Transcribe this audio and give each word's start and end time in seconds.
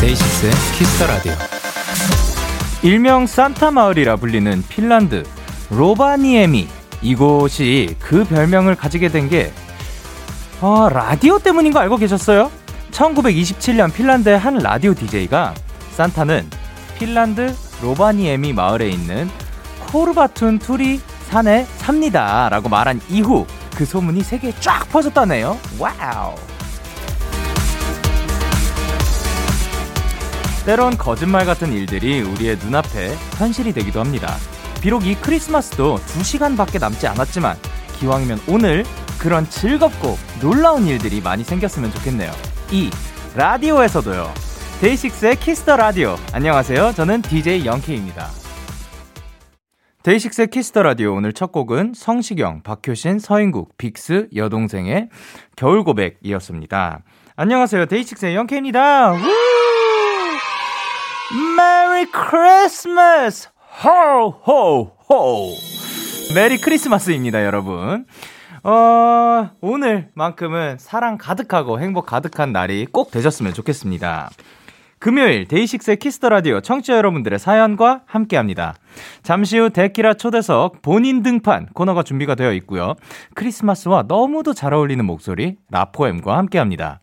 DAY6의 0.00 0.52
Kiss 0.78 0.94
the 0.94 1.06
Radio. 1.06 1.32
일명 2.82 3.26
산타 3.26 3.70
마을이라 3.70 4.16
불리는 4.16 4.62
핀란드 4.68 5.24
로바니에미 5.76 6.68
이곳이 7.02 7.96
그 7.98 8.24
별명을 8.24 8.76
가지게 8.76 9.08
된게 9.08 9.52
아, 10.60 10.88
라디오 10.90 11.38
때문인 11.38 11.72
거 11.72 11.80
알고 11.80 11.96
계셨어요? 11.96 12.50
1927년 12.92 13.92
핀란드의 13.92 14.38
한 14.38 14.58
라디오 14.58 14.94
DJ가 14.94 15.54
산타는 15.90 16.48
핀란드 16.98 17.54
로바니에미 17.82 18.52
마을에 18.52 18.88
있는 18.88 19.28
코르바툰투리 19.90 21.00
산에 21.28 21.64
삽니다. 21.78 22.48
라고 22.48 22.68
말한 22.68 23.00
이후 23.08 23.46
그 23.76 23.84
소문이 23.84 24.22
세계에 24.22 24.52
쫙 24.60 24.88
퍼졌다네요. 24.90 25.58
Wow. 25.78 26.34
때론 30.64 30.96
거짓말 30.96 31.44
같은 31.44 31.72
일들이 31.72 32.22
우리의 32.22 32.56
눈앞에 32.58 33.14
현실이 33.36 33.72
되기도 33.72 34.00
합니다. 34.00 34.36
비록 34.84 35.06
이 35.06 35.14
크리스마스도 35.14 35.96
2시간밖에 35.96 36.78
남지 36.78 37.06
않았지만 37.06 37.56
기왕이면 37.98 38.40
오늘 38.46 38.84
그런 39.18 39.48
즐겁고 39.48 40.18
놀라운 40.42 40.84
일들이 40.86 41.22
많이 41.22 41.42
생겼으면 41.42 41.90
좋겠네요. 41.90 42.30
이 42.70 42.90
라디오에서도요. 43.34 44.30
DAY6의 44.82 45.36
Kiss 45.36 45.60
the 45.60 45.78
Radio. 45.78 46.16
안녕하세요. 46.34 46.92
저는 46.92 47.22
DJ 47.22 47.64
Young 47.64 47.89
K입니다. 47.89 48.28
DAY6의 50.02 50.48
Kiss 50.48 50.67
the 50.67 50.82
Radio 50.82 51.14
오늘 51.14 51.32
첫 51.32 51.50
곡은 51.50 51.94
성시경, 51.96 52.62
박효신, 52.62 53.20
서인국, 53.20 53.78
빅스, 53.78 54.28
여동생의 54.36 55.08
겨울 55.56 55.82
고백이었습니다. 55.82 57.00
안녕하세요. 57.36 57.86
DAY6의 57.86 58.34
Young 58.34 58.65
K입니다. 58.65 59.14
Merry 61.56 62.10
Christmas! 62.10 63.53
호호호! 63.82 65.54
Merry 66.34 66.58
Christmas입니다, 66.58 67.44
여러분. 67.44 68.06
어, 68.62 69.50
오늘만큼은 69.60 70.78
사랑 70.78 71.18
가득하고 71.18 71.80
행복 71.80 72.06
가득한 72.06 72.52
날이 72.52 72.86
꼭 72.86 73.10
되셨으면 73.10 73.52
좋겠습니다. 73.52 74.30
금요일 75.00 75.46
DAY6의 75.48 75.98
Kiss 75.98 76.16
the 76.16 76.30
Radio 76.30 76.60
청취자 76.60 76.96
여러분들의 76.96 77.38
사연과 77.38 78.02
함께 78.06 78.36
합니다. 78.38 78.74
잠시 79.22 79.58
후 79.58 79.68
데키라 79.68 80.14
초대석 80.14 80.80
본인 80.80 81.22
등판 81.22 81.66
코너가 81.74 82.04
준비가 82.04 82.36
되어 82.36 82.52
있고요. 82.54 82.94
크리스마스와 83.34 84.04
너무도 84.08 84.54
잘 84.54 84.72
어울리는 84.72 85.04
목소리 85.04 85.56
라포엠과 85.70 86.38
함께 86.38 86.58
합니다. 86.58 87.00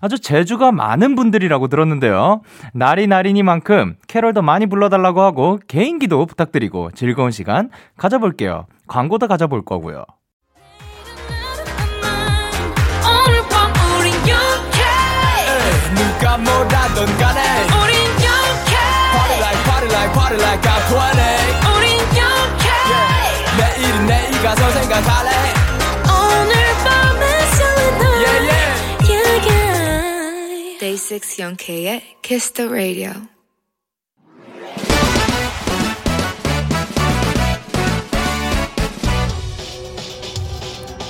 아주 0.00 0.18
재주가 0.18 0.72
많은 0.72 1.14
분들이라고 1.14 1.68
들었는데요. 1.68 2.40
날이 2.72 3.06
날이니만큼 3.06 3.96
캐롤도 4.08 4.42
많이 4.42 4.66
불러달라고 4.66 5.20
하고 5.20 5.58
개인기도 5.68 6.26
부탁드리고 6.26 6.90
즐거운 6.92 7.30
시간 7.30 7.70
가져볼게요. 7.96 8.66
광고도 8.86 9.28
가져볼 9.28 9.64
거고요. 9.64 10.04
누가 16.20 16.36
뭐라던 16.36 17.06
간에 17.18 17.40
우린 17.82 17.96
영케 18.22 18.76
Party 19.12 19.38
like 19.40 19.64
party 19.64 19.88
like 19.88 20.12
party 20.12 20.38
like 20.38 20.62
I'm 20.62 20.80
20 20.86 20.96
우린 21.76 21.98
영케 21.98 22.68
yeah. 22.90 23.56
내일은 23.58 24.06
내일 24.06 24.42
가서 24.42 24.70
생각할래 24.70 25.69
yeah. 31.10 31.18
Day 31.18 31.18
6 31.18 31.38
영케의 31.40 32.02
Kiss 32.22 32.52
the 32.52 32.70
Radio 32.70 33.10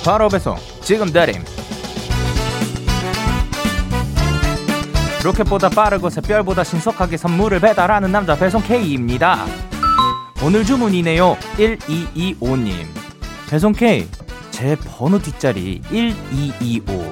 바로 0.03 0.27
배송 0.29 0.55
지금 0.83 1.11
드림 1.11 1.43
로켓보다 5.23 5.69
빠르고 5.69 6.09
새별보다 6.09 6.63
신속하게 6.63 7.17
선물을 7.17 7.59
배달하는 7.59 8.11
남자 8.11 8.35
배송 8.35 8.63
K입니다. 8.63 9.45
오늘 10.43 10.65
주문이네요. 10.65 11.37
1225님. 11.57 12.87
배송 13.47 13.71
K, 13.71 14.07
제 14.49 14.75
번호 14.75 15.19
뒷자리 15.19 15.83
1225. 15.91 17.11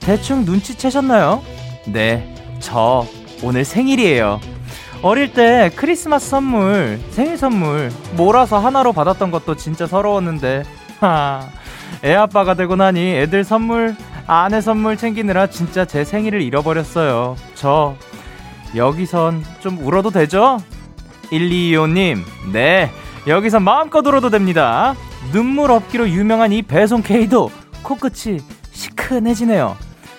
대충 0.00 0.44
눈치채셨나요? 0.44 1.57
네, 1.92 2.34
저 2.60 3.06
오늘 3.42 3.64
생일이에요. 3.64 4.40
어릴 5.02 5.32
때 5.32 5.70
크리스마스 5.76 6.28
선물, 6.28 6.98
생일 7.10 7.38
선물 7.38 7.90
몰아서 8.16 8.58
하나로 8.58 8.92
받았던 8.92 9.30
것도 9.30 9.56
진짜 9.56 9.86
서러웠는데, 9.86 10.64
하, 11.00 11.40
애 12.04 12.14
아빠가 12.14 12.54
되고 12.54 12.76
나니 12.76 13.14
애들 13.16 13.44
선물 13.44 13.96
아내 14.26 14.60
선물 14.60 14.96
챙기느라 14.96 15.46
진짜 15.46 15.84
제 15.84 16.04
생일을 16.04 16.42
잃어버렸어요. 16.42 17.36
저 17.54 17.94
여기선 18.76 19.44
좀 19.60 19.78
울어도 19.78 20.10
되죠? 20.10 20.58
1225님, 21.30 22.18
네. 22.52 22.90
여기서 23.26 23.60
마음껏 23.60 24.06
울어도 24.06 24.30
됩니다. 24.30 24.94
눈물 25.32 25.70
없기로 25.70 26.08
유명한 26.08 26.52
이 26.52 26.62
배송 26.62 27.02
K도 27.02 27.50
코끝이 27.82 28.38
시큰해지네요. 28.72 29.76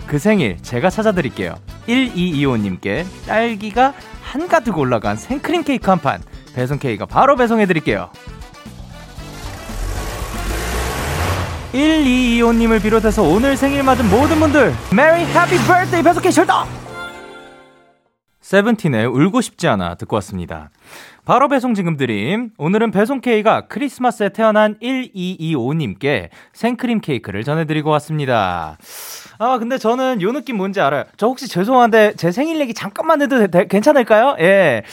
그 0.09 0.18
생일 0.18 0.58
제가 0.64 0.90
찾아드릴게요. 0.90 1.53
1225님께 1.88 3.06
딸기가 3.28 3.94
한가득 4.24 4.75
올라간 4.75 5.16
생크림 5.16 5.64
케이크 5.64 5.88
한 5.88 6.00
판 6.00 6.24
배송 6.56 6.80
K가 6.80 7.06
바로 7.06 7.36
배송해드릴게요. 7.36 8.09
1225님을 11.74 12.81
비롯해서 12.81 13.22
오늘 13.22 13.56
생일 13.56 13.84
맞은 13.84 14.09
모든 14.09 14.40
분들 14.40 14.74
Merry 14.96 15.25
Happy 15.25 15.58
Birthday 15.68 16.02
배속해 16.02 16.31
셜더 16.31 16.66
세븐틴의 18.41 19.06
울고 19.06 19.41
싶지 19.41 19.68
않아 19.68 19.94
듣고 19.94 20.16
왔습니다. 20.16 20.72
바로 21.24 21.47
배송 21.47 21.76
지금 21.76 21.97
드림. 21.97 22.50
오늘은 22.58 22.90
배송 22.90 23.22
K가 23.22 23.68
크리스마스에 23.68 24.30
태어난 24.30 24.80
1225님께 24.80 26.30
생크림 26.53 27.02
케이크를 27.02 27.44
전해드리고 27.44 27.91
왔습니다. 27.91 28.80
아, 29.42 29.58
근데 29.58 29.78
저는 29.78 30.22
요 30.22 30.34
느낌 30.34 30.58
뭔지 30.58 30.82
알아요. 30.82 31.06
저 31.16 31.28
혹시 31.28 31.48
죄송한데 31.48 32.16
제 32.18 32.30
생일 32.30 32.60
얘기 32.60 32.74
잠깐만 32.74 33.22
해도 33.22 33.48
되, 33.48 33.68
괜찮을까요? 33.68 34.36
예. 34.40 34.84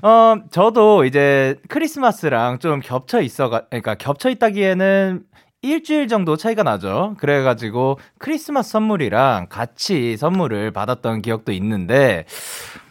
어, 0.00 0.36
저도 0.52 1.04
이제 1.04 1.56
크리스마스랑 1.68 2.60
좀 2.60 2.78
겹쳐 2.80 3.20
있어 3.20 3.48
가, 3.48 3.62
그러니까 3.68 3.96
겹쳐 3.96 4.30
있다기에는 4.30 5.24
일주일 5.62 6.06
정도 6.06 6.36
차이가 6.36 6.62
나죠. 6.62 7.16
그래가지고 7.18 7.98
크리스마스 8.18 8.70
선물이랑 8.70 9.48
같이 9.48 10.16
선물을 10.16 10.70
받았던 10.70 11.22
기억도 11.22 11.50
있는데, 11.50 12.26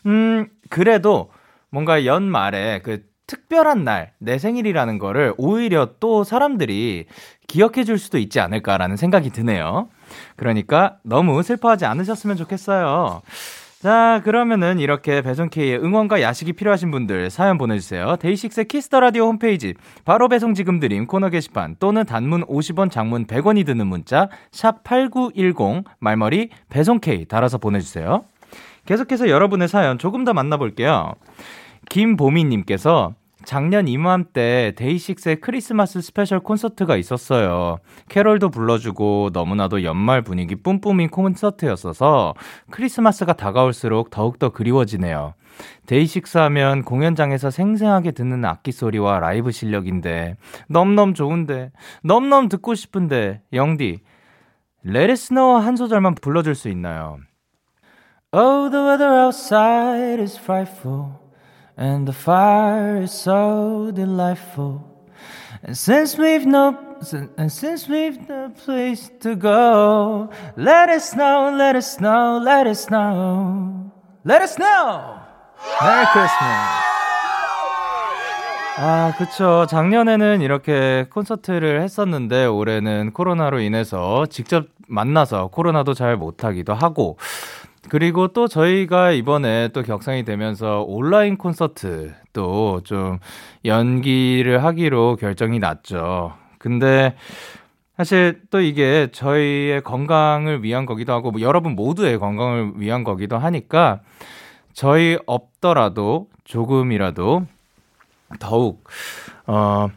음, 0.05 0.49
그래도 0.69 1.31
뭔가 1.69 2.03
연말에 2.05 2.81
그 2.83 3.03
특별한 3.27 3.85
날, 3.85 4.11
내 4.19 4.37
생일이라는 4.37 4.99
거를 4.99 5.33
오히려 5.37 5.91
또 6.01 6.25
사람들이 6.25 7.05
기억해 7.47 7.85
줄 7.85 7.97
수도 7.97 8.17
있지 8.17 8.41
않을까라는 8.41 8.97
생각이 8.97 9.29
드네요. 9.29 9.87
그러니까 10.35 10.97
너무 11.03 11.41
슬퍼하지 11.43 11.85
않으셨으면 11.85 12.37
좋겠어요. 12.37 13.21
자, 13.81 14.21
그러면은 14.23 14.79
이렇게 14.79 15.21
배송K의 15.21 15.77
응원과 15.77 16.21
야식이 16.21 16.53
필요하신 16.53 16.89
분들 16.89 17.29
사연 17.29 17.59
보내주세요. 17.59 18.15
DAY6의 18.15 18.65
Kiss 18.65 18.85
the 18.85 18.99
Radio 18.99 19.27
홈페이지 19.27 19.75
바로 20.05 20.27
배송 20.27 20.55
지금 20.55 20.79
드림 20.79 21.05
코너 21.05 21.29
게시판 21.29 21.75
또는 21.79 22.03
단문 22.03 22.45
50원, 22.45 22.89
장문 22.89 23.27
100원이 23.27 23.63
드는 23.63 23.85
문자 23.85 24.27
샵 24.51 24.83
#8910 24.83 25.83
말머리 25.99 26.49
배송K 26.69 27.25
달아서 27.25 27.59
보내주세요. 27.59 28.23
계속해서 28.87 29.29
여러분의 29.29 29.67
사연 29.67 29.99
조금 29.99 30.23
더 30.23 30.33
만나볼게요. 30.33 31.13
김보미님께서 31.89 33.13
작년 33.45 33.87
이맘때 33.87 34.73
데이식스의 34.75 35.39
크리스마스 35.39 36.01
스페셜 36.01 36.39
콘서트가 36.39 36.97
있었어요. 36.97 37.77
캐롤도 38.09 38.49
불러주고 38.49 39.29
너무나도 39.31 39.83
연말 39.83 40.21
분위기 40.21 40.55
뿜뿜인 40.55 41.09
콘서트였어서 41.09 42.33
크리스마스가 42.71 43.33
다가올수록 43.33 44.09
더욱더 44.09 44.49
그리워지네요. 44.49 45.35
DAY6 45.85 46.37
하면 46.39 46.83
공연장에서 46.83 47.49
생생하게 47.49 48.11
듣는 48.11 48.43
악기 48.43 48.71
소리와 48.71 49.19
라이브 49.19 49.51
실력인데 49.51 50.35
넘넘 50.67 51.13
좋은데 51.13 51.71
넘넘 52.03 52.49
듣고 52.49 52.75
싶은데 52.75 53.41
영디 53.53 54.01
Snow 54.87 55.65
한 55.65 55.75
소절만 55.75 56.15
불러줄 56.15 56.53
수 56.55 56.69
있나요? 56.69 57.17
Oh, 58.31 58.69
the 58.69 58.83
weather 58.83 59.09
outside 59.09 60.21
is 60.21 60.37
frightful, 60.37 61.13
and 61.77 62.07
the 62.07 62.13
fire 62.13 63.01
is 63.01 63.11
so 63.11 63.91
delightful. 63.93 64.81
And 65.63 65.75
since 65.75 66.17
we've 66.17 66.45
no, 66.45 66.77
and 67.37 67.51
since 67.51 67.89
we've 67.89 68.19
no 68.29 68.51
place 68.63 69.09
to 69.21 69.35
go, 69.35 70.29
let 70.55 70.89
it 70.89 71.01
snow, 71.01 71.51
let 71.55 71.75
it 71.75 71.83
snow, 71.83 72.39
let 72.43 72.67
it 72.67 72.77
snow, 72.77 73.91
let 74.23 74.41
it 74.41 74.49
snow. 74.49 75.19
Merry 75.81 76.05
Christmas. 76.11 76.85
아, 78.77 79.13
그쵸. 79.17 79.65
작년에는 79.69 80.41
이렇게 80.41 81.07
콘서트를 81.09 81.81
했었는데, 81.81 82.45
올해는 82.45 83.13
코로나로 83.13 83.59
인해서 83.61 84.25
직접 84.25 84.65
만나서 84.87 85.47
코로나도 85.47 85.93
잘 85.93 86.17
못하기도 86.17 86.73
하고, 86.73 87.17
그리고 87.89 88.29
또 88.29 88.47
저희가 88.47 89.11
이번에 89.11 89.69
또 89.69 89.83
격상이 89.83 90.23
되면서 90.25 90.83
온라인 90.87 91.37
콘서트 91.37 92.13
또 92.33 92.81
좀 92.83 93.19
연기를 93.63 94.63
하기로 94.63 95.15
결정이 95.17 95.59
났죠. 95.59 96.33
근데 96.57 97.15
사실 97.97 98.41
또 98.49 98.59
이게 98.59 99.07
저희의 99.11 99.81
건강을 99.81 100.63
위한 100.63 100.85
거기도 100.85 101.13
하고 101.13 101.31
뭐 101.31 101.41
여러분 101.41 101.75
모두의 101.75 102.19
건강을 102.19 102.73
위한 102.75 103.03
거기도 103.03 103.37
하니까 103.37 104.01
저희 104.73 105.17
없더라도 105.25 106.27
조금이라도 106.43 107.45
더욱 108.39 108.83
어 109.47 109.87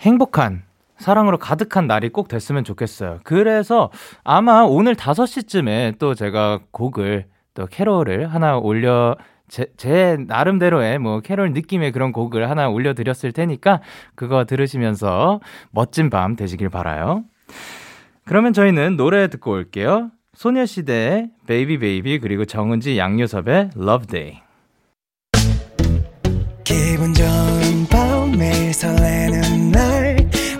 행복한 0.00 0.62
사랑으로 1.02 1.36
가득한 1.36 1.86
날이 1.86 2.08
꼭 2.08 2.28
됐으면 2.28 2.64
좋겠어요. 2.64 3.18
그래서 3.24 3.90
아마 4.24 4.62
오늘 4.62 4.94
5시쯤에 4.94 5.98
또 5.98 6.14
제가 6.14 6.60
곡을 6.70 7.26
또 7.54 7.66
캐롤을 7.66 8.32
하나 8.32 8.56
올려 8.56 9.16
제, 9.48 9.66
제 9.76 10.16
나름대로의 10.26 10.98
뭐 10.98 11.20
캐롤 11.20 11.52
느낌의 11.52 11.92
그런 11.92 12.12
곡을 12.12 12.48
하나 12.48 12.70
올려드렸을 12.70 13.32
테니까 13.32 13.82
그거 14.14 14.46
들으시면서 14.46 15.40
멋진 15.70 16.08
밤 16.08 16.36
되시길 16.36 16.70
바라요. 16.70 17.24
그러면 18.24 18.54
저희는 18.54 18.96
노래 18.96 19.28
듣고 19.28 19.50
올게요. 19.50 20.10
소녀시대의 20.34 21.30
Baby 21.46 21.78
Baby 21.80 22.20
그리고 22.20 22.46
정은지 22.46 22.96
양요섭의 22.96 23.70
Love 23.76 24.06
Day. 24.06 24.40
기분 26.64 27.12
좋은 27.12 27.86
밤 27.90 28.30
매일 28.38 28.72
설레는 28.72 29.72
날 29.72 29.91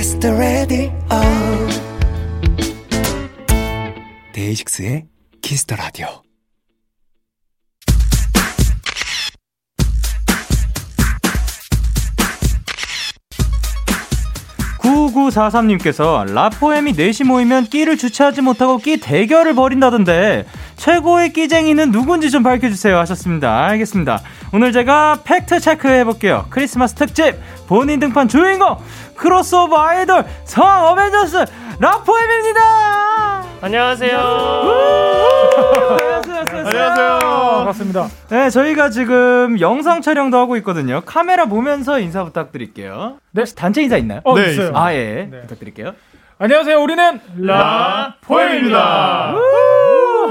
Kiss 0.00 0.18
the 0.18 0.34
Radio 0.34 0.90
DAY6의 4.32 5.04
Kiss 5.42 5.66
the 5.66 5.76
Radio. 5.76 6.22
9943님께서 14.78 16.32
라포엠이 16.32 16.92
넷이 16.94 17.26
모이면 17.26 17.64
끼를 17.64 17.98
주체하지 17.98 18.40
못하고 18.40 18.78
끼 18.78 18.96
대결을 18.96 19.54
벌인다던데 19.54 20.46
최고의 20.80 21.34
끼쟁이는 21.34 21.92
누군지 21.92 22.30
좀 22.30 22.42
밝혀주세요 22.42 22.96
하셨습니다. 23.00 23.66
알겠습니다. 23.66 24.20
오늘 24.54 24.72
제가 24.72 25.18
팩트 25.24 25.60
체크 25.60 25.86
해볼게요. 25.86 26.46
크리스마스 26.48 26.94
특집 26.94 27.34
본인 27.68 28.00
등판 28.00 28.28
주인공 28.28 28.78
크로스오버 29.14 29.76
아이돌 29.78 30.24
성 30.44 30.86
어벤져스 30.86 31.44
라포엠입니다. 31.80 33.44
안녕하세요. 33.60 34.18
안녕하세요. 36.00 36.66
안녕하세요. 36.66 37.18
반갑습니다. 37.20 38.08
네, 38.30 38.48
저희가 38.48 38.88
지금 38.88 39.60
영상 39.60 40.00
촬영도 40.00 40.38
하고 40.38 40.56
있거든요. 40.58 41.02
카메라 41.04 41.44
보면서 41.44 42.00
인사 42.00 42.24
부탁드릴게요. 42.24 43.18
네. 43.32 43.42
혹시 43.42 43.54
단체 43.54 43.82
인사 43.82 43.98
있나요? 43.98 44.22
어, 44.24 44.34
네, 44.34 44.52
있어요. 44.52 44.72
아, 44.74 44.94
예. 44.94 45.28
네. 45.30 45.42
부탁드릴게요. 45.42 45.92
안녕하세요. 46.38 46.80
우리는 46.80 47.20
라포엠입니다. 47.36 49.34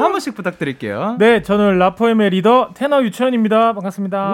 우, 0.09 0.11
한 0.11 0.13
분씩 0.13 0.33
부탁드릴게요. 0.33 1.17
네, 1.19 1.43
저는 1.43 1.77
라포엠의 1.77 2.31
리더 2.31 2.71
테너 2.73 3.03
유채훈입니다. 3.03 3.73
반갑습니다. 3.73 4.31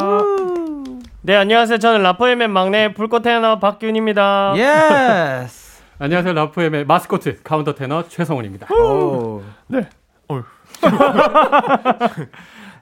네, 1.22 1.36
안녕하세요. 1.36 1.80
저는 1.80 2.02
라포엠의 2.02 2.48
막내 2.48 2.94
불꽃 2.94 3.22
테너 3.24 3.60
박기훈입니다. 3.60 4.54
Yes. 4.56 5.82
안녕하세요. 6.00 6.34
라포엠의 6.34 6.86
마스코트 6.86 7.42
카운터 7.44 7.76
테너 7.76 8.08
최성훈입니다. 8.08 8.74
오. 8.74 9.44
네. 9.68 9.90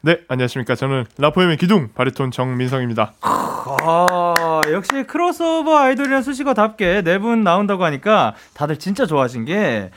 네, 0.01 0.19
안녕하십니까. 0.27 0.75
저는 0.75 1.05
라포엠의 1.17 1.57
기둥 1.57 1.89
바리톤 1.95 2.29
정민성입니다. 2.29 3.13
아, 3.21 4.61
역시 4.71 5.03
크로스오버 5.03 5.75
아이돌이라는 5.77 6.21
수식어답게 6.21 7.01
네 7.03 7.17
분 7.17 7.43
나온다고 7.43 7.85
하니까 7.85 8.35
다들 8.53 8.77
진짜 8.77 9.05
좋아하신 9.07 9.45
게, 9.45 9.89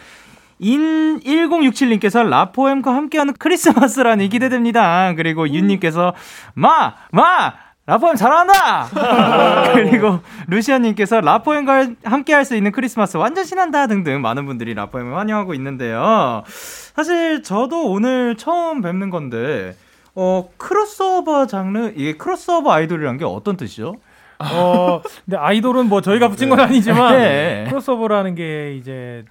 인 0.59 1.21
1067님께서 1.21 2.27
라포엠과 2.29 2.95
함께하는 2.95 3.35
크리스마스라니 3.39 4.29
기대됩니다. 4.29 5.13
그리고 5.15 5.49
윤님께서 5.49 6.15
마! 6.55 6.95
마! 7.13 7.53
라포엠 7.87 8.17
잘한다! 8.17 8.89
그리고 9.75 10.19
루시아님께서 10.49 11.21
라포엠과 11.21 11.89
함께 12.05 12.33
할 12.35 12.45
수 12.45 12.57
있는 12.57 12.73
크리스마스 12.73 13.17
완전 13.17 13.45
신난다 13.45 13.87
등등 13.87 14.21
많은 14.23 14.45
분들이 14.47 14.75
라포엠을 14.75 15.17
환영하고 15.17 15.55
있는데요. 15.55 16.43
사실 16.47 17.43
저도 17.45 17.91
오늘 17.91 18.37
처음 18.37 18.81
뵙는 18.83 19.11
건데, 19.11 19.77
어, 20.17 20.49
크로스오버 20.57 21.47
장르, 21.47 21.93
이게 21.95 22.15
크로스오버 22.17 22.73
아이돌이란 22.73 23.19
게 23.19 23.25
어떤 23.25 23.57
뜻이죠? 23.57 23.97
어, 24.41 25.01
근데 25.25 25.37
아이돌은 25.37 25.89
뭐 25.89 26.01
저희가 26.01 26.29
붙인 26.29 26.49
건 26.51 26.59
아니지만 26.61 27.17
네. 27.17 27.65
크로스오버라는 27.69 28.35
게 28.35 28.75
이제 28.77 29.25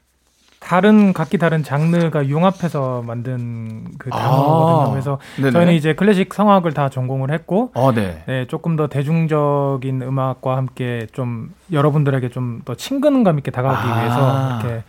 다른 0.65 1.13
각기 1.13 1.37
다른 1.37 1.61
장르가 1.61 2.27
융합해서 2.27 3.03
만든 3.05 3.85
그 3.99 4.09
단어거든요. 4.09 4.91
그래서 4.93 5.19
아. 5.21 5.35
네네. 5.41 5.51
저희는 5.51 5.73
이제 5.73 5.93
클래식 5.93 6.33
성악을 6.33 6.73
다 6.73 6.89
전공을 6.89 7.29
했고 7.31 7.69
어, 7.75 7.91
네. 7.93 8.23
네, 8.25 8.47
조금 8.47 8.75
더 8.75 8.87
대중적인 8.87 10.01
음악과 10.01 10.57
함께 10.57 11.05
좀 11.13 11.53
여러분들에게 11.71 12.29
좀 12.29 12.61
더 12.65 12.73
친근감 12.73 13.37
있게 13.37 13.51
다가가기 13.51 13.87
아. 13.87 13.99
위해서 13.99 14.59
이렇게 14.67 14.83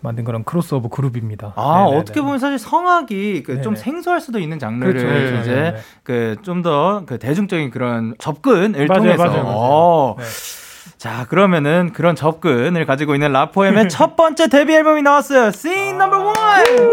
만든 0.00 0.24
그런 0.24 0.44
크로스오버 0.44 0.88
그룹입니다. 0.88 1.52
아, 1.56 1.84
네네네. 1.84 1.96
어떻게 2.00 2.20
보면 2.20 2.38
사실 2.38 2.58
성악이 2.58 3.42
그 3.44 3.62
좀. 3.62 3.74
생소할 3.76 4.20
수도 4.20 4.38
있는 4.38 4.58
장르를 4.58 4.92
그렇죠, 4.94 5.06
그렇죠. 5.08 5.40
이제. 5.40 5.76
그 6.02 6.36
좀 6.42 6.60
더 6.62 7.04
그 7.06 7.18
대중적인 7.18 7.70
그런 7.70 8.14
접근을 8.18 8.86
맞아요, 8.86 9.00
통해서 9.00 9.24
맞아요, 9.24 9.44
맞아요. 9.44 10.16
자, 11.02 11.26
그러면은 11.28 11.90
그런 11.92 12.14
접근을 12.14 12.86
가지고 12.86 13.14
있는 13.14 13.32
라포엠의 13.32 13.88
첫 13.88 14.14
번째 14.14 14.48
데뷔 14.48 14.72
앨범이 14.74 15.02
나왔어요. 15.02 15.48
Scene 15.48 16.00
Number 16.00 16.22
One. 16.22 16.92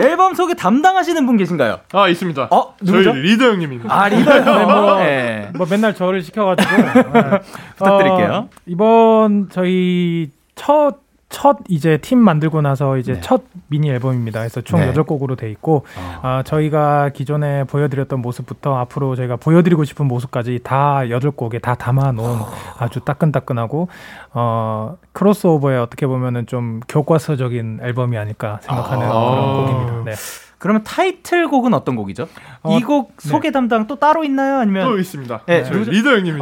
앨범 0.00 0.32
소개 0.32 0.54
담당하시는 0.54 1.26
분 1.26 1.36
계신가요? 1.36 1.80
아, 1.92 2.08
있습니다. 2.08 2.48
어, 2.50 2.74
누구죠? 2.80 3.12
저희 3.12 3.20
리더 3.20 3.50
형님입니다. 3.50 3.94
아, 3.94 4.08
리더요. 4.08 4.44
네, 4.56 4.64
뭐, 4.64 4.98
네. 4.98 5.50
뭐 5.56 5.66
맨날 5.68 5.94
저를 5.94 6.22
시켜가지고 6.22 6.74
네. 6.74 6.84
부탁드릴게요. 7.76 8.32
어, 8.32 8.48
이번 8.64 9.50
저희 9.50 10.30
첫 10.54 11.00
첫 11.30 11.58
이제 11.68 11.98
팀 11.98 12.18
만들고 12.18 12.62
나서 12.62 12.96
이제 12.96 13.14
네. 13.14 13.20
첫 13.20 13.42
미니 13.68 13.90
앨범입니다. 13.90 14.40
그래서 14.40 14.62
총 14.62 14.80
네. 14.80 14.88
여덟 14.88 15.04
곡으로 15.04 15.36
돼 15.36 15.50
있고 15.50 15.84
아, 16.22 16.42
저희가 16.44 17.10
기존에 17.10 17.64
보여드렸던 17.64 18.20
모습부터 18.22 18.76
앞으로 18.76 19.14
저희가 19.14 19.36
보여드리고 19.36 19.84
싶은 19.84 20.06
모습까지 20.06 20.60
다 20.62 21.08
여덟 21.10 21.30
곡에 21.30 21.58
다 21.58 21.74
담아놓은 21.74 22.38
아주 22.78 23.00
따끈따끈하고 23.00 23.88
어, 24.32 24.96
크로스오버에 25.12 25.76
어떻게 25.76 26.06
보면은 26.06 26.46
좀 26.46 26.80
교과서적인 26.88 27.80
앨범이 27.82 28.16
아닐까 28.16 28.58
생각하는 28.62 29.06
아. 29.06 29.10
그런 29.10 29.66
곡입니다. 29.66 30.04
네. 30.06 30.12
그러면 30.58 30.82
타이틀곡은 30.82 31.72
어떤 31.72 31.94
곡이죠? 31.94 32.26
어, 32.62 32.76
이곡 32.76 33.12
소개 33.18 33.52
담당 33.52 33.86
또 33.86 33.96
따로 33.96 34.24
있나요? 34.24 34.58
아니면 34.58 34.88
또 34.88 34.98
있습니다. 34.98 35.42
네, 35.46 35.62
저희 35.62 35.72
누구죠? 35.74 35.90
리더 35.92 36.10
형님이 36.16 36.40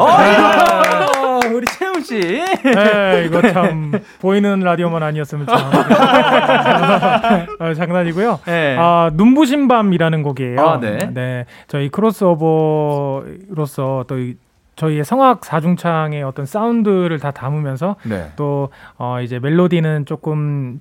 어, 1.37 1.41
우리 1.53 1.67
채훈 1.67 2.03
씨. 2.03 2.19
네, 2.19 3.25
이거 3.27 3.43
참 3.43 3.93
보이는 4.21 4.61
라디오만 4.61 5.03
아니었으면 5.03 5.47
참 5.47 5.59
어, 7.61 7.73
장난이고요. 7.75 8.41
네. 8.47 8.77
아, 8.79 9.11
눈부신 9.15 9.69
밤이라는 9.69 10.23
곡이에요. 10.23 10.61
아, 10.61 10.81
네. 10.81 11.45
저희 11.69 11.89
크로스오버로서 11.91 14.05
또 14.09 14.19
이- 14.19 14.37
저희의 14.77 15.05
성악 15.07 15.45
사중창의 15.47 16.23
어떤 16.23 16.45
사운드를 16.45 17.19
다 17.19 17.31
담으면서 17.31 17.97
네. 18.03 18.31
또 18.37 18.69
어, 18.99 19.21
이제 19.23 19.39
멜로디는 19.39 20.05
조금 20.05 20.81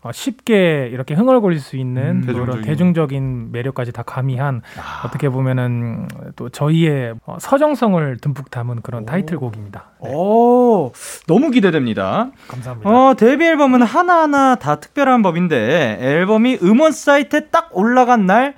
어, 0.00 0.12
쉽게 0.12 0.88
이렇게 0.92 1.14
흥얼거릴 1.14 1.58
수 1.58 1.76
있는 1.76 2.02
음, 2.02 2.20
그런 2.20 2.34
대중적인. 2.46 2.62
대중적인 2.62 3.52
매력까지 3.52 3.92
다 3.92 4.02
가미한 4.04 4.62
아. 4.78 5.02
어떻게 5.06 5.28
보면은 5.28 6.06
또 6.36 6.48
저희의 6.50 7.14
어, 7.26 7.36
서정성을 7.40 8.18
듬뿍 8.18 8.48
담은 8.50 8.82
그런 8.82 9.04
타이틀곡입니다. 9.04 9.84
네, 10.04 10.10
오, 10.14 10.92
너무 11.26 11.50
기대됩니다. 11.50 12.30
감사합니다. 12.46 12.88
어, 12.88 13.14
데뷔 13.14 13.46
앨범은 13.46 13.82
하나하나 13.82 14.54
다 14.54 14.76
특별한 14.76 15.22
법인데 15.22 15.98
앨범이 16.00 16.58
음원 16.62 16.92
사이트에 16.92 17.48
딱 17.50 17.70
올라간 17.72 18.24
날 18.26 18.54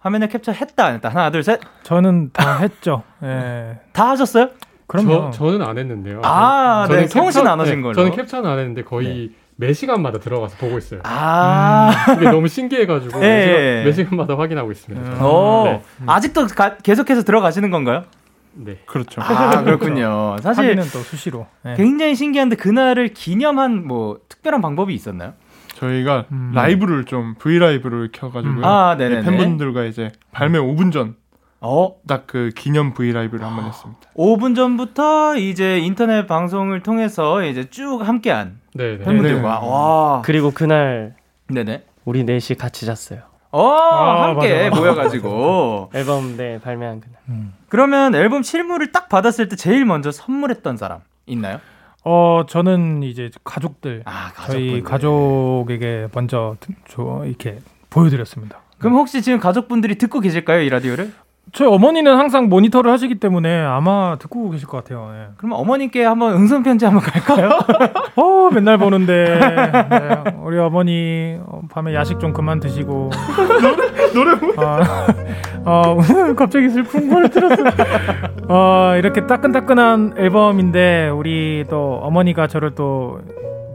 화면에 0.00 0.26
캡처했다. 0.26 0.84
안 0.84 0.94
했다. 0.94 1.08
하나, 1.08 1.30
둘, 1.30 1.42
셋. 1.44 1.60
저는 1.84 2.30
다 2.32 2.58
했죠. 2.62 3.02
예. 3.22 3.78
다 3.92 4.10
하셨어요? 4.10 4.50
그럼요. 4.88 5.30
저, 5.32 5.50
저는 5.50 5.62
안 5.66 5.78
했는데요. 5.78 6.20
아, 6.24 6.86
네. 6.88 7.06
성훈 7.08 7.32
씨는 7.32 7.48
안 7.48 7.58
하신 7.60 7.76
네, 7.76 7.82
걸로. 7.82 7.94
저는 7.94 8.12
캡처는 8.12 8.48
안 8.48 8.58
했는데 8.58 8.82
거의 8.84 9.32
매 9.56 9.72
시간마다 9.72 10.18
들어가서 10.18 10.56
보고 10.58 10.76
있어요. 10.78 11.00
아. 11.04 11.90
이게 12.16 12.30
너무 12.30 12.46
신기해가지고 12.46 13.18
예, 13.22 13.26
매, 13.26 13.42
시간, 13.46 13.60
예. 13.60 13.82
매 13.84 13.92
시간마다 13.92 14.36
확인하고 14.38 14.70
있습니다. 14.70 15.04
저는. 15.16 15.22
오, 15.24 15.64
네. 15.64 15.82
아직도 16.06 16.46
가- 16.48 16.76
계속해서 16.76 17.22
들어가시는 17.22 17.70
건가요? 17.70 18.04
네. 18.52 18.78
그렇죠. 18.86 19.20
아, 19.22 19.62
그렇군요. 19.64 20.36
사실 20.42 20.76
또 20.76 20.98
수시로. 21.00 21.46
예. 21.66 21.74
굉장히 21.74 22.14
신기한데 22.14 22.56
그날을 22.56 23.08
기념한 23.08 23.86
뭐 23.86 24.18
특별한 24.28 24.60
방법이 24.60 24.94
있었나요? 24.94 25.32
저희가 25.74 26.26
음. 26.32 26.52
라이브를 26.54 27.04
좀 27.04 27.34
V 27.38 27.58
라이브를 27.58 28.10
켜가지고요. 28.12 28.64
아, 28.64 28.96
네. 28.98 29.08
팬분들과 29.22 29.84
이제 29.84 30.10
발매 30.32 30.58
5분 30.58 30.90
전딱 30.92 31.16
어, 31.60 31.96
그 32.26 32.50
기념 32.54 32.94
V 32.94 33.12
라이브를 33.12 33.44
한번 33.44 33.66
했습니다. 33.66 34.00
5분 34.16 34.54
전부터 34.56 35.36
이제 35.36 35.78
인터넷 35.78 36.26
방송을 36.26 36.82
통해서 36.82 37.42
이제 37.44 37.68
쭉 37.68 38.00
함께한 38.06 38.46
네, 38.48 38.54
네. 38.76 38.98
팬분들과 38.98 39.60
와, 39.60 40.22
그리고 40.22 40.50
그날 40.50 41.14
네네. 41.48 41.84
우리 42.04 42.24
넷이 42.24 42.56
같이 42.58 42.86
잤어요. 42.86 43.20
어, 43.50 43.68
아, 43.68 44.28
함께 44.28 44.52
맞아, 44.52 44.70
맞아. 44.70 44.80
모여가지고. 44.80 45.90
앨범 45.94 46.36
네 46.36 46.58
발매한 46.60 47.00
그날. 47.00 47.18
음. 47.28 47.54
그러면 47.68 48.14
앨범 48.14 48.42
실물을 48.42 48.92
딱 48.92 49.08
받았을 49.08 49.48
때 49.48 49.56
제일 49.56 49.84
먼저 49.84 50.10
선물했던 50.10 50.76
사람 50.76 51.00
있나요? 51.26 51.60
어, 52.04 52.44
저는 52.48 53.02
이제 53.02 53.30
가족들, 53.42 54.02
아, 54.04 54.30
저희 54.46 54.82
가족에게 54.82 56.08
먼저 56.14 56.56
저 56.88 57.22
이렇게 57.24 57.58
보여드렸습니다. 57.90 58.60
그럼 58.78 58.94
혹시 58.94 59.22
지금 59.22 59.40
가족분들이 59.40 59.96
듣고 59.96 60.20
계실까요, 60.20 60.60
이 60.60 60.68
라디오를? 60.68 61.12
저희 61.52 61.68
어머니는 61.68 62.16
항상 62.16 62.48
모니터를 62.48 62.90
하시기 62.90 63.16
때문에 63.16 63.60
아마 63.60 64.16
듣고 64.18 64.50
계실 64.50 64.66
것 64.66 64.78
같아요. 64.78 65.10
예. 65.14 65.28
그럼 65.36 65.52
어머님께 65.52 66.04
한번 66.04 66.34
응선 66.34 66.62
편지 66.62 66.84
한번 66.84 67.02
갈까요? 67.04 67.50
어, 68.16 68.50
맨날 68.52 68.78
보는데 68.78 69.38
네, 69.38 70.32
우리 70.42 70.58
어머니 70.58 71.38
어, 71.46 71.62
밤에 71.70 71.94
야식 71.94 72.18
좀 72.18 72.32
그만 72.32 72.58
드시고 72.58 73.10
노래 74.12 74.32
아, 74.56 75.06
어, 75.64 75.96
갑자기 76.36 76.68
슬픈 76.68 77.08
걸 77.08 77.30
들었어요. 77.30 77.70
어, 78.48 78.94
이렇게 78.96 79.26
따끈따끈한 79.26 80.14
앨범인데 80.18 81.10
우리 81.10 81.64
또 81.70 82.00
어머니가 82.02 82.48
저를 82.48 82.74
또 82.74 83.20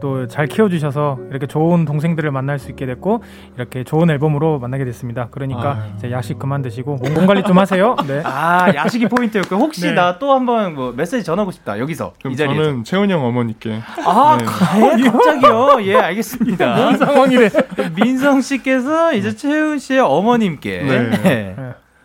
또 0.02 0.26
잘 0.26 0.46
키워주셔서 0.48 1.18
이렇게 1.30 1.46
좋은 1.46 1.84
동생들을 1.84 2.30
만날 2.32 2.58
수 2.58 2.70
있게 2.70 2.86
됐고 2.86 3.22
이렇게 3.56 3.84
좋은 3.84 4.10
앨범으로 4.10 4.58
만나게 4.58 4.84
됐습니다. 4.84 5.28
그러니까 5.30 5.72
아유. 5.80 5.92
이제 5.96 6.10
야식 6.10 6.38
그만 6.40 6.60
드시고 6.60 6.96
몸, 6.96 7.14
몸 7.14 7.26
관리 7.26 7.42
좀 7.44 7.56
하세요. 7.58 7.94
네. 8.06 8.20
아, 8.26 8.72
야식이 8.74 9.06
포인트였고 9.08 9.54
혹시 9.56 9.82
네. 9.86 9.92
나또 9.92 10.34
한번 10.34 10.74
뭐 10.74 10.92
메시지 10.92 11.22
전하고 11.24 11.50
싶다. 11.52 11.78
여기서 11.78 12.14
그럼 12.18 12.32
이 12.32 12.36
자리에서. 12.36 12.62
저는 12.62 12.84
채훈 12.84 13.10
형 13.10 13.24
어머니께 13.24 13.80
아, 14.04 14.36
네. 14.38 14.44
가- 14.44 14.98
예, 14.98 15.02
갑자기요. 15.08 15.78
예, 15.82 15.96
알겠습니다. 15.96 16.76
뭔 16.76 16.98
상황이래. 16.98 17.48
민성 17.94 18.40
씨께서 18.40 19.12
이제 19.14 19.34
채훈 19.36 19.78
씨의 19.78 20.00
어머님께 20.00 20.82
네. 20.82 21.54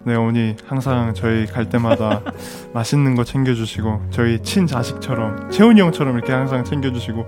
네 0.07 0.15
어머니 0.15 0.55
항상 0.65 1.13
저희 1.13 1.45
갈 1.45 1.67
때마다 1.67 2.21
맛있는 2.73 3.15
거 3.15 3.25
챙겨주시고 3.25 4.03
저희 4.09 4.41
친자식처럼 4.41 5.51
채훈이 5.51 5.81
형처럼 5.81 6.17
이렇게 6.17 6.31
항상 6.31 6.63
챙겨주시고 6.63 7.25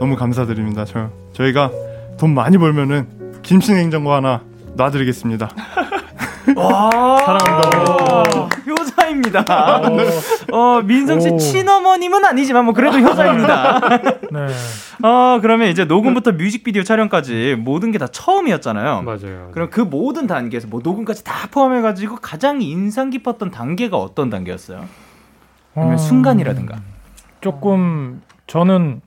너무 0.00 0.16
감사드립니다. 0.16 0.86
저 0.86 1.10
저희가 1.34 1.70
돈 2.18 2.32
많이 2.32 2.56
벌면은 2.56 3.06
김치 3.42 3.74
냉장고 3.74 4.14
하나 4.14 4.40
놔드리겠습니다. 4.76 5.50
와, 6.56 6.90
사랑합니다. 7.20 8.48
효자입니다. 8.96 9.80
어, 10.52 10.80
민성 10.84 11.20
씨 11.20 11.28
오. 11.30 11.36
친어머님은 11.38 12.24
아니지만 12.24 12.64
뭐 12.64 12.74
그래도 12.74 12.98
효자입니다. 12.98 13.80
네. 14.30 14.46
어, 15.02 15.38
그러면 15.40 15.68
이제 15.68 15.84
녹음부터 15.84 16.32
뮤직비디오 16.32 16.82
촬영까지 16.82 17.56
모든 17.58 17.90
게 17.90 18.02
다 18.02 18.08
처음이었잖아요. 18.08 19.02
맞아요. 19.02 19.50
그럼 19.52 19.70
그 19.70 19.80
모든 19.80 20.26
단계에서 20.26 20.66
뭐 20.66 20.80
녹음까지 20.82 21.22
다 21.22 21.46
포함해 21.52 21.80
가지고 21.82 22.16
가장 22.16 22.60
인상 22.60 23.10
깊었던 23.10 23.50
단계가 23.52 23.96
어떤 23.96 24.28
단계였어요? 24.28 24.84
아니면 25.76 25.94
어, 25.94 25.98
순간이라든가. 25.98 26.80
조금 27.40 28.22
저는 28.48 29.00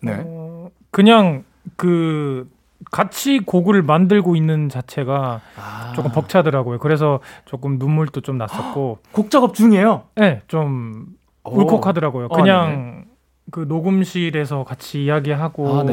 네. 0.00 0.22
어, 0.24 0.68
그냥 0.92 1.42
그 1.76 2.48
같이 2.90 3.38
곡을 3.38 3.82
만들고 3.82 4.36
있는 4.36 4.68
자체가 4.68 5.40
아, 5.56 5.92
조금 5.94 6.10
벅차더라고요. 6.10 6.78
그래서 6.78 7.20
조금 7.44 7.78
눈물도 7.78 8.20
좀 8.20 8.38
났었고, 8.38 8.98
곡 9.12 9.30
작업 9.30 9.54
중이에요. 9.54 10.04
네, 10.16 10.42
좀 10.48 11.06
오. 11.44 11.60
울컥하더라고요. 11.60 12.26
어, 12.26 12.36
그냥 12.36 13.04
그 13.50 13.64
녹음실에서 13.68 14.64
같이 14.64 15.04
이야기하고 15.04 15.68
아. 15.68 15.84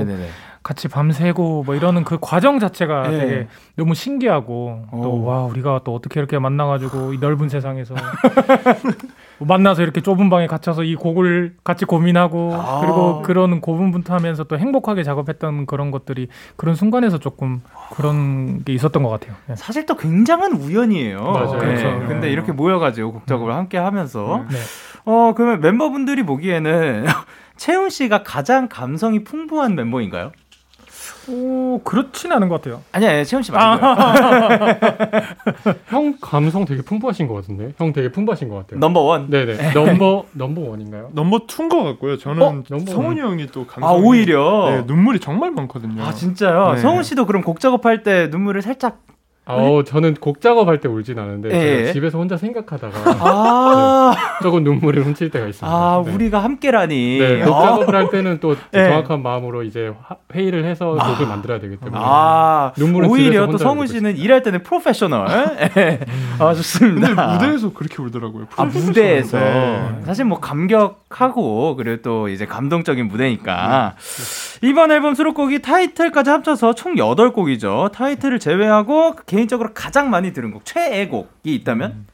같이 0.63 0.87
밤새고 0.87 1.63
뭐 1.63 1.75
이러는 1.75 2.03
그 2.03 2.17
과정 2.19 2.59
자체가 2.59 3.13
예. 3.13 3.17
되게 3.17 3.47
너무 3.75 3.95
신기하고 3.95 4.87
오. 4.91 5.01
또와 5.01 5.45
우리가 5.45 5.81
또 5.83 5.95
어떻게 5.95 6.19
이렇게 6.19 6.39
만나가지고 6.39 7.13
이 7.13 7.19
넓은 7.19 7.47
세상에서 7.47 7.93
뭐 7.93 8.03
만나서 9.39 9.83
이렇게 9.83 10.01
좁은 10.01 10.29
방에 10.29 10.47
갇혀서 10.47 10.83
이 10.83 10.95
곡을 10.95 11.55
같이 11.63 11.85
고민하고 11.85 12.55
아. 12.55 12.81
그리고 12.81 13.21
그런 13.21 13.61
고분분투하면서 13.61 14.45
또 14.45 14.57
행복하게 14.57 15.03
작업했던 15.03 15.65
그런 15.65 15.91
것들이 15.91 16.27
그런 16.55 16.75
순간에서 16.75 17.19
조금 17.19 17.61
그런 17.91 18.63
게 18.63 18.73
있었던 18.73 19.03
것 19.03 19.09
같아요. 19.09 19.35
예. 19.49 19.55
사실 19.55 19.85
또 19.85 19.95
굉장한 19.95 20.53
우연이에요. 20.53 21.21
맞아요. 21.21 21.51
네. 21.53 21.57
그렇죠. 21.59 22.07
근데 22.07 22.31
이렇게 22.31 22.51
모여가지고 22.51 23.13
곡 23.13 23.27
작업을 23.27 23.53
함께 23.53 23.77
하면서 23.77 24.45
네. 24.49 24.57
어 25.05 25.33
그러면 25.35 25.61
멤버분들이 25.61 26.23
보기에는 26.23 27.05
채훈 27.57 27.89
씨가 27.89 28.23
가장 28.23 28.67
감성이 28.69 29.23
풍부한 29.23 29.75
멤버인가요? 29.75 30.31
오 31.29 31.81
그렇진 31.83 32.31
않은 32.31 32.47
것 32.49 32.55
같아요. 32.61 32.81
아니야, 32.91 33.09
아니야 33.09 33.23
채훈 33.23 33.43
씨 33.43 33.51
말고요. 33.51 33.95
형 35.87 36.17
감성 36.21 36.65
되게 36.65 36.81
풍부하신 36.81 37.27
것 37.27 37.33
같은데. 37.35 37.73
형 37.77 37.91
되게 37.93 38.11
풍부하신 38.11 38.49
것 38.49 38.55
같아요. 38.55 38.79
number 38.79 38.99
one. 39.01 39.29
네 39.29 39.45
네. 39.45 39.73
number 39.73 40.25
number 40.33 40.61
one인가요? 40.61 41.09
number 41.13 41.47
2인 41.47 41.69
것 41.69 41.83
같고요. 41.83 42.17
저는 42.17 42.41
어? 42.41 42.63
성훈이 42.87 43.19
형이 43.19 43.47
또 43.47 43.65
감성이 43.67 43.85
아 43.85 43.91
오히려. 44.01 44.69
네, 44.69 44.83
눈물이 44.85 45.19
정말 45.19 45.51
많거든요. 45.51 46.03
아 46.03 46.13
진짜요? 46.13 46.73
네. 46.75 46.81
성훈 46.81 47.03
씨도 47.03 47.25
그럼 47.25 47.41
곡 47.41 47.59
작업할 47.59 48.03
때 48.03 48.27
눈물을 48.27 48.61
살짝 48.61 49.01
어, 49.47 49.83
저는 49.85 50.15
곡 50.15 50.41
작업할 50.41 50.79
때 50.81 50.87
울진 50.89 51.17
않은데 51.19 51.49
예. 51.51 51.77
제가 51.83 51.93
집에서 51.93 52.17
혼자 52.17 52.35
생각하다가 52.37 53.15
아, 53.19 54.13
조금 54.43 54.63
눈물이 54.63 55.01
훔칠 55.01 55.29
때가 55.31 55.47
있습니다. 55.47 55.67
아, 55.75 56.03
네. 56.05 56.13
우리가 56.13 56.43
함께라니. 56.43 57.19
네, 57.19 57.43
곡 57.45 57.55
아. 57.55 57.61
작업을 57.63 57.95
할 57.95 58.09
때는 58.09 58.39
또 58.41 58.55
예. 58.73 58.83
정확한 58.89 59.21
마음으로 59.23 59.63
이제 59.63 59.93
화- 60.03 60.17
회의를 60.35 60.65
해서 60.65 60.89
곡을 60.91 61.25
만들어야 61.27 61.59
되기 61.59 61.77
때문에 61.77 61.97
아, 62.03 62.73
눈물은 62.77 63.09
오히려 63.09 63.47
또 63.47 63.57
성훈 63.57 63.87
씨는 63.87 64.17
일할 64.17 64.43
때는 64.43 64.63
프로페셔널. 64.63 65.27
예. 65.77 65.99
아, 66.39 66.53
좋습니다. 66.53 67.07
근데 67.07 67.33
무대에서 67.33 67.73
그렇게 67.73 68.01
울더라고요. 68.01 68.47
아, 68.57 68.65
무대에서. 68.65 69.39
네. 69.39 70.01
사실 70.05 70.25
뭐 70.25 70.39
감격하고, 70.39 71.75
그리고 71.77 72.01
또 72.01 72.27
이제 72.27 72.45
감동적인 72.45 73.07
무대니까. 73.07 73.95
이번 74.61 74.91
앨범 74.91 75.13
수록곡이 75.15 75.61
타이틀까지 75.61 76.29
합쳐서 76.31 76.73
총 76.75 76.95
8곡이죠. 76.95 77.91
타이틀을 77.91 78.39
제외하고 78.39 79.15
개 79.25 79.36
인적으로 79.41 79.69
가장 79.73 80.09
많이 80.09 80.33
들은 80.33 80.51
곡, 80.51 80.65
최애곡이 80.65 81.53
있다면? 81.55 82.05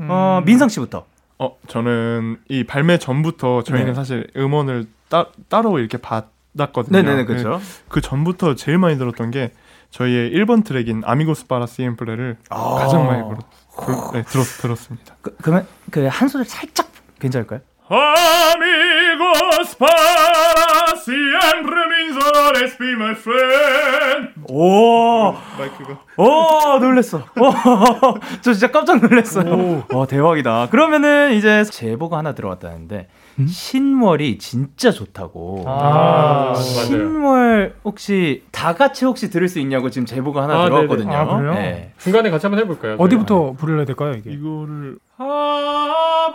어, 0.00 0.42
민성 0.44 0.68
씨부터. 0.68 1.06
어, 1.38 1.56
저는 1.68 2.38
이 2.48 2.64
발매 2.64 2.98
전부터 2.98 3.62
저희는 3.62 3.86
네. 3.88 3.94
사실 3.94 4.26
음원을 4.36 4.86
따, 5.08 5.26
따로 5.48 5.78
이렇게 5.78 5.98
받았거든요. 5.98 7.00
네네네, 7.02 7.24
그죠. 7.24 7.60
그 7.88 8.00
전부터 8.00 8.54
제일 8.56 8.78
많이 8.78 8.98
들었던 8.98 9.30
게 9.30 9.52
저희의 9.90 10.32
1번 10.32 10.64
트랙인 10.64 11.02
Amigos 11.04 11.46
Para 11.46 11.66
Siempre를 11.66 12.36
가장 12.50 13.06
많이 13.06 13.22
들었, 13.22 13.38
들, 13.86 13.94
네, 14.12 14.22
들었, 14.24 14.44
들었습니다. 14.60 15.14
그, 15.22 15.34
그러면 15.40 15.66
그 15.90 16.06
한 16.08 16.28
소절 16.28 16.44
살짝 16.44 16.90
괜찮을까요? 17.20 17.60
Amigos 17.90 19.74
para 19.78 20.94
siempre 20.96 21.76
mis 21.88 22.16
horas 22.16 22.76
be 22.78 22.92
my 22.92 23.12
friend. 23.14 24.28
오, 24.50 25.32
마이크가. 25.58 25.98
오, 26.18 26.78
놀랬어. 26.80 27.18
오, 27.18 27.50
저 28.42 28.52
진짜 28.52 28.70
깜짝 28.70 29.00
놀랐어요. 29.00 29.84
와, 29.90 30.06
대박이다. 30.06 30.68
그러면은 30.70 31.32
이제 31.32 31.64
제보가 31.64 32.18
하나 32.18 32.34
들어왔다는데, 32.34 33.08
신월이 33.46 34.36
진짜 34.38 34.90
좋다고. 34.90 35.64
아, 35.66 36.52
맞아요. 36.52 36.54
신월 36.56 37.74
혹시 37.84 38.42
다 38.52 38.74
같이 38.74 39.06
혹시 39.06 39.30
들을 39.30 39.48
수 39.48 39.60
있냐고 39.60 39.88
지금 39.88 40.04
제보가 40.04 40.42
하나 40.42 40.60
아, 40.60 40.64
들어왔거든요. 40.66 41.12
아? 41.16 41.40
네. 41.54 41.92
중간에 41.98 42.28
같이 42.30 42.44
한번 42.46 42.60
해볼까요? 42.62 42.96
어디부터 42.98 43.52
부르려 43.52 43.84
될까요 43.86 44.12
이게? 44.12 44.30
이거를 44.30 44.98
아, 45.18 46.28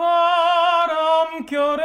바람결에 1.44 1.84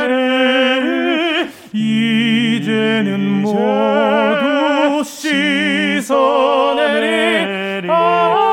그대를 0.00 1.50
이제는 1.72 3.42
모두 3.42 5.04
씻어내리. 5.04 6.08
아, 7.90 8.47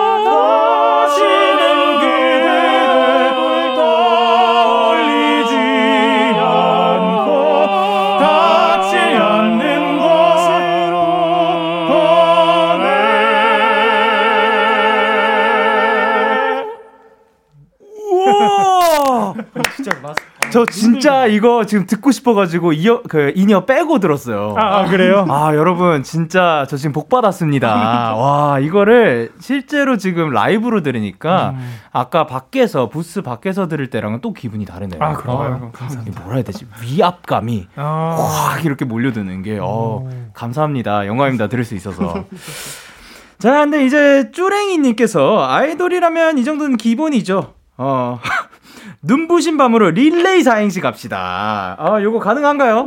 저 20.56 20.66
진짜 20.66 21.26
이거 21.26 21.66
지금 21.66 21.86
듣고 21.86 22.12
싶어가지고 22.12 22.72
이어 22.72 23.02
그 23.10 23.34
in-ear 23.36 23.66
빼고 23.66 24.00
들었어요. 24.00 24.56
아, 24.58 24.80
아, 24.80 24.86
그래요? 24.86 25.26
아, 25.30 25.54
여러분 25.54 26.02
진짜 26.02 26.66
저 26.70 26.78
지금 26.78 26.94
복 26.94 27.10
받았습니다. 27.10 28.16
와 28.16 28.60
이거를 28.60 29.34
실제로 29.42 29.98
지금 29.98 30.30
라이브로 30.30 30.82
들으니까 30.82 31.56
아까 31.92 32.26
밖에서 32.26 32.88
부스 32.88 33.22
밖에서 33.22 33.68
들을 33.68 33.90
때랑은 33.90 34.22
또 34.22 34.32
기분이 34.32 34.64
다르네요. 34.64 34.98
아, 35.04 35.12
그런가요? 35.12 35.74
이게 36.02 36.12
뭐라 36.22 36.36
해야 36.36 36.44
되지? 36.46 36.66
위압감이 36.82 37.68
아, 37.76 38.16
확 38.18 38.64
이렇게 38.64 38.86
몰려드는 38.86 39.44
게 39.44 39.60
어, 39.62 40.10
감사합니다. 40.34 41.06
영광입니다. 41.06 41.48
들을 41.48 41.66
수 41.66 41.76
있어서. 41.76 42.24
자, 43.40 43.52
근데 43.60 43.86
이제 43.86 44.32
쭈랭이님께서 44.32 45.46
아이돌이라면 45.50 46.38
이 46.38 46.46
정도는 46.46 46.78
기본이죠. 46.78 47.56
어. 47.78 48.20
눈부신 49.10 49.58
밤으로 49.58 49.92
릴레이 49.92 50.42
사행시 50.44 50.82
갑시다. 50.82 51.76
아, 51.80 52.02
요거 52.02 52.20
가능한가요? 52.20 52.86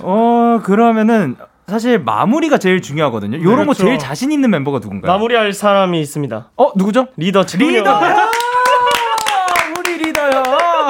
어, 0.00 0.60
그러면은 0.62 1.36
사실 1.66 1.98
마무리가 1.98 2.58
제일 2.58 2.80
중요하거든요. 2.82 3.38
요런 3.42 3.60
거 3.66 3.72
그렇죠. 3.72 3.84
제일 3.84 3.98
자신 3.98 4.30
있는 4.30 4.50
멤버가 4.50 4.78
누군가요? 4.78 5.10
마무리할 5.12 5.52
사람이 5.52 6.00
있습니다. 6.00 6.50
어, 6.56 6.72
누구죠? 6.76 7.08
리더 7.16 7.44
지금 7.46 7.66
리더야! 7.68 8.28
우리 9.78 9.96
리더야! 9.98 10.42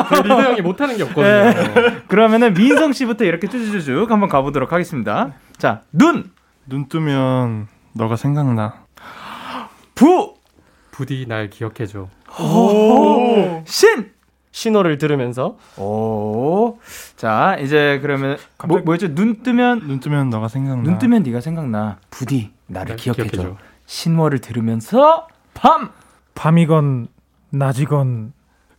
저 0.08 0.22
리더 0.22 0.42
형이 0.42 0.60
못하는 0.62 0.96
게 0.96 1.04
없거든요. 1.04 1.24
네. 1.24 2.02
그러면은 2.08 2.54
민성 2.54 2.92
씨부터 2.92 3.24
이렇게 3.24 3.46
쭈쭈쭈쭉 3.46 4.10
한번 4.10 4.28
가보도록 4.28 4.72
하겠습니다. 4.72 5.32
자, 5.56 5.82
눈, 5.92 6.30
눈 6.66 6.88
뜨면 6.88 7.68
너가 7.94 8.16
생각나. 8.16 8.74
부, 9.94 10.34
부디 10.90 11.24
날 11.26 11.48
기억해줘. 11.48 12.08
오, 12.40 13.62
신. 13.66 14.10
신호를 14.52 14.96
들으면서 14.96 15.58
오, 15.76 16.78
자 17.16 17.58
이제 17.60 17.98
그러면 18.00 18.38
뭐, 18.66 18.78
뭐였죠? 18.78 19.14
눈 19.14 19.42
뜨면 19.42 19.86
눈 19.86 20.00
뜨면 20.00 20.30
너가 20.30 20.48
생각나. 20.48 20.82
눈 20.82 20.98
뜨면 20.98 21.22
네가 21.24 21.42
생각나. 21.42 21.98
부디 22.08 22.52
나를 22.66 22.88
날 22.88 22.96
기억해줘. 22.96 23.30
기억해 23.30 23.50
줘. 23.50 23.56
신월을 23.84 24.38
들으면서 24.38 25.28
밤. 25.52 25.90
밤이건 26.34 27.08
낮이건 27.50 28.32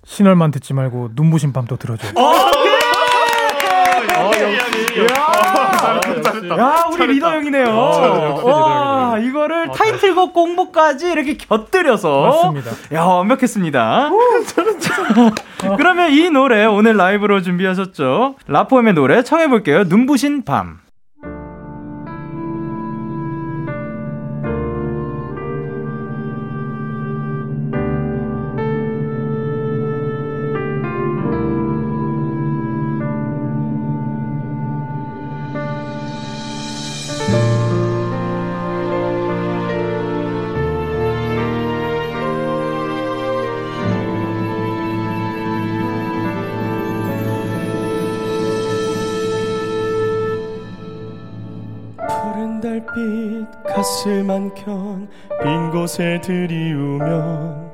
신월만 0.03 0.49
듣지 0.51 0.73
말고 0.73 1.11
눈부신 1.13 1.53
밤도 1.53 1.77
들어줘. 1.77 2.07
야, 2.07 2.13
우리 6.91 7.07
리더 7.07 7.31
형이네요. 7.31 7.65
와, 8.43 9.17
이거를 9.19 9.71
타이틀곡 9.71 10.33
공부까지 10.33 11.11
이렇게 11.11 11.35
곁들여서 11.37 12.21
맞습니다. 12.21 12.71
야, 12.93 13.03
완벽했습니다. 13.03 14.09
자, 14.79 15.31
그러면 15.77 16.11
이 16.11 16.29
노래 16.29 16.65
오늘 16.65 16.95
라이브로 16.97 17.41
준비하셨죠? 17.41 18.35
라포엠의 18.47 18.93
노래 18.93 19.23
청해볼게요. 19.23 19.83
눈부신 19.85 20.43
밤. 20.45 20.79
빈 55.97 56.07
곳에 56.07 56.21
들이우면 56.21 57.71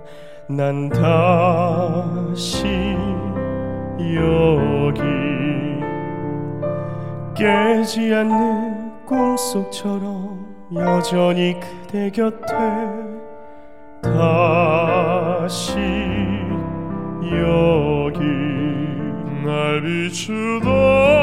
난 0.48 0.88
다시 0.88 2.66
여기 4.16 5.02
깨지 7.36 8.16
않는 8.16 9.06
꿈속처럼 9.06 10.72
여전히 10.74 11.60
그대 11.60 12.10
곁에 12.10 12.48
다시 14.02 15.78
여기 17.26 18.22
날 19.44 19.82
비추던 19.82 21.23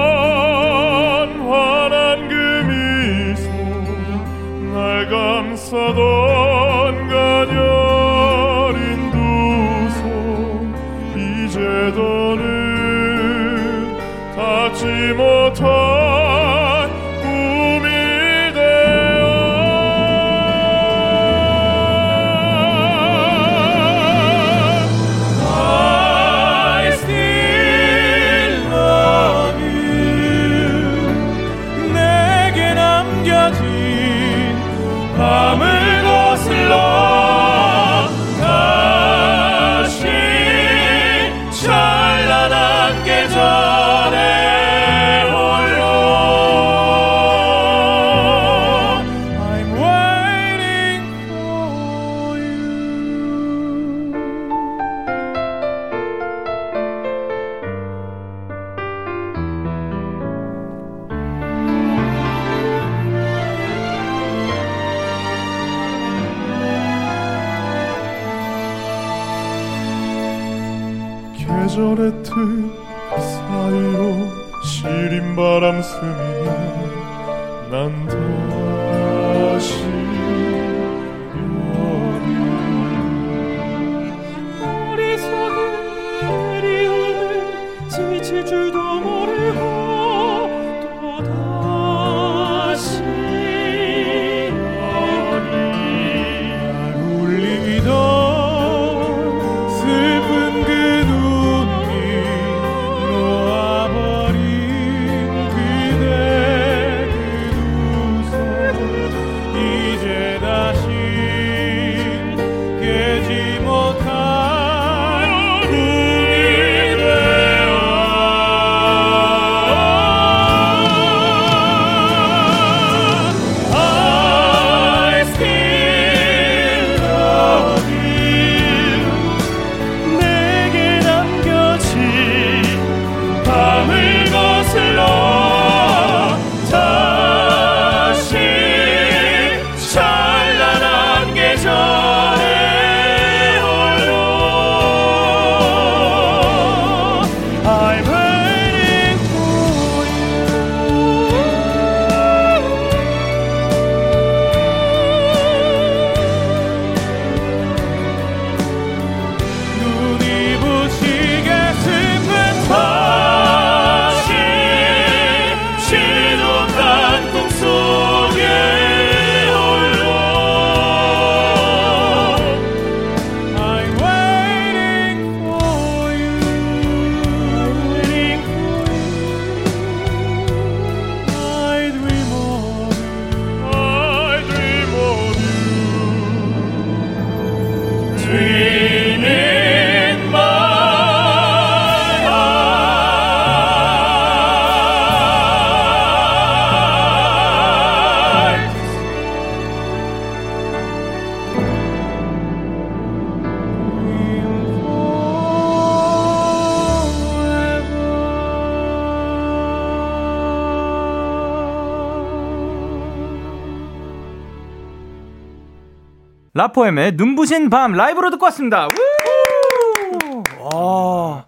라포엠의 216.70 217.12
눈부신 217.16 217.70
밤 217.70 217.92
라이브로 217.92 218.30
듣고 218.30 218.46
왔습니다. 218.46 218.86
우! 218.86 220.42
와, 220.76 221.44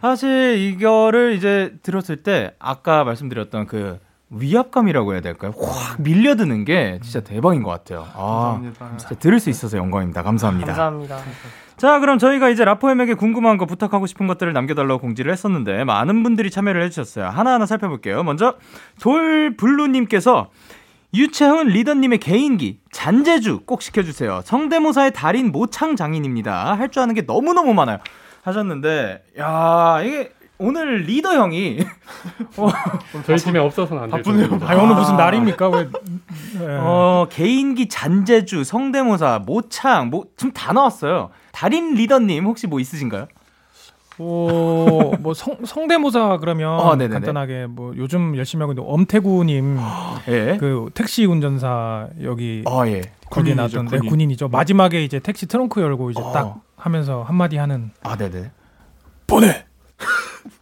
사실 0.00 0.56
이거를 0.58 1.34
이제 1.34 1.74
들었을 1.82 2.22
때 2.22 2.54
아까 2.58 3.04
말씀드렸던 3.04 3.66
그 3.66 3.98
위압감이라고 4.30 5.12
해야 5.12 5.20
될까요? 5.20 5.52
확 5.56 6.00
밀려드는 6.00 6.64
게 6.64 6.98
진짜 7.02 7.20
대박인 7.20 7.62
것 7.62 7.70
같아요. 7.70 8.06
아, 8.14 8.58
감사합니다. 8.62 8.96
진짜 8.96 9.14
들을 9.16 9.38
수 9.38 9.50
있어서 9.50 9.76
영광입니다. 9.76 10.22
감사합니다. 10.22 10.66
감사합니다. 10.68 11.18
자, 11.76 11.98
그럼 11.98 12.18
저희가 12.18 12.48
이제 12.48 12.64
라포엠에게 12.64 13.14
궁금한 13.14 13.58
거 13.58 13.66
부탁하고 13.66 14.06
싶은 14.06 14.26
것들을 14.26 14.52
남겨달라고 14.52 15.00
공지를 15.00 15.32
했었는데 15.32 15.84
많은 15.84 16.22
분들이 16.22 16.50
참여를 16.50 16.82
해주셨어요. 16.84 17.26
하나하나 17.26 17.66
살펴볼게요. 17.66 18.22
먼저 18.22 18.54
돌블루님께서 19.00 20.50
유채훈 21.14 21.68
리더님의 21.68 22.18
개인기 22.18 22.80
잔재주 22.92 23.60
꼭 23.66 23.82
시켜주세요. 23.82 24.42
성대모사의 24.44 25.12
달인 25.12 25.52
모창 25.52 25.96
장인입니다. 25.96 26.74
할 26.76 26.88
줄 26.90 27.02
아는 27.02 27.14
게 27.14 27.24
너무 27.26 27.52
너무 27.54 27.72
많아요. 27.74 27.98
하셨는데 28.42 29.22
야 29.38 30.00
이게 30.04 30.32
오늘 30.58 30.98
리더 31.02 31.34
형이 31.34 31.78
어, 32.56 32.68
저희 33.26 33.36
팀에 33.38 33.58
없어서는 33.58 34.02
안. 34.04 34.10
바쁘네요. 34.10 34.58
아, 34.62 34.74
오늘 34.76 34.94
무슨 34.94 35.16
날입니까? 35.16 35.68
왜? 35.68 35.88
예. 36.60 36.66
어, 36.80 37.26
개인기 37.30 37.88
잔재주 37.88 38.64
성대모사 38.64 39.42
모창 39.46 40.10
뭐 40.10 40.24
지금 40.36 40.52
다 40.52 40.72
나왔어요. 40.72 41.30
달인 41.52 41.94
리더님 41.94 42.44
혹시 42.44 42.66
뭐 42.66 42.80
있으신가요? 42.80 43.26
어, 44.18 45.12
뭐 45.18 45.34
성, 45.34 45.56
성대모사 45.64 46.38
그러면 46.40 46.78
어. 46.78 46.96
간단하게 46.96 47.66
뭐 47.66 47.92
요즘 47.96 48.36
열심히 48.36 48.62
하고 48.62 48.72
있는 48.72 48.84
엄태구님 48.86 49.78
예. 50.28 50.56
그 50.58 50.90
택시 50.94 51.24
운전사 51.24 52.08
여기 52.22 52.62
어 52.66 52.86
예. 52.86 53.02
군인이죠, 53.30 53.56
나왔던 53.56 53.84
네, 53.86 53.98
군인. 53.98 54.10
군인이죠. 54.10 54.48
마지막에 54.48 55.02
이제 55.02 55.18
택시 55.18 55.46
트렁크 55.46 55.80
열고 55.80 56.10
이제 56.10 56.20
어. 56.22 56.32
딱 56.32 56.60
하면서 56.76 57.22
한마디 57.22 57.56
하는 57.56 57.90
아 58.02 58.16
네네. 58.16 58.50
보내. 59.26 59.64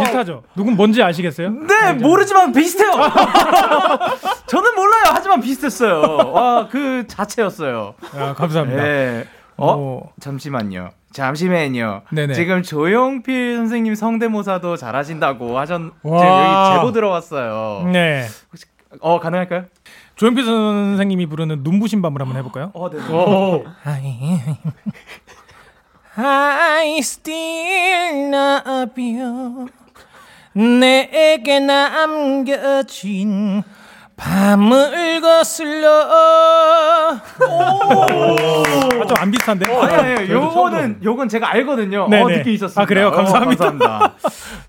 비슷하죠. 0.00 0.42
누군 0.56 0.76
뭔지 0.76 1.02
아시겠어요? 1.02 1.50
네, 1.50 1.92
모르지만 1.92 2.52
비슷해요. 2.52 2.90
저는 4.46 4.74
몰라요. 4.74 5.02
하지만 5.12 5.40
비슷했어요. 5.40 6.32
와, 6.32 6.68
그 6.68 7.06
자체였어요. 7.06 7.94
아, 8.16 8.34
감사합니다. 8.34 8.82
네. 8.82 9.24
어, 9.56 9.76
뭐, 9.76 10.12
잠시만요. 10.20 10.90
잠시만요. 11.12 12.02
네네. 12.10 12.34
지금 12.34 12.62
조용필 12.62 13.56
선생님 13.56 13.94
성대모사도 13.94 14.76
잘하신다고 14.76 15.58
하셨. 15.58 15.78
지금 15.78 15.92
와. 16.02 16.70
여기 16.70 16.78
제보 16.78 16.92
들어왔어요. 16.92 17.88
네. 17.92 18.26
어, 19.00 19.20
가능할까요? 19.20 19.64
조용필 20.16 20.44
선생님이 20.44 21.26
부르는 21.26 21.60
눈부신 21.62 22.02
밤을 22.02 22.20
한번 22.20 22.36
해볼까요? 22.38 22.72
어, 22.74 22.90
네. 22.90 22.98
오, 23.08 23.64
I 26.16 26.98
still 26.98 28.34
love 28.34 29.20
you. 29.20 29.68
내게 30.52 31.60
남겨진 31.60 33.62
밤을 34.20 35.20
거슬러. 35.22 35.88
아, 36.10 37.20
좀안 39.08 39.30
비슷한데? 39.30 39.66
아니, 39.74 39.94
아니, 39.94 40.30
요거는, 40.30 41.00
요건 41.02 41.28
제가 41.28 41.50
알거든요. 41.52 42.08
네네. 42.08 42.22
어, 42.22 42.28
느낌 42.28 42.52
있었습니다. 42.52 42.82
아, 42.82 42.84
그래요? 42.86 43.10
감사합니다. 43.10 43.64
어, 43.66 43.68
감사합니다. 43.70 44.14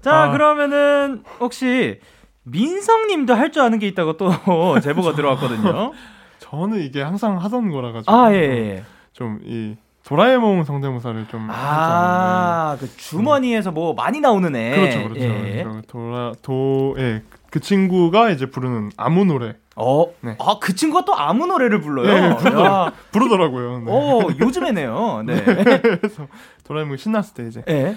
자, 0.01 0.23
아. 0.23 0.31
그러면은, 0.31 1.23
혹시, 1.39 1.99
민성 2.43 3.07
님도 3.07 3.33
할 3.33 3.51
줄 3.51 3.61
아는 3.61 3.77
게 3.79 3.87
있다고 3.87 4.15
또 4.17 4.31
제보가 4.81 5.13
들어왔거든요. 5.15 5.91
저는 6.39 6.79
이게 6.79 7.01
항상 7.01 7.37
하던 7.37 7.69
거라 7.71 7.91
가지고 7.91 8.11
아, 8.13 8.31
예, 8.33 8.37
예. 8.37 8.83
좀 9.13 9.39
이 9.43 9.75
도라에몽 10.03 10.63
성대모사를 10.63 11.27
좀 11.29 11.47
아, 11.51 12.75
그 12.79 12.89
주머니에서 12.97 13.71
뭐 13.71 13.93
많이 13.93 14.19
나오는 14.19 14.53
애. 14.55 14.71
그렇죠, 14.75 15.03
그렇죠. 15.09 15.23
예. 15.23 15.63
그래서 15.63 15.81
도라 15.87 16.31
도 16.41 16.95
예. 16.97 17.21
그 17.51 17.59
친구가 17.59 18.29
이제 18.31 18.45
부르는 18.47 18.91
아무 18.97 19.25
노래 19.25 19.55
어, 19.75 20.05
네. 20.21 20.35
아, 20.39 20.57
그 20.59 20.73
친구가 20.73 21.05
또 21.05 21.15
아무 21.15 21.45
노래를 21.47 21.81
불러요. 21.81 22.07
네, 22.07 22.91
부르더라고요. 23.11 23.79
네. 23.79 23.85
어, 23.91 24.27
요즘에네요. 24.39 25.23
네. 25.27 25.43
그래서 25.43 26.27
도라에몽이 26.63 26.97
신났을 26.97 27.33
때 27.33 27.47
이제 27.47 27.63
예. 27.69 27.95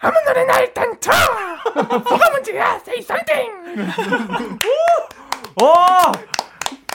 아무 0.00 0.14
노래나 0.26 0.60
일단 0.60 0.98
쳐. 1.00 1.10
뭐가 1.74 2.30
문제야? 2.32 2.76
Say 2.76 2.98
something. 3.00 3.82
어, 5.62 6.12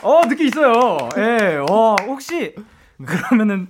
어, 0.02 0.22
느낌 0.28 0.48
있어요. 0.48 0.98
예, 1.18 1.58
어, 1.70 1.96
혹시, 2.08 2.56
그러면은, 3.06 3.68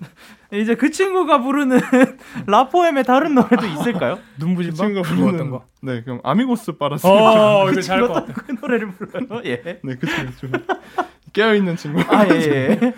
이제 0.51 0.75
그 0.75 0.89
친구가 0.91 1.39
부르는 1.41 1.79
라포엠의 2.47 3.03
다른 3.03 3.35
노래도 3.35 3.65
있을까요? 3.65 4.15
그 4.15 4.21
눈부신 4.45 4.73
밤. 4.75 4.87
친구가 4.87 5.09
부르는 5.09 5.49
거? 5.51 5.65
네, 5.81 6.01
그럼 6.03 6.21
아미고스 6.23 6.73
빠라스. 6.77 7.05
어, 7.05 7.65
그 7.73 7.81
친구가. 7.81 8.25
그 8.25 8.55
노래를 8.61 8.91
불러요. 8.91 9.41
예. 9.45 9.79
네, 9.83 9.95
그 9.99 10.07
친구 10.07 10.35
좀 10.37 10.51
깨어 11.33 11.55
있는 11.55 11.75
친구. 11.75 12.01
아, 12.07 12.25
예, 12.29 12.31
예. 12.39 12.93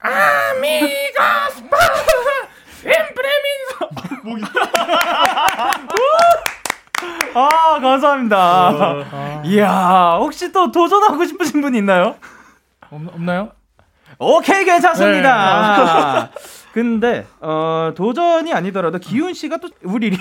Amigos, 0.00 1.62
siempre 2.80 3.28
mis 3.42 3.58
아, 7.34 7.80
감사합니다. 7.80 9.42
이야, 9.44 10.16
혹시 10.20 10.52
또 10.52 10.70
도전하고 10.70 11.24
싶으신 11.24 11.60
분 11.60 11.74
있나요? 11.74 12.16
없, 12.90 13.00
없나요? 13.14 13.50
오케이, 14.18 14.64
괜찮습니다. 14.64 16.30
근데, 16.72 17.26
어, 17.40 17.92
도전이 17.96 18.52
아니더라도 18.52 18.98
기훈 18.98 19.32
씨가 19.34 19.58
또 19.58 19.68
우리 19.84 20.10
리, 20.10 20.18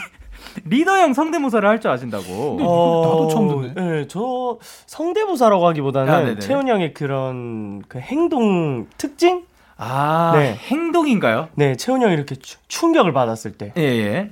리더형 0.65 1.13
성대모사를 1.13 1.67
할 1.67 1.79
줄 1.79 1.91
아신다고. 1.91 2.55
나도 2.59 3.27
처음 3.31 3.73
듣네. 3.73 3.73
네, 4.01 4.07
저 4.07 4.57
성대모사라고 4.85 5.67
하기보다는 5.67 6.37
아. 6.37 6.39
채훈 6.39 6.67
형의 6.67 6.93
그런 6.93 7.83
그 7.87 7.99
행동 7.99 8.87
특징? 8.97 9.45
아, 9.77 10.31
네. 10.35 10.55
행동인가요? 10.55 11.49
네, 11.55 11.75
채훈 11.75 12.01
형이 12.01 12.13
이렇게 12.13 12.35
추- 12.35 12.57
충격을 12.67 13.13
받았을 13.13 13.53
때. 13.57 13.73
예, 13.77 13.81
예. 13.83 14.31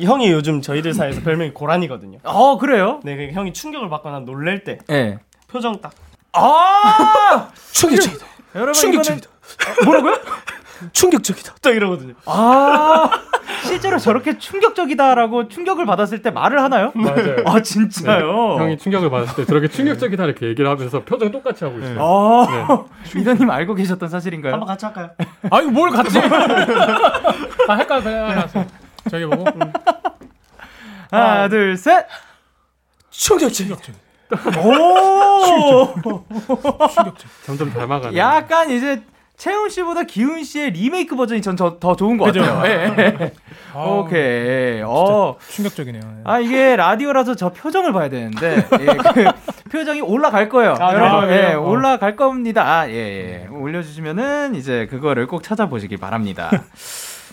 형이 0.00 0.30
요즘 0.32 0.62
저희들 0.62 0.94
사이에서 0.94 1.20
별명이 1.20 1.52
고란이거든요. 1.52 2.18
어, 2.24 2.56
그래요? 2.58 3.00
네, 3.04 3.16
그 3.16 3.32
형이 3.32 3.52
충격을 3.52 3.90
받거나 3.90 4.20
놀랄 4.20 4.64
때 4.64 4.78
예. 4.90 5.18
표정 5.48 5.80
딱 5.80 5.92
아! 6.32 7.50
충격적이다. 7.72 8.26
여러분, 8.54 8.74
충격적이다. 8.74 9.28
이거는 9.72 9.84
뭐라고요? 9.84 10.18
충격적이다. 10.92 11.54
딱 11.60 11.70
이러거든요. 11.76 12.14
아, 12.24 13.10
실제로 13.64 13.98
저렇게 13.98 14.38
충격적이다라고 14.38 15.48
충격을 15.48 15.84
받았을 15.84 16.22
때 16.22 16.30
말을 16.30 16.62
하나요? 16.62 16.90
맞아요. 16.94 17.36
아, 17.44 17.60
진짜요? 17.60 18.56
형이 18.58 18.78
충격을 18.78 19.10
받았을 19.10 19.36
때 19.36 19.44
저렇게 19.44 19.68
충격적이다 19.68 20.24
이렇게 20.24 20.46
얘기를 20.46 20.70
하면서 20.70 21.00
표정 21.04 21.30
똑같이 21.30 21.64
하고 21.64 21.78
있어요. 21.78 21.98
어, 22.00 22.88
리더님 23.14 23.50
알고 23.50 23.74
계셨던 23.74 24.08
사실인가요? 24.08 24.54
한번 24.54 24.66
같이 24.68 24.86
할까요? 24.86 25.10
아 25.50 25.60
이거 25.60 25.70
뭘 25.70 25.90
같이? 25.90 26.18
아 26.18 27.72
할까 27.74 28.00
그냥. 28.00 28.48
저기 29.10 29.24
보고. 29.26 29.44
하나, 31.10 31.48
둘, 31.48 31.76
셋! 31.76 32.06
충격적이다. 33.10 33.76
오! 34.64 36.22
점점 37.44 37.70
닮아가는. 37.72 38.16
약간 38.16 38.70
이제 38.70 39.02
채훈 39.36 39.70
씨보다 39.70 40.02
기훈 40.04 40.44
씨의 40.44 40.72
리메이크 40.72 41.16
버전이 41.16 41.40
전 41.40 41.56
더 41.56 41.96
좋은 41.96 42.18
것 42.18 42.26
그죠? 42.26 42.40
같아요. 42.42 42.94
예. 42.98 43.32
아, 43.72 43.84
오케이. 43.84 44.82
어. 44.84 45.36
충격적이네요. 45.48 46.02
네. 46.02 46.20
아 46.24 46.38
이게 46.40 46.76
라디오라서 46.76 47.36
저 47.36 47.48
표정을 47.50 47.92
봐야 47.92 48.08
되는데 48.10 48.56
예, 48.80 48.86
그 48.86 49.24
표정이 49.72 50.00
올라갈 50.02 50.48
거예요. 50.50 50.74
아, 50.78 50.92
여러분, 50.92 51.20
그래요? 51.28 51.48
예, 51.50 51.54
어. 51.54 51.60
올라갈 51.62 52.16
겁니다. 52.16 52.62
아, 52.80 52.88
예, 52.88 52.92
예. 53.44 53.46
올려주시면은 53.50 54.54
이제 54.56 54.86
그거를 54.90 55.26
꼭 55.26 55.42
찾아보시기 55.42 55.96
바랍니다. 55.96 56.50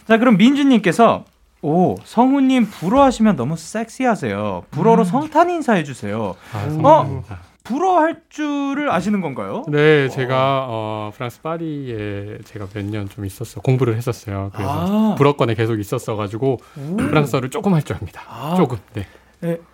자, 0.07 0.17
그럼 0.17 0.38
민주님께서 0.38 1.25
오 1.67 1.97
성우님 2.06 2.67
불어하시면 2.69 3.36
너무 3.36 3.58
섹시하세요. 3.58 4.63
불어로 4.71 5.03
성탄 5.03 5.49
인사해 5.49 5.84
주세요. 5.84 6.36
아, 6.53 6.63
어? 6.65 6.69
성공입니다. 6.69 7.39
불어 7.65 7.97
할 7.99 8.21
줄을 8.30 8.89
아시는 8.89 9.19
건가요? 9.19 9.65
네, 9.67 10.08
제가 10.08 10.65
어, 10.69 11.12
프랑스 11.13 11.41
파리에 11.41 12.38
제가 12.45 12.67
몇 12.73 12.86
년 12.86 13.10
좀 13.10 13.25
있었어 13.25 13.60
공부를 13.60 13.97
했었어요. 13.97 14.49
그래서 14.53 15.12
아. 15.12 15.15
불어권에 15.15 15.56
계속 15.56 15.77
있었어 15.77 16.15
가지고 16.15 16.60
프랑스어를 16.97 17.49
조금 17.49 17.73
할 17.73 17.82
줄 17.82 17.97
압니다. 17.97 18.21
아. 18.30 18.56
조금. 18.56 18.77
네. 18.93 19.06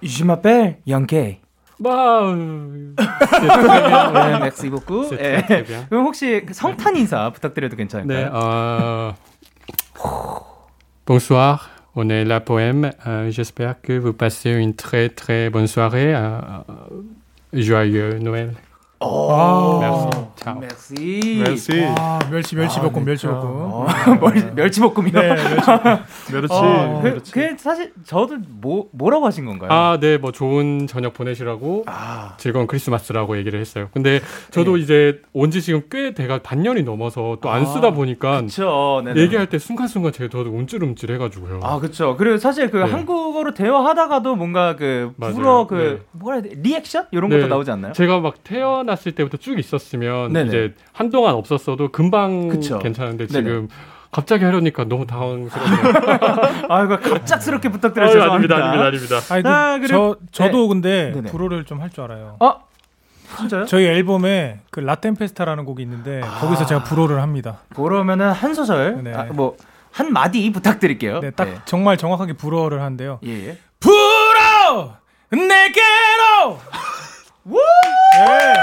m'appelle 0.02 0.78
Young 0.92 1.38
와우. 1.84 2.36
네, 2.36 2.96
맥시 4.40 4.68
복구. 4.72 5.16
예. 5.20 5.46
그럼 5.90 6.06
혹시 6.06 6.42
그 6.44 6.56
성탄 6.56 6.96
인사 6.96 7.30
부탁드려도 7.32 7.76
네, 7.76 7.84
괜찮을까요? 7.84 8.32
euh, 8.34 9.14
bonsoir, 11.06 11.60
on 11.96 12.10
est 12.10 12.26
la 12.26 12.40
poème. 12.40 12.92
Euh, 13.08 13.30
J'espère 13.32 13.82
que 13.82 13.94
vous 13.94 14.14
passez 14.14 14.52
une 14.52 14.76
très 14.76 15.10
très 15.10 15.50
bonne 15.50 15.68
soirée. 15.68 16.14
Euh, 16.16 16.40
euh, 16.70 17.02
joyeux 17.54 18.20
Noël. 18.20 18.52
오. 19.04 19.80
맥시. 20.60 21.42
멜시, 21.44 21.86
아 21.98 22.20
멸치 22.30 22.56
멸치 22.56 22.80
아, 22.80 22.84
볶음 22.84 22.94
네, 22.96 23.06
멸치 23.06 23.22
저- 23.24 23.32
볶음. 23.32 23.46
어, 23.72 23.86
멸, 24.20 24.56
멸치 24.56 24.82
볶음이요? 24.82 25.12
네 25.14 25.36
멸치. 25.36 26.34
merci, 26.34 26.54
어, 26.54 27.00
그. 27.04 27.22
그 27.32 27.56
사실 27.58 27.94
저도 28.06 28.38
뭐 28.60 28.88
뭐라고 28.92 29.26
하신 29.26 29.46
건가요? 29.46 29.72
아, 29.72 29.98
네, 30.02 30.18
뭐 30.18 30.32
좋은 30.32 30.88
저녁 30.88 31.14
보내시라고 31.14 31.84
아, 31.88 32.34
즐거운 32.38 32.68
크리스마스라고 32.68 33.38
얘기를 33.38 33.60
했어요. 33.60 33.88
근데 33.94 34.20
저도 34.52 34.78
이제 34.78 35.22
온 35.34 35.54
지 35.54 35.62
지금 35.62 35.84
꽤 35.92 36.14
돼가 36.16 36.40
반년이 36.42 36.82
넘어서 36.84 37.38
또안 37.42 37.62
아, 37.62 37.66
쓰다 37.66 37.92
보니까 37.92 38.38
그렇죠. 38.38 39.02
네네. 39.06 39.22
얘기할 39.22 39.48
때 39.48 39.60
순간순간 39.60 40.12
제가 40.12 40.30
저도 40.32 40.50
움찔움찔 40.50 41.12
해 41.12 41.18
가지고요. 41.20 41.60
아, 41.62 41.80
그렇죠. 41.80 42.16
그리고 42.18 42.38
사실 42.38 42.72
그 42.72 42.78
네. 42.78 42.86
한국어로 42.92 43.54
대화하다가도 43.54 44.36
뭔가 44.36 44.76
그. 44.76 45.14
불어 45.20 45.68
그 45.68 45.76
네. 45.76 46.06
뭐라 46.20 46.40
해야 46.40 46.44
돼? 46.50 46.60
리액션 46.62 47.06
이런 47.12 47.30
네. 47.30 47.38
것도 47.38 47.48
나오지 47.50 47.70
않나요? 47.72 47.94
제가 47.94 48.20
막 48.20 48.44
태어 48.44 48.84
났을 48.94 49.12
때부터 49.14 49.38
쭉 49.38 49.60
있었으면 49.60 50.34
네네. 50.34 50.48
이제 50.48 50.74
한동안 50.94 51.36
없었어도 51.36 51.92
금방 51.92 52.48
그쵸. 52.48 52.80
괜찮은데 52.80 53.28
네네. 53.28 53.44
지금 53.44 53.68
갑자기 54.12 54.46
하려니까 54.46 54.84
너무 54.86 55.08
당황스럽네요. 55.08 55.94
아, 56.70 56.84
이거 56.84 57.00
갑작스럽게 57.00 57.70
부탁드려 57.70 58.06
아유, 58.06 58.14
죄송합니다. 58.14 58.56
아닙니다, 58.56 58.86
아닙니다, 58.88 59.16
아닙니다. 59.16 59.34
아니 59.34 59.44
아, 59.48 59.80
그, 59.80 59.88
그리고- 59.88 60.16
저 60.32 60.44
저도 60.46 60.68
근데 60.68 61.12
네네. 61.14 61.32
불어를 61.32 61.66
좀 61.66 61.82
할 61.82 61.90
줄 61.90 62.04
알아요. 62.04 62.38
어? 62.40 62.54
진짜요? 63.38 63.66
저희 63.66 63.86
앨범에 63.86 64.60
그 64.70 64.80
라텐페스타라는 64.82 65.66
곡이 65.66 65.82
있는데 65.82 66.22
거기서 66.40 66.68
제가 66.68 66.84
불어를 66.84 67.22
합니다. 67.24 67.62
그러면은 67.76 68.32
한 68.32 68.54
소절, 68.54 69.04
네. 69.04 69.14
아, 69.16 69.24
뭐, 69.34 69.58
한 69.92 70.14
마디 70.14 70.52
부탁드릴게요. 70.52 71.20
네, 71.20 71.32
딱 71.32 71.66
정말 71.66 71.98
정확하게 71.98 72.34
불어를 72.34 72.82
하는데요. 72.82 73.20
예, 73.26 73.48
예. 73.48 73.58
불어 73.80 74.98
내게로 75.32 76.60
네. 77.46 78.54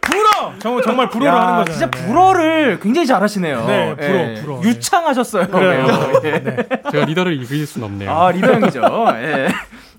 불어 0.00 0.52
정말 0.58 0.82
정말 0.82 1.08
불어를 1.08 1.28
야, 1.32 1.34
하는 1.40 1.64
거잖아요. 1.64 1.64
진짜 1.78 1.90
네. 1.90 2.06
불어를 2.06 2.80
굉장히 2.80 3.06
잘하시네요. 3.06 3.66
네, 3.66 3.96
불어, 3.96 4.42
불어. 4.42 4.60
네. 4.60 4.68
유창하셨어요. 4.68 5.46
그래요. 5.48 5.86
예. 6.24 6.42
제가 6.90 7.04
리더를 7.06 7.40
이길 7.42 7.66
순 7.66 7.82
없네요. 7.84 8.10
아, 8.10 8.30
리더 8.32 8.52
형이죠. 8.54 8.82
예. 9.14 9.48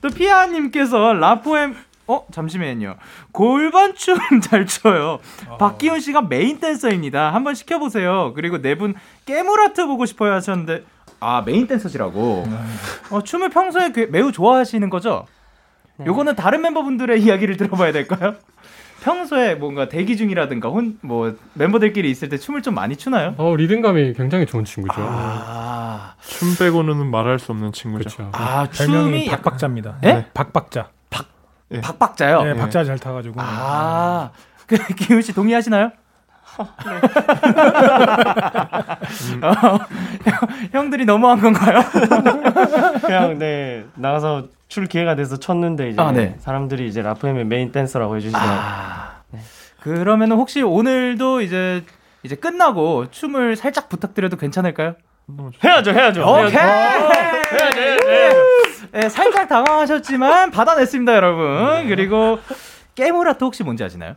또 0.02 0.10
피아님께서 0.10 1.14
라포엠 1.14 1.76
어 2.06 2.26
잠시만요. 2.34 2.96
골반춤 3.32 4.18
잘 4.44 4.66
춰요. 4.66 5.20
박기훈 5.58 6.02
씨가 6.02 6.24
메인 6.24 6.60
댄서입니다. 6.60 7.34
한번 7.34 7.56
시켜보세요. 7.56 8.34
그리고 8.36 8.62
네 8.62 8.76
분 8.76 8.94
깨물하트 9.26 9.86
보고 9.88 10.06
싶어요 10.06 10.34
하셨는데 10.34 10.84
아 11.22 11.44
메인 11.46 11.66
댄서시라고. 11.66 12.46
어, 13.10 13.24
춤을 13.24 13.48
평소에 13.50 13.94
그- 13.94 14.10
매우 14.12 14.34
좋아하시는 14.34 14.90
거죠? 14.90 15.26
요거는 16.06 16.36
다른 16.36 16.62
멤버분들의 16.62 17.22
이야기를 17.24 17.58
들어봐야 17.58 17.92
될까요? 17.92 18.36
평소에 19.04 19.56
뭔가 19.56 19.90
대기 19.90 20.16
중이라든가 20.16 20.70
혼 20.70 20.98
뭐 21.02 21.36
멤버들끼리 21.56 22.10
있을 22.10 22.30
때 22.30 22.38
춤을 22.38 22.62
좀 22.62 22.74
많이 22.74 22.96
추나요? 22.96 23.34
어, 23.38 23.54
리듬감이 23.56 24.14
굉장히 24.14 24.46
좋은 24.46 24.64
친구죠. 24.64 24.96
아, 24.98 26.14
춤 26.22 26.56
빼고는 26.58 27.12
말할 27.12 27.38
수 27.40 27.52
없는 27.52 27.74
친구죠. 27.74 28.10
그렇죠. 28.16 28.30
아 28.34 28.66
별명이 28.72 29.04
춤이 29.26 29.26
박박자입니다. 29.30 29.98
예? 30.06 30.26
박박자. 30.34 30.88
박박자요. 31.82 32.44
네, 32.44 32.54
박자 32.56 32.84
잘 32.86 32.98
타가지고. 33.00 33.36
아, 33.42 34.32
그 34.68 34.78
기훈 34.96 35.22
씨 35.22 35.34
동의하시나요? 35.34 35.92
어, 39.42 39.52
형- 40.24 40.48
형들이 40.72 41.06
너무한 41.06 41.40
건가요? 41.42 41.82
그냥 43.02 43.40
네 43.40 43.86
나가서 43.96 44.48
출 44.74 44.88
기회가 44.88 45.14
돼서 45.14 45.38
쳤는데 45.38 45.90
이제 45.90 46.02
아, 46.02 46.12
네. 46.12 46.36
사람들이 46.40 46.88
이제 46.88 47.04
라프엠의 47.04 47.46
메인 47.46 47.72
댄서라고 47.72 48.16
해주시더라고요. 48.16 48.58
아, 48.60 49.22
그러면 49.82 50.32
혹시 50.32 50.64
오늘도 50.64 51.42
이제 51.42 51.84
이제 52.24 52.36
끝나고 52.36 53.12
춤을 53.12 53.56
살짝 53.56 53.88
부탁드려도 53.88 54.38
괜찮을까요? 54.38 54.96
해야죠, 55.64 55.92
해야죠. 55.92 56.24
오케이. 56.24 56.50
해야죠, 56.50 57.80
해야죠. 58.10 58.40
네, 58.94 59.10
살짝 59.10 59.48
당황하셨지만 59.48 60.50
받아냈습니다, 60.50 61.16
여러분. 61.18 61.88
그리고 61.88 62.40
깨무라토 62.96 63.46
혹시 63.46 63.64
뭔지 63.64 63.84
아시나요? 63.84 64.16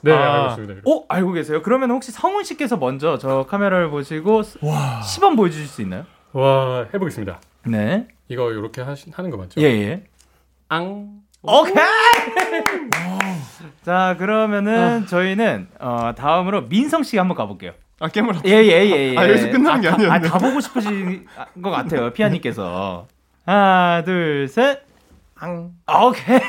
네, 0.00 0.12
아. 0.12 0.32
알고 0.32 0.62
있습니다. 0.62 0.82
오, 0.86 1.04
알고 1.06 1.32
계세요? 1.32 1.60
그러면 1.62 1.90
혹시 1.90 2.12
성훈 2.12 2.44
씨께서 2.44 2.78
먼저 2.78 3.18
저 3.18 3.44
카메라를 3.46 3.90
보시고 3.90 4.42
시범 5.04 5.36
보여주실 5.36 5.66
수 5.66 5.82
있나요? 5.82 6.06
와, 6.32 6.86
해보겠습니다. 6.94 7.40
네. 7.66 8.08
이거 8.28 8.50
이렇게 8.52 8.82
하시, 8.82 9.10
하는 9.14 9.30
거 9.30 9.36
맞죠? 9.36 9.60
예, 9.60 9.66
예. 9.66 10.04
앙. 10.68 11.20
오케이! 11.42 11.74
자, 13.84 14.16
그러면은 14.18 15.06
저희는 15.06 15.68
어, 15.80 16.12
다음으로 16.16 16.62
민성 16.62 17.02
씨 17.04 17.16
한번 17.16 17.36
가볼게요. 17.36 17.72
아 18.00 18.08
깨물어. 18.08 18.40
예, 18.46 18.50
예, 18.50 18.86
예, 18.86 19.12
예. 19.12 19.18
아, 19.18 19.28
여기서 19.28 19.50
끝나는 19.50 19.80
게 19.80 19.88
가- 19.88 19.94
아니었네. 19.94 20.28
아, 20.28 20.30
가보고 20.30 20.60
싶으신 20.60 21.26
것 21.62 21.70
같아요, 21.70 22.12
피아님께서. 22.12 23.06
하나, 23.46 24.02
둘, 24.04 24.46
셋. 24.48 24.82
앙. 25.36 25.70
오케이. 26.06 26.40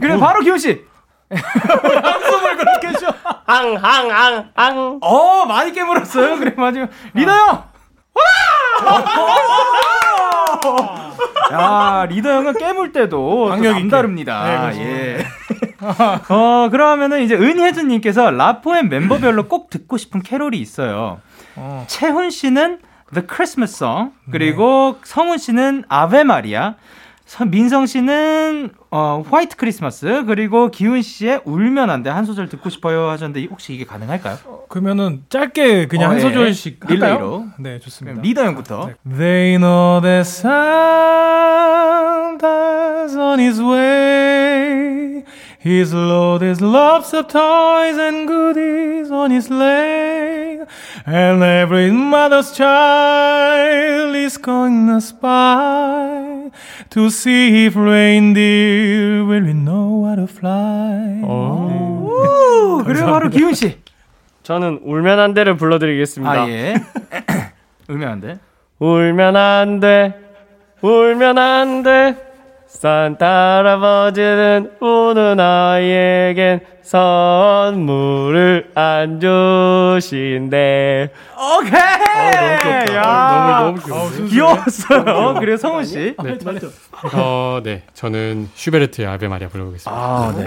그래, 0.00 0.18
바로 0.18 0.40
기훈 0.40 0.58
씨. 0.58 0.84
한숨을 1.30 2.56
그렇게 2.56 2.98
쉬어. 2.98 3.08
앙, 3.46 3.76
앙, 3.82 4.10
앙, 4.10 4.50
앙. 4.54 4.98
어, 5.02 5.44
많이 5.46 5.72
깨물었어요. 5.72 6.38
그래, 6.38 6.54
마지막. 6.56 6.88
리더 7.14 7.30
형! 7.32 7.64
와! 8.16 9.56
야, 11.52 12.06
리더 12.08 12.30
형은 12.30 12.54
깨물 12.58 12.92
때도. 12.92 13.54
남다릅니다. 13.56 14.70
네, 14.70 14.80
예. 14.80 15.26
어, 16.32 16.68
그러면은 16.70 17.22
이제 17.22 17.34
은혜준님께서 17.34 18.30
라포엠 18.30 18.88
멤버별로 18.88 19.46
꼭 19.48 19.70
듣고 19.70 19.96
싶은 19.96 20.22
캐롤이 20.22 20.58
있어요. 20.58 21.20
어. 21.56 21.84
채훈 21.88 22.30
씨는 22.30 22.80
The 23.14 23.26
Christmas 23.26 23.76
Song, 23.76 24.12
그리고 24.32 24.96
성훈 25.04 25.38
씨는 25.38 25.84
아베 25.88 26.24
마리아, 26.24 26.70
서- 26.70 26.76
민성 27.50 27.86
씨는 27.86 28.70
어, 28.90 29.22
White 29.28 29.56
Christmas, 29.56 30.24
그리고 30.26 30.70
기훈 30.70 31.02
씨의 31.02 31.40
울면 31.44 31.90
안 31.90 32.02
돼 32.04 32.10
한 32.10 32.24
소절 32.24 32.48
듣고 32.48 32.70
싶어요 32.70 33.08
하셨는데 33.10 33.46
혹시 33.50 33.74
이게 33.74 33.84
가능할까요? 33.84 34.36
그러면 34.68 35.24
짧게 35.28 35.86
그냥 35.88 36.06
어, 36.06 36.10
한 36.10 36.18
예. 36.18 36.20
소절씩 36.22 36.88
할까요? 36.88 37.14
릴레이로. 37.14 37.46
네, 37.58 37.78
좋습니다. 37.80 38.22
리더 38.22 38.44
형부터. 38.44 38.90
They 39.04 39.56
know 39.58 40.00
that 40.02 40.24
Santa's 43.06 43.16
on 43.16 43.38
his 43.38 43.60
way. 43.62 45.24
He's 45.60 45.92
loaded 45.92 46.60
lots 46.60 47.12
of 47.14 47.28
toys 47.28 47.96
and 47.98 48.26
goodies 48.26 49.10
on 49.10 49.30
his 49.30 49.46
sleigh. 49.46 50.64
And 51.06 51.42
every 51.42 51.90
mother's 51.90 52.52
child 52.52 54.14
is 54.16 54.36
going 54.38 54.86
to 54.88 55.00
spy 55.00 56.50
to 56.90 57.10
see 57.10 57.66
if 57.66 57.76
reindeer 57.76 59.22
really 59.24 59.54
know 59.54 60.04
how 60.06 60.16
to 60.16 60.26
fly. 60.26 61.22
오, 61.22 62.82
그리고 62.84 63.06
바로 63.06 63.30
기훈 63.30 63.54
씨. 63.54 63.78
저는 64.42 64.80
울면 64.84 65.18
안 65.18 65.34
돼를 65.34 65.56
불러드리겠습니다. 65.56 66.42
아 66.42 66.48
예. 66.48 66.74
울면 67.88 68.08
안 68.08 68.20
돼. 68.20 68.38
울면 68.78 69.36
안 69.36 69.80
돼, 69.80 70.14
울면 70.82 71.38
안 71.38 71.82
돼. 71.82 72.25
산타 72.66 73.58
할아버지는 73.58 74.72
우는 74.80 75.40
아이에겐 75.40 76.60
선물을 76.82 78.70
안 78.74 79.20
주신대. 79.20 81.10
오케이. 81.36 82.96
야, 82.96 83.60
너무, 83.62 83.78
너무 83.80 84.10
귀여워. 84.10 84.10
귀여웠어요. 84.28 85.34
그리고 85.40 85.56
성훈 85.56 85.84
씨. 85.84 86.14
네. 86.22 86.38
어, 87.14 87.60
네. 87.62 87.82
저는 87.94 88.48
슈베르트의 88.54 89.06
아베 89.08 89.28
마리아 89.28 89.48
불러보겠습니다. 89.48 89.90
아, 90.00 90.34
네. 90.36 90.44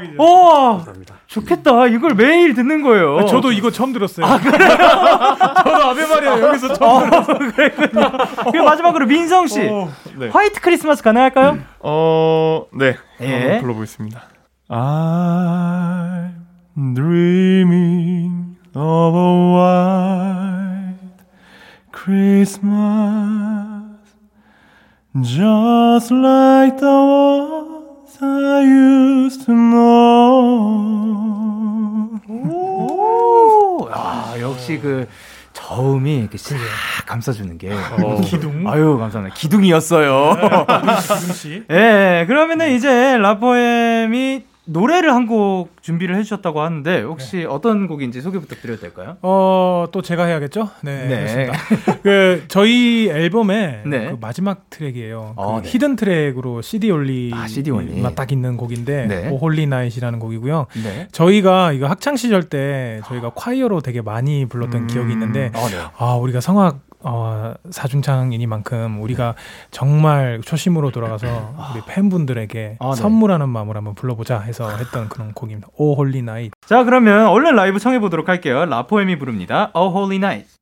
대박이죠. 0.00 0.22
와, 0.22 0.84
좋겠다. 1.26 1.86
이걸 1.88 2.14
매일 2.14 2.54
듣는 2.54 2.80
거예요. 2.82 3.24
저도 3.26 3.52
이거 3.52 3.70
처음 3.70 3.92
들었어요. 3.92 4.24
아, 4.26 4.38
그래요? 4.38 4.58
저도 5.64 5.84
아베마리아 5.84 6.40
여기서 6.40 6.72
처음 6.74 7.10
들었어요. 7.10 7.38
그리고 8.50 8.64
마지막으로 8.64 9.06
민성 9.06 9.46
씨. 9.46 9.60
네. 9.60 10.28
화이트 10.30 10.60
크리스마스 10.60 11.02
가능할까요? 11.02 11.58
어, 11.80 12.66
네. 12.72 12.96
예. 13.20 13.40
한번 13.42 13.60
불러보겠습니다. 13.60 14.22
I'm 14.70 16.32
dreaming 16.94 18.56
of 18.74 19.14
a 19.16 19.52
white 19.52 20.94
Christmas, 21.92 22.70
just 25.22 26.10
like 26.12 26.78
the 26.78 26.86
ones 26.86 27.79
I 28.20 28.62
used 28.64 29.44
to 29.46 29.54
know. 29.54 30.90
오, 32.28 33.88
아, 33.92 34.34
역시 34.40 34.78
그 34.78 35.06
저음이 35.52 36.18
이렇게 36.18 36.36
싹 36.38 36.56
감싸주는 37.06 37.58
게. 37.58 37.70
기둥. 38.24 38.68
아유, 38.68 38.98
감사합니다. 38.98 39.34
기둥이었어요. 39.36 40.36
기둥 41.00 41.34
씨. 41.34 41.64
예, 41.70 42.24
그러면은 42.26 42.72
이제 42.74 43.16
라포엠이 43.18 44.44
노래를 44.70 45.12
한 45.14 45.26
곡 45.30 45.80
준비를 45.82 46.16
해주셨다고 46.16 46.60
하는데 46.60 47.02
혹시 47.02 47.44
어떤 47.48 47.86
곡인지 47.86 48.20
소개 48.20 48.38
부탁드려도 48.40 48.80
될까요? 48.80 49.16
어, 49.22 49.86
또 49.92 50.02
제가 50.02 50.24
해야겠죠? 50.24 50.68
네. 50.82 51.06
네. 51.06 51.16
알겠습니다. 51.16 52.00
그 52.02 52.44
저희 52.48 53.08
앨범의 53.08 53.82
네. 53.86 54.10
그 54.10 54.16
마지막 54.20 54.68
트랙이에요. 54.70 55.34
어, 55.36 55.56
그 55.56 55.62
네. 55.62 55.68
hidden 55.70 55.96
트랙으로 55.96 56.62
CD 56.62 56.90
only 56.90 57.30
아, 57.32 57.46
CD 57.46 57.70
only. 57.70 58.14
딱 58.14 58.32
있는 58.32 58.56
곡인데 58.56 59.06
네. 59.06 59.28
O 59.28 59.36
Holy 59.36 59.66
Night이라는 59.66 60.18
곡이고요. 60.18 60.66
네. 60.82 61.06
저희가 61.12 61.72
이거 61.72 61.86
학창 61.86 62.16
시절 62.16 62.44
때 62.44 63.00
저희가 63.06 63.30
콰이어로 63.30 63.82
되게 63.82 64.00
많이 64.02 64.46
불렀던 64.46 64.88
기억이 64.88 65.12
있는데 65.12 65.52
어, 65.54 65.68
네. 65.68 65.76
아, 65.96 66.14
우리가 66.16 66.40
성악 66.40 66.80
어, 67.02 67.54
사중창이니만큼 67.70 69.02
우리가 69.02 69.34
정말 69.70 70.40
초심으로 70.44 70.90
돌아가서 70.90 71.26
우리 71.72 71.82
팬분들에게 71.86 72.76
아, 72.78 72.90
네. 72.90 72.96
선물하는 72.96 73.48
마음으로 73.48 73.78
한번 73.78 73.94
불러보자 73.94 74.40
해서 74.40 74.68
했던 74.76 75.08
그런 75.08 75.32
곡입니다. 75.32 75.68
O 75.76 75.94
Holy 75.94 76.22
Night. 76.22 76.52
자, 76.66 76.84
그러면 76.84 77.28
얼른 77.28 77.56
라이브 77.56 77.78
청해 77.78 78.00
보도록 78.00 78.28
할게요. 78.28 78.64
라포엠이 78.66 79.18
부릅니다. 79.18 79.70
Holy 79.74 80.16
Night. 80.16 80.48
Holy 80.48 80.59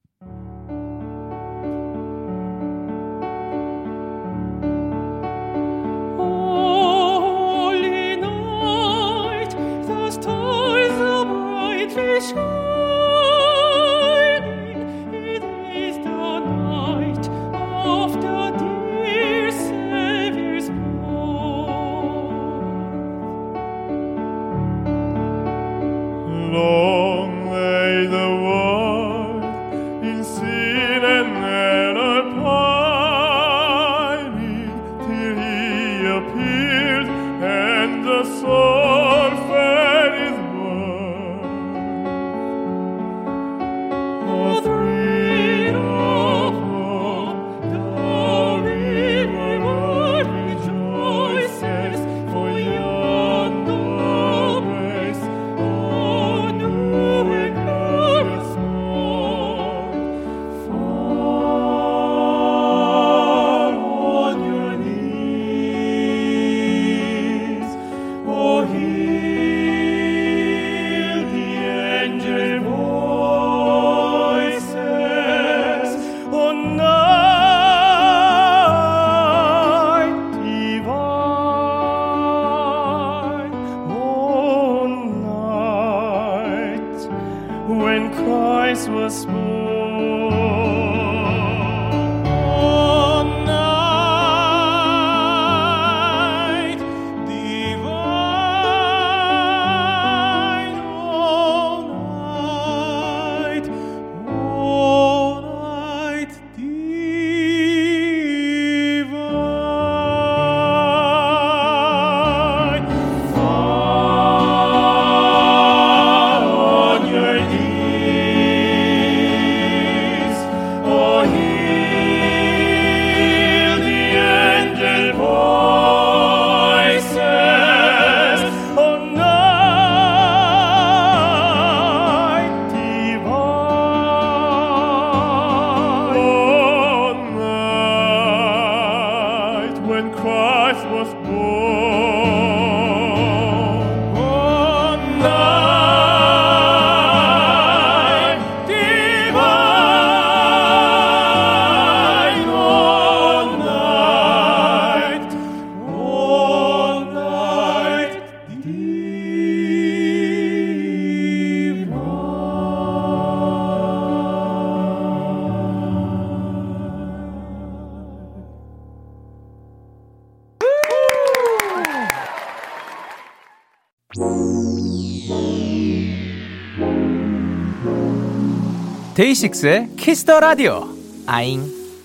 데이식스의 179.18 179.96
키스 179.96 180.22
더 180.22 180.38
라디오. 180.38 180.86
아잉. 181.26 181.64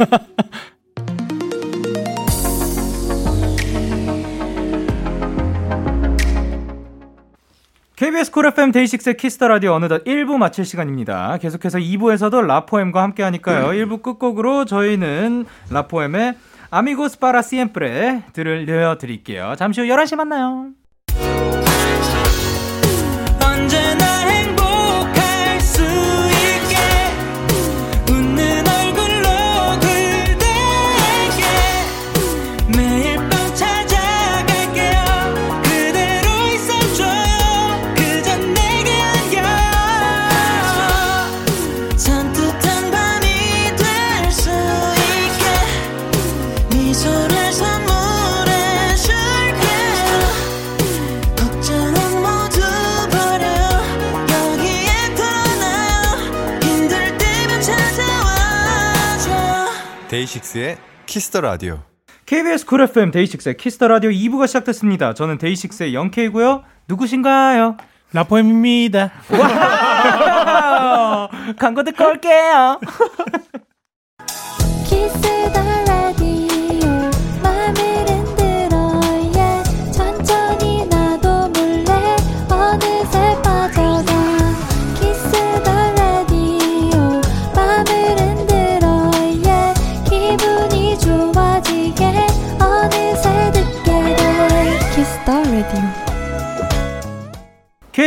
KBS 7.97 8.31
쿨 8.31 8.45
FM 8.45 8.73
데이식스의 8.73 9.17
키스 9.17 9.37
더 9.37 9.49
라디오 9.49 9.73
어느덧 9.73 10.05
1부 10.05 10.37
마칠 10.37 10.67
시간입니다. 10.67 11.39
계속해서 11.39 11.79
2부에서도 11.79 12.45
라포엠과 12.45 13.03
함께 13.03 13.23
하니까요. 13.23 13.69
1부 13.69 14.03
끝곡으로 14.03 14.67
저희는 14.67 15.47
라포엠의 15.71 16.35
Amigos 16.69 17.21
Para 17.21 17.41
Siempre 17.41 18.25
들려드릴게요. 18.35 19.55
잠시 19.57 19.81
후 19.81 19.87
11시 19.87 20.17
만나요. 20.17 20.72
데이식스의 60.33 60.79
키스 61.07 61.28
더 61.28 61.41
라디오. 61.41 61.81
KBS 62.27 62.67
쿨 62.67 62.83
FM 62.83 63.11
데이식스의 63.11 63.57
키스 63.57 63.77
더 63.77 63.89
라디오 63.89 64.11
2부가 64.11 64.47
시작됐습니다. 64.47 65.15
저는 65.15 65.39
데이식스의 65.39 65.95
영케이고요. 65.95 66.63
누구신가요? 66.89 67.77
라포엠입니다. 68.13 69.11
광고 71.59 71.83
듣고 71.83 72.05
올게요. 72.07 72.79
키스 74.87 75.21
더 75.53 75.82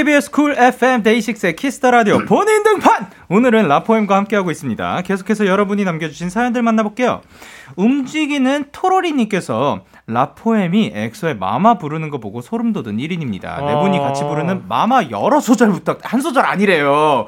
KBS 0.06 0.30
쿨 0.30 0.56
FM 0.56 1.02
데이식스의 1.02 1.56
키스터 1.56 1.90
라디오 1.90 2.20
본인 2.26 2.62
등판! 2.62 3.08
오늘은 3.28 3.68
LA 3.68 3.79
POEM과 3.79 4.16
함께하고 4.16 4.52
있습니다. 4.52 5.02
계속해서 5.02 5.48
여러분이 5.48 5.84
남겨주신 5.84 6.30
사연들 6.30 6.62
만나볼게요. 6.62 7.22
움직이는 7.76 8.66
토로리님께서 8.72 9.82
LA 10.06 10.30
POEM이 10.30 10.92
EXO의 10.94 11.38
MAMA 11.38 11.80
부르는 11.80 12.12
거 12.12 12.20
보고 12.20 12.42
소름 12.42 12.72
돋은 12.72 12.98
1인입니다. 12.98 13.66
네 13.66 13.76
분이 13.80 13.98
같이 13.98 14.24
부르는 14.24 14.68
MAMA 14.68 15.06
여러 15.10 15.40
소절부터 15.40 15.98
한 16.04 16.22
소절 16.22 16.46
아니래요. 16.46 17.26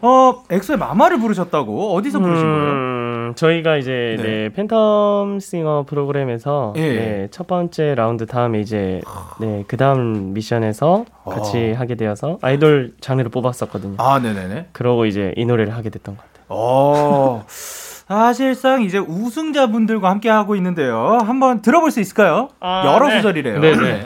어, 0.00 0.42
EXO의 0.48 0.78
MAMA를 0.78 1.18
부르셨다고? 1.18 1.94
어디서 1.94 2.20
부르신 2.20 2.42
거예요? 2.42 2.70
음, 2.72 2.97
저희가 3.34 3.76
이제 3.76 4.16
네. 4.18 4.22
네. 4.22 4.48
Phantom 4.50 5.40
Singer 5.40 5.84
프로그램에서 5.88 6.72
예. 6.76 6.80
네, 6.80 7.28
첫 7.30 7.46
번째 7.46 7.94
라운드 7.94 8.26
다음에 8.26 8.60
이제 8.60 9.00
네, 9.40 9.64
그 9.66 9.76
다음 9.76 10.32
미션에서 10.34 11.04
같이 11.28 11.72
하게 11.72 11.94
되어서 11.94 12.38
아이돌 12.42 12.92
장르를 13.00 13.30
뽑았었거든요. 13.30 13.96
아, 13.98 14.18
네 14.20 14.32
네 14.32 14.46
네. 14.48 14.66
그러고 14.72 15.06
이제 15.06 15.32
이 15.36 15.44
노래를 15.44 15.74
하게 15.74 15.90
됐던 15.90 16.16
것 16.16 16.22
같아요. 16.22 16.44
어, 16.48 17.44
사실상 17.48 18.82
이제 18.82 18.98
우승자분들과 18.98 20.08
함께 20.10 20.28
하고 20.30 20.56
있는데요. 20.56 21.18
한번 21.22 21.60
들어볼 21.62 21.90
수 21.90 22.00
있을까요? 22.00 22.48
아, 22.60 22.84
여러 22.94 23.08
네. 23.08 23.16
소절이래요. 23.16 23.60
네 23.60 23.76
네. 23.76 24.04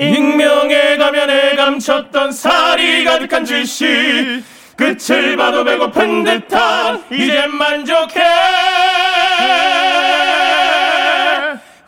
익명의 0.00 0.98
가면에 0.98 1.56
감췄던 1.56 2.32
살이 2.32 3.04
가득한 3.04 3.44
질시 3.44 4.42
끝을 4.78 5.36
봐도 5.36 5.64
배고픈 5.64 6.22
듯한 6.22 7.02
이젠 7.10 7.52
만족해. 7.52 8.22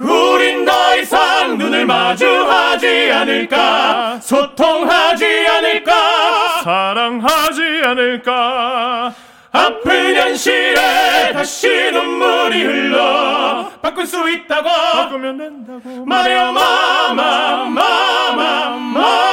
우린 0.00 0.64
더 0.64 0.96
이상 0.96 1.56
눈을 1.56 1.86
마주하지 1.86 3.12
않을까? 3.12 4.18
소통하지 4.20 5.24
않을까? 5.48 6.62
사랑하지 6.64 7.62
않을까? 7.84 9.14
아픈 9.52 10.16
현실에 10.16 11.32
다시 11.32 11.68
눈물이 11.92 12.64
흘러 12.64 13.70
바꿀 13.80 14.04
수 14.04 14.28
있다고. 14.28 14.68
바꾸면 14.68 15.38
된다고. 15.38 16.04
말해요 16.06 16.52
마마 16.52 17.64
마마 17.66 18.76
마 18.76 19.29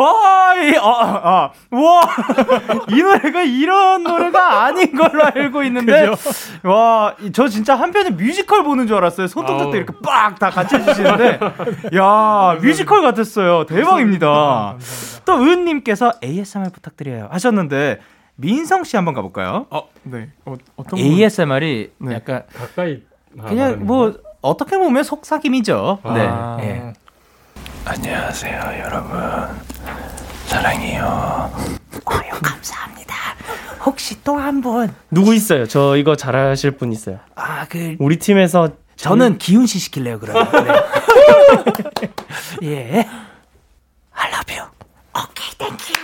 와, 0.00 0.54
이, 0.62 0.76
아, 0.76 0.82
아, 0.82 1.50
와, 1.70 2.00
이 2.90 3.02
노래가 3.02 3.42
이런 3.42 4.04
노래가 4.04 4.64
아닌 4.64 4.94
걸로 4.94 5.24
알고 5.24 5.62
있는데, 5.64 6.10
와, 6.62 7.14
이- 7.20 7.32
저 7.32 7.48
진짜 7.48 7.74
한편에 7.74 8.10
뮤지컬 8.10 8.62
보는 8.62 8.86
줄 8.86 8.96
알았어요. 8.96 9.26
손톱도 9.26 9.76
이렇게 9.76 9.92
빡 10.04 10.38
다 10.38 10.50
같이 10.50 10.76
해주시는데, 10.76 11.40
야, 11.96 12.56
뮤지컬 12.60 13.02
같았어요. 13.02 13.66
대박입니다. 13.66 14.76
또 15.24 15.34
은님께서 15.42 16.12
ASMR 16.22 16.70
부탁드려요 16.70 17.28
하셨는데, 17.32 17.98
민성 18.36 18.84
씨 18.84 18.94
한번 18.96 19.14
가볼까요? 19.14 19.66
어, 19.70 19.88
네. 20.04 20.28
어, 20.44 20.54
어떤 20.76 20.90
분? 20.90 20.98
ASMR이 21.00 21.90
네. 21.98 22.14
약간 22.14 22.44
가까이 22.56 23.02
그냥 23.48 23.84
뭐 23.84 24.14
어떻게 24.42 24.78
보면 24.78 25.02
속삭임이죠. 25.02 25.98
아. 26.04 26.14
네. 26.14 26.28
아. 26.30 26.92
예. 27.86 27.90
안녕하세요 27.90 28.82
여러분 28.84 29.20
사랑해요 30.46 31.50
혹시 33.84 34.22
또 34.22 34.36
한 34.36 34.60
분, 34.60 34.92
누구 35.10 35.34
있어요? 35.34 35.66
저 35.66 35.96
이거 35.96 36.14
잘하실 36.14 36.72
분 36.72 36.92
있어요. 36.92 37.20
아, 37.34 37.66
그, 37.68 37.96
우리 37.98 38.18
팀에서 38.18 38.70
저는 38.96 39.38
기훈 39.38 39.66
씨 39.66 39.78
시킬래요, 39.78 40.18
그러면. 40.18 40.46
네. 42.60 42.68
예. 42.68 43.08
I 44.12 44.30
love 44.30 44.54
you. 44.54 44.68
오케이, 45.16 45.50
thank 45.56 45.77
you. 45.77 45.94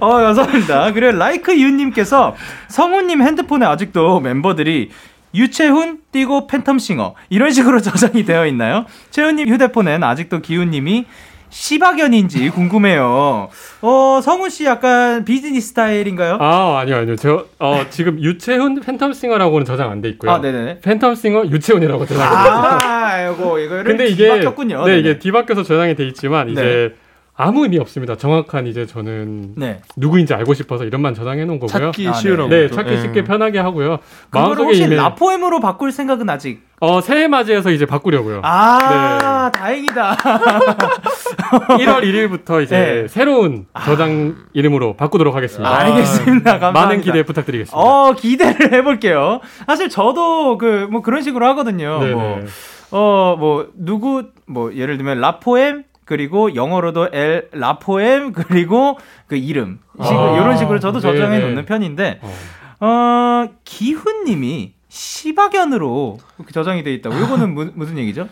어, 0.00 0.08
감사합니다. 0.10 0.92
그리고 0.92 1.16
Like 1.18 1.58
You님께서 1.58 2.36
성우님 2.68 3.22
핸드폰에 3.22 3.66
아직도 3.66 4.20
멤버들이 4.20 4.90
유채훈 5.34 5.98
띄고 6.12 6.46
팬텀싱어 6.46 7.14
이런 7.30 7.50
식으로 7.52 7.80
저장이 7.82 8.24
되어 8.24 8.46
있나요? 8.46 8.86
채훈님 9.10 9.48
휴대폰엔 9.48 10.02
아직도 10.04 10.40
기훈님이 10.40 11.06
시바견인지 11.50 12.50
궁금해요. 12.50 13.48
어, 13.82 14.20
성훈 14.22 14.50
씨 14.50 14.64
약간 14.64 15.24
비즈니스 15.24 15.68
스타일인가요? 15.68 16.36
아 16.40 16.80
아니요 16.80 16.96
아니요 16.96 17.14
저 17.16 17.46
어, 17.60 17.84
지금 17.90 18.18
유채훈 18.20 18.80
팬텀싱어라고는 18.80 19.64
저장 19.64 19.90
안 19.90 20.00
돼 20.00 20.08
있고요. 20.10 20.32
아, 20.32 20.38
네네네. 20.38 20.80
팬텀싱어 20.80 21.50
유채훈이라고 21.52 22.06
저장. 22.06 22.28
돼 22.28 22.34
있어요. 22.34 22.60
아, 22.90 23.30
이거 23.30 23.58
이거를 23.60 23.84
근데 23.84 24.06
이게 24.08 24.28
바뀌었군요. 24.28 24.80
네 24.80 24.96
네네. 24.96 24.98
이게 24.98 25.18
뒤바뀌어서 25.20 25.62
저장이 25.62 25.94
돼 25.94 26.06
있지만 26.08 26.48
이제 26.50 26.94
아무 27.36 27.64
의미 27.64 27.78
없습니다. 27.78 28.16
정확한 28.16 28.68
이제 28.68 28.86
저는 28.86 29.54
네. 29.56 29.80
누구인지 29.96 30.34
알고 30.34 30.54
싶어서 30.54 30.84
이름만 30.84 31.14
저장해 31.14 31.44
놓은 31.44 31.58
거고요. 31.58 31.90
찾기 31.90 32.08
아, 32.08 32.12
쉬우라고. 32.12 32.48
네, 32.48 32.68
또. 32.68 32.76
찾기 32.76 32.92
예. 32.92 33.00
쉽게 33.00 33.24
편하게 33.24 33.58
하고요. 33.58 33.98
그거를 34.30 34.40
마음속에 34.46 34.62
혹시 34.66 34.82
이미 34.84 34.94
라포엠으로 34.94 35.58
바꿀 35.58 35.90
생각은 35.90 36.30
아직 36.30 36.62
어 36.80 37.00
새해 37.00 37.26
맞이해서 37.26 37.70
이제 37.72 37.86
바꾸려고요. 37.86 38.40
아 38.44 39.50
다행이다 39.52 40.14
1월 41.78 42.02
1일부터 42.02 42.62
이제 42.62 42.76
네. 43.02 43.08
새로운 43.08 43.66
저장 43.84 44.36
이름으로 44.52 44.94
바꾸도록 44.96 45.34
하겠습니다. 45.34 45.68
아, 45.68 45.78
알겠습니다 45.80 46.50
감사합니다 46.58 46.72
많은 46.72 47.00
기대 47.00 47.22
부탁드리겠습니다. 47.24 47.76
어 47.76 48.12
기대를 48.14 48.72
해볼게요 48.74 49.40
사실 49.66 49.88
저도 49.88 50.58
그 50.58 50.84
뭐 50.90 51.00
그런 51.02 51.22
식으로 51.22 51.46
하거든요 51.48 51.98
네네. 51.98 52.44
어뭐 52.90 53.68
누구 53.74 54.24
뭐 54.46 54.72
예를 54.74 54.96
들면 54.98 55.20
라포엠 55.20 55.84
그리고 56.04 56.54
영어로도 56.54 57.08
L 57.12 57.48
라포엠 57.52 58.32
그리고 58.32 58.98
그 59.26 59.36
이름 59.36 59.80
아, 59.98 60.36
이런 60.36 60.56
식으로 60.56 60.78
저도 60.80 61.00
저장해. 61.00 61.38
놓는 61.38 61.64
편인데 61.64 62.20
어. 62.22 62.86
어 62.86 63.48
기훈님이 63.64 64.74
시바견으로 64.88 66.18
저장이 66.52 66.82
돼 66.82 66.92
있다고 66.94 67.16
이거는 67.16 67.54
무, 67.54 67.70
무슨 67.74 67.98
얘기죠? 67.98 68.28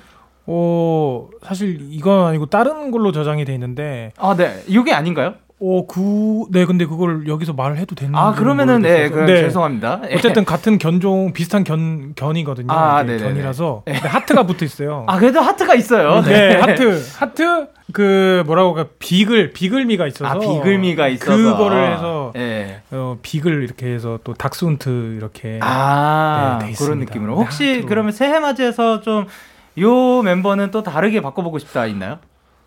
어, 0.47 1.29
사실 1.43 1.79
이건 1.91 2.27
아니고 2.27 2.47
다른 2.47 2.91
걸로 2.91 3.13
저장이 3.13 3.45
돼 3.45 3.53
있는데 3.55 4.13
아, 4.19 4.35
네. 4.37 4.63
이게 4.67 4.93
아닌가요? 4.93 5.35
어, 5.65 5.87
그, 5.87 6.45
네, 6.51 6.65
근데 6.65 6.87
그걸 6.87 7.29
여기서 7.29 7.53
말을 7.53 7.77
해도 7.79 7.95
되는지. 7.95 8.19
아, 8.19 8.33
그러면은 8.33 8.83
네, 8.83 9.09
모르겠어서. 9.09 9.27
그 9.27 9.27
죄송합니다. 9.43 10.01
예. 10.11 10.15
어쨌든 10.17 10.45
같은 10.45 10.77
견종, 10.79 11.33
비슷한 11.33 11.63
견, 11.63 12.15
견이거든요. 12.17 12.67
아, 12.73 13.03
네네네. 13.05 13.23
견이라서. 13.29 13.83
근데 13.85 13.99
하트가 14.09 14.43
붙어 14.45 14.65
있어요. 14.65 15.05
아, 15.07 15.19
그래도 15.19 15.41
하트가 15.41 15.75
있어요. 15.77 16.21
네, 16.23 16.57
하트, 16.57 17.01
하트, 17.17 17.69
그, 17.93 18.43
뭐라고 18.47 18.77
할까, 18.77 18.91
비글, 18.99 19.53
비글미가 19.53 20.09
있어서. 20.09 20.27
아, 20.27 20.39
비글미가 20.39 21.09
있어서. 21.09 21.37
그거를 21.37 21.93
해서, 21.93 22.33
예. 22.37 22.83
어, 22.91 23.19
비글 23.23 23.63
이렇게 23.63 23.87
해서 23.87 24.19
또 24.25 24.35
닥스훈트 24.35 25.15
이렇게. 25.17 25.61
아, 25.63 26.59
네, 26.61 26.73
돼 26.73 26.73
그런. 26.85 26.99
느낌으로. 26.99 27.37
네, 27.37 27.41
혹시. 27.41 27.85
그러면 27.89 28.11
새해 28.13 28.41
맞이해서 28.41 29.01
좀 29.03 29.27
요 29.79 30.21
멤버는 30.21 30.71
또 30.71 30.83
다르게 30.83 31.23
바꿔보고 31.23 31.59
싶다 31.59 31.87
있나요? 31.87 32.19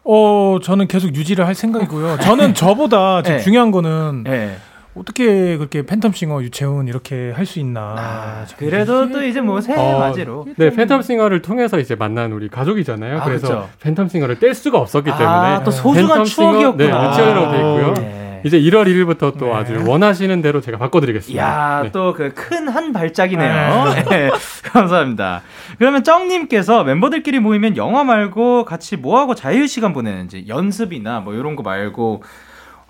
어, 0.06 0.60
저는 0.62 0.88
계속 0.88 1.16
유지를 1.16 1.46
할 1.48 1.56
생각이고요. 1.56 2.18
저는 2.22 2.54
저보다 2.54 3.22
네. 3.24 3.40
중요한 3.40 3.72
거는 3.72 4.24
예. 4.28 4.56
어떻게 4.96 5.58
그렇게 5.58 5.82
팬텀싱어 5.82 6.42
유채훈 6.44 6.88
이렇게 6.88 7.32
할 7.36 7.46
수 7.46 7.60
있나. 7.60 7.96
아, 7.98 8.46
그래도 8.58 9.10
또 9.10 9.22
이제 9.24 9.42
뭐 9.42 9.60
새해 9.60 9.78
어, 9.78 10.00
맞이로. 10.00 10.46
네, 10.56 10.70
팬텀싱어를 10.70 11.44
통해서 11.44 11.80
이제 11.80 11.96
만난 11.96 12.32
우리 12.32 12.48
가족이잖아요. 12.48 13.20
아, 13.20 13.24
그래서 13.26 13.48
그쵸. 13.48 13.70
팬텀싱어를 13.84 14.40
뗄 14.40 14.54
수가 14.54 14.80
없었기 14.80 15.10
때문에 15.10 15.28
아, 15.28 15.64
또 15.66 15.72
소중한 15.72 16.22
팬텀싱어, 16.24 16.26
추억이었구나. 16.28 16.78
네, 17.02 17.10
유치원이라고 17.10 17.52
돼 17.52 17.58
있고요. 17.58 17.94
네. 17.96 18.25
이제 18.46 18.60
1월 18.60 18.86
1일부터 18.86 19.36
또 19.40 19.48
네. 19.48 19.54
아주 19.54 19.84
원하시는 19.88 20.40
대로 20.44 20.62
제가 20.62 20.78
바꿔드리겠습니다. 20.78 21.44
이야, 21.44 21.82
네. 21.82 21.92
또그 21.92 22.36
큰 22.36 22.70
한 22.70 22.94
발짝이네요. 22.94 24.06
네, 24.10 24.30
감사합니다. 24.64 25.42
그러면 25.80 26.04
쩡님께서 26.04 26.84
멤버들끼리 26.84 27.40
모이면 27.40 27.76
영화 27.76 28.04
말고 28.04 28.66
같이 28.66 28.98
뭐 28.98 29.18
하고 29.20 29.34
자유 29.34 29.66
시간 29.66 29.94
보내는지, 29.94 30.46
연습이나 30.48 31.22
뭐 31.22 31.34
이런 31.34 31.56
거 31.56 31.64
말고, 31.64 32.22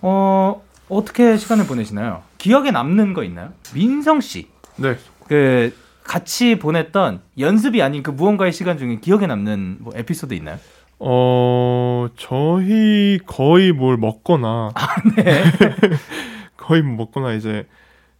어, 0.01 0.61
어떻게 0.89 1.37
시간을 1.37 1.67
보내시나요? 1.67 2.23
기억에 2.37 2.71
남는 2.71 3.13
거 3.13 3.23
있나요? 3.23 3.53
민성 3.73 4.19
씨. 4.19 4.49
네. 4.75 4.97
그, 5.27 5.73
같이 6.03 6.59
보냈던 6.59 7.21
연습이 7.39 7.81
아닌 7.81 8.03
그 8.03 8.11
무언가의 8.11 8.51
시간 8.51 8.77
중에 8.77 8.99
기억에 8.99 9.25
남는 9.25 9.77
뭐 9.79 9.93
에피소드 9.95 10.33
있나요? 10.33 10.57
어, 10.99 12.07
저희 12.17 13.19
거의 13.25 13.71
뭘 13.71 13.97
먹거나. 13.97 14.71
네. 15.17 15.43
거의 16.57 16.81
뭐 16.81 17.05
먹거나 17.05 17.33
이제 17.33 17.67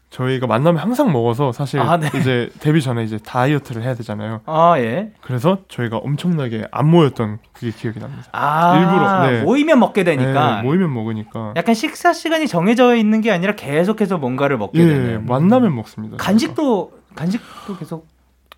저희가 0.09 0.47
만나면 0.47 0.82
항상 0.82 1.11
먹어서 1.11 1.51
사실 1.51 1.80
아, 1.80 1.97
네. 1.97 2.09
이제 2.17 2.49
데뷔 2.59 2.82
전에 2.82 3.03
이제 3.03 3.17
다이어트를 3.17 3.84
해야 3.84 3.95
되잖아요. 3.95 4.41
아, 4.45 4.76
예. 4.78 5.11
그래서 5.21 5.59
저희가 5.67 5.97
엄청나게 5.97 6.67
안 6.71 6.89
모였던 6.89 7.39
그게 7.53 7.71
기억이 7.71 7.99
납니다. 7.99 8.23
아, 8.32 8.78
일부러, 8.78 9.30
네. 9.32 9.43
모이면 9.43 9.80
먹게 9.80 10.03
되니까. 10.05 10.57
네, 10.57 10.61
모이면 10.63 10.93
먹으니까. 10.93 11.53
약간 11.57 11.76
식사 11.76 12.13
시간이 12.13 12.47
정해져 12.47 12.95
있는 12.95 13.19
게 13.21 13.32
아니라 13.32 13.55
계속해서 13.55 14.17
뭔가를 14.17 14.57
먹게 14.57 14.80
예, 14.80 14.86
되는. 14.86 15.26
만나면 15.26 15.76
먹습니다. 15.76 16.17
간식도 16.17 16.91
간식도 17.15 17.78
계속. 17.78 18.07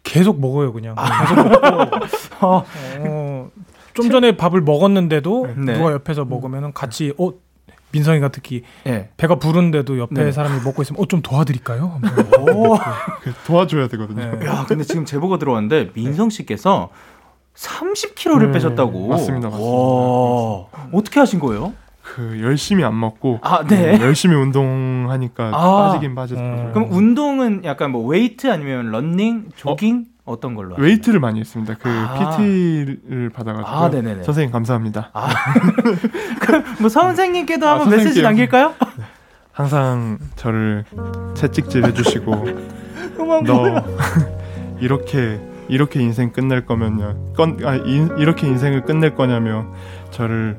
계속 0.03 0.39
먹어요, 0.39 0.71
그냥. 0.73 0.93
아. 0.97 1.25
계속 1.25 1.35
먹고. 1.49 1.67
어, 2.45 2.63
어, 2.99 3.49
좀 4.03 4.11
전에 4.11 4.37
밥을 4.37 4.61
먹었는데도 4.61 5.47
네. 5.57 5.73
누가 5.73 5.91
옆에서 5.91 6.25
먹으면 6.25 6.73
같이 6.73 7.13
어 7.17 7.31
민성이가 7.91 8.29
특히 8.29 8.63
예. 8.85 9.09
배가 9.17 9.35
부른데도 9.35 9.97
옆에 9.97 10.13
네. 10.25 10.31
사람이 10.31 10.61
먹고 10.63 10.81
있으면 10.81 11.01
어 11.01 11.05
좀 11.07 11.21
도와드릴까요? 11.21 11.99
오. 12.51 12.75
그 13.21 13.33
도와줘야 13.45 13.87
되거든요. 13.87 14.37
네. 14.37 14.45
야, 14.45 14.65
근데 14.67 14.83
지금 14.83 15.05
제보가 15.05 15.37
들어왔는데 15.39 15.91
민성 15.93 16.29
씨께서 16.29 16.89
30kg를 17.55 18.43
음, 18.43 18.51
빼셨다고. 18.51 19.07
맞습니다, 19.07 19.49
맞습니다. 19.49 19.71
와, 19.71 20.65
어떻게 20.93 21.19
하신 21.19 21.39
거예요? 21.39 21.73
그 22.03 22.39
열심히 22.41 22.83
안 22.83 22.97
먹고 22.99 23.39
아, 23.41 23.65
네. 23.65 23.95
음, 23.97 24.01
열심히 24.01 24.35
운동하니까 24.35 25.51
아. 25.53 25.87
빠지긴 25.87 26.13
빠졌어요. 26.15 26.45
음. 26.45 26.71
그럼 26.73 26.89
운동은 26.91 27.63
약간 27.65 27.91
뭐 27.91 28.05
weight 28.05 28.49
아니면 28.51 28.91
running, 28.91 29.49
조깅 29.55 30.05
어? 30.07 30.16
떤 30.35 30.53
걸로? 30.55 30.75
weight를 30.77 31.19
많이 31.19 31.39
했습니다. 31.39 31.75
그 31.79 31.89
아. 31.89 32.35
PT를 32.37 33.29
받아가지고 33.33 33.69
아, 33.69 33.89
네네네. 33.89 34.23
선생님 34.23 34.51
감사합니다. 34.51 35.09
아, 35.13 35.29
뭐 36.79 36.89
선생님께도 36.89 37.65
아, 37.67 37.71
한번 37.71 37.89
메시지 37.89 38.21
선생님께요. 38.21 38.63
남길까요? 38.67 39.07
항상 39.53 40.19
저를 40.35 40.83
채찍질 41.33 41.85
해주시고 41.85 42.45
너 43.45 43.83
이렇게 44.79 45.39
이렇게 45.69 45.99
인생 46.01 46.31
끝낼 46.31 46.65
거면요. 46.65 47.33
건, 47.35 47.57
아, 47.63 47.75
인, 47.75 48.15
이렇게 48.17 48.47
인생을 48.47 48.83
끝낼 48.83 49.15
거냐며 49.15 49.65
저를 50.11 50.57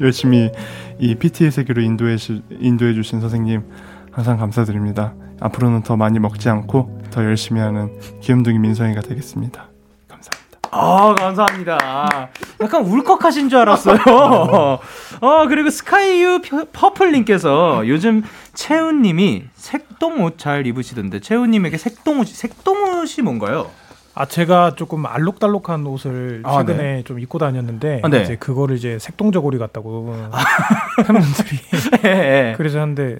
열심히 0.00 0.50
이 0.98 1.14
PT의 1.14 1.50
세계로 1.50 1.82
인도해 1.82 2.16
주신 2.16 3.20
선생님 3.20 3.62
항상 4.10 4.38
감사드립니다. 4.38 5.14
앞으로는 5.40 5.82
더 5.82 5.96
많이 5.96 6.18
먹지 6.18 6.48
않고 6.48 7.02
더 7.14 7.24
열심히 7.24 7.60
하는 7.60 7.92
귀염둥이 8.20 8.58
민성이가 8.58 9.00
되겠습니다. 9.02 9.66
감사합니다. 10.08 10.68
아, 10.72 11.14
감사합니다. 11.14 12.30
약간 12.60 12.84
울컥하신 12.84 13.48
줄 13.48 13.60
알았어요. 13.60 13.98
어, 15.20 15.46
그리고 15.48 15.70
스카이유 15.70 16.40
펴- 16.42 16.66
퍼플님께서 16.72 17.86
요즘 17.86 18.22
채훈님이 18.54 19.44
색동 19.54 20.24
옷 20.24 20.38
잘 20.38 20.66
입으시던데, 20.66 21.20
채훈님에게 21.20 21.78
색동 21.78 22.18
옷이, 22.18 22.32
색동 22.32 22.98
옷이 23.00 23.22
뭔가요? 23.22 23.70
아 24.16 24.26
제가 24.26 24.74
조금 24.76 25.06
알록달록한 25.06 25.84
옷을 25.86 26.42
아, 26.44 26.58
최근에 26.58 27.02
좀 27.04 27.18
입고 27.18 27.38
다녔는데 27.38 28.00
아, 28.04 28.08
네. 28.08 28.22
이제 28.22 28.36
그거를 28.36 28.76
이제 28.76 28.96
색동저고리 29.00 29.58
같다고 29.58 30.14
팬분들이 31.04 31.58
예, 32.04 32.08
예. 32.50 32.54
그래서 32.56 32.80
하는데 32.80 33.18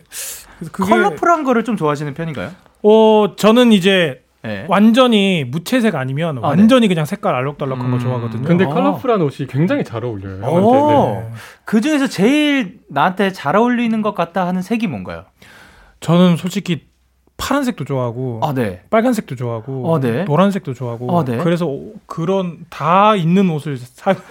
그게 0.71 0.89
컬러풀한 0.91 1.43
거를 1.43 1.65
좀 1.65 1.77
좋아하시는 1.77 2.15
편인가요? 2.15 2.53
어 2.85 3.35
저는 3.37 3.73
이제 3.73 4.23
예. 4.45 4.67
완전히 4.69 5.45
무채색 5.45 5.95
아니면 5.95 6.39
아, 6.39 6.41
네. 6.41 6.47
완전히 6.49 6.87
그냥 6.87 7.07
색깔 7.07 7.35
알록달록한 7.35 7.91
거 7.91 7.97
음, 7.97 7.99
좋아하거든요. 7.99 8.43
근데 8.43 8.67
아. 8.67 8.69
컬러풀한 8.69 9.23
옷이 9.23 9.49
굉장히 9.49 9.85
잘 9.85 10.05
어울려요. 10.05 10.43
오. 10.45 10.61
형한테. 10.61 11.21
네. 11.21 11.35
그 11.65 11.81
중에서 11.81 12.09
제일 12.09 12.81
나한테 12.91 13.33
잘 13.33 13.57
어울리는 13.57 14.03
것 14.03 14.15
같다 14.15 14.47
하는 14.47 14.61
색이 14.61 14.87
뭔가요? 14.87 15.25
저는 16.01 16.37
솔직히 16.37 16.87
파란색도 17.45 17.85
좋아하고 17.85 18.41
아, 18.43 18.55
네. 18.55 18.81
빨간색도 18.91 19.37
좋아하고 19.37 19.93
어, 19.93 20.01
네. 20.01 20.25
노란색도 20.25 20.73
좋아하고 20.73 21.15
어, 21.15 21.25
네. 21.25 21.37
그래서 21.37 21.67
오- 21.67 21.93
그런 22.07 22.59
다 22.71 23.15
있는 23.17 23.51
옷을 23.51 23.77
사 23.77 24.15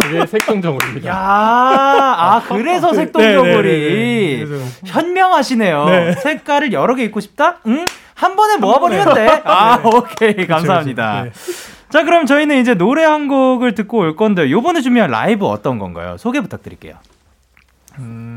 그게 0.00 0.26
색동정으로입니다. 0.26 1.08
야, 1.08 1.14
아, 1.16 2.42
그래서. 2.48 2.92
네, 2.92 3.06
네, 3.12 3.62
네. 3.62 4.44
그래서 4.44 4.64
현명하시네요. 4.84 5.84
네. 5.86 6.12
색깔을 6.12 6.72
여러 6.72 6.94
개 6.94 7.04
입고 7.04 7.20
싶다? 7.20 7.58
응? 7.66 7.84
한 8.14 8.36
번에 8.36 8.56
모아버리면 8.58 9.14
돼. 9.14 9.42
아, 9.44 9.80
오케이. 9.84 10.46
감사합니다. 10.46 11.24
네. 11.24 11.30
자, 11.90 12.04
그럼 12.04 12.26
저희는 12.26 12.60
이제 12.60 12.74
노래 12.74 13.04
한 13.04 13.26
곡을 13.26 13.74
듣고 13.74 13.98
올 13.98 14.16
건데, 14.16 14.50
요번에 14.50 14.80
준비한 14.82 15.10
라이브 15.10 15.46
어떤 15.46 15.78
건가요? 15.78 16.16
소개 16.18 16.40
부탁드릴게요. 16.40 16.96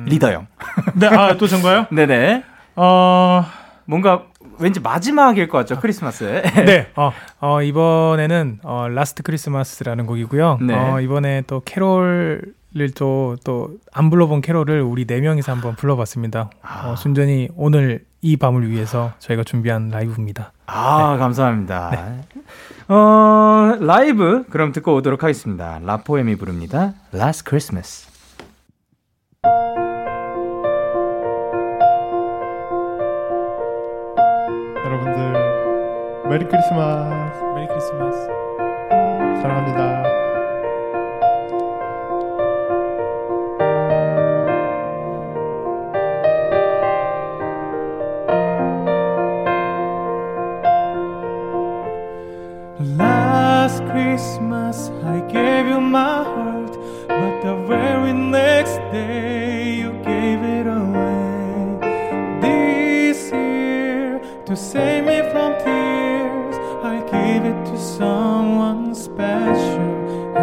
리더 0.05 0.31
형. 0.31 0.47
네, 0.95 1.07
아, 1.07 1.35
또 1.37 1.45
전가요? 1.47 1.87
네네. 1.91 2.43
어, 2.77 3.45
뭔가 3.89 4.23
왠지 4.59 4.79
마지막일 4.79 5.47
것 5.49 5.57
같죠, 5.57 5.79
크리스마스에. 5.79 6.43
네, 6.65 6.87
어, 6.95 7.11
어, 7.41 7.61
이번에는 7.63 8.59
어, 8.63 8.87
Last 8.87 9.23
Christmas라는 9.23 10.05
곡이고요. 10.05 10.59
네. 10.61 10.75
어, 10.75 11.01
이번에 11.01 11.43
또 11.47 11.61
캐롤을 11.65 12.53
또 12.95 13.35
또 13.43 13.69
안 13.91 14.09
불러본 14.09 14.41
캐롤을 14.41 14.81
우리 14.81 15.05
네 15.05 15.19
명이서 15.21 15.51
한번 15.51 15.75
불러봤습니다. 15.75 16.51
아. 16.61 16.89
어, 16.89 16.95
순전히 16.95 17.49
오늘 17.55 18.05
이 18.21 18.37
밤을 18.37 18.69
위해서 18.69 19.13
저희가 19.19 19.43
준비한 19.43 19.89
라이브입니다. 19.89 20.51
아, 20.67 21.17
감사합니다. 21.17 22.13
어, 22.89 23.77
라이브 23.79 24.45
그럼 24.49 24.71
듣고 24.71 24.95
오도록 24.95 25.23
하겠습니다. 25.23 25.79
LA 25.83 25.98
POEM이 25.98 26.35
부릅니다. 26.35 26.93
Last 27.13 27.43
Christmas. 27.47 28.08
메리 36.28 36.46
크리스마스 36.46 37.42
메리 37.54 37.66
크리스마스. 37.68 38.28
사랑합니다. 39.42 40.02
Last 52.98 53.82
Christmas 53.86 54.90
I 55.04 55.20
gave 55.28 55.66
you 55.68 55.80
my 55.80 56.22
heart, 56.22 56.76
but 57.08 57.42
the 57.42 57.54
very 57.66 58.12
next 58.12 58.78
day 58.92 59.76
you 59.80 59.92
gave 60.02 60.42
it 60.42 60.66
away. 60.66 61.78
This 62.40 63.30
year, 63.32 64.20
to 64.46 64.56
save 64.56 65.04
me 65.04 65.22
from 65.30 65.54
tears, 65.62 65.77
someone 67.79 68.93
special. 68.93 70.33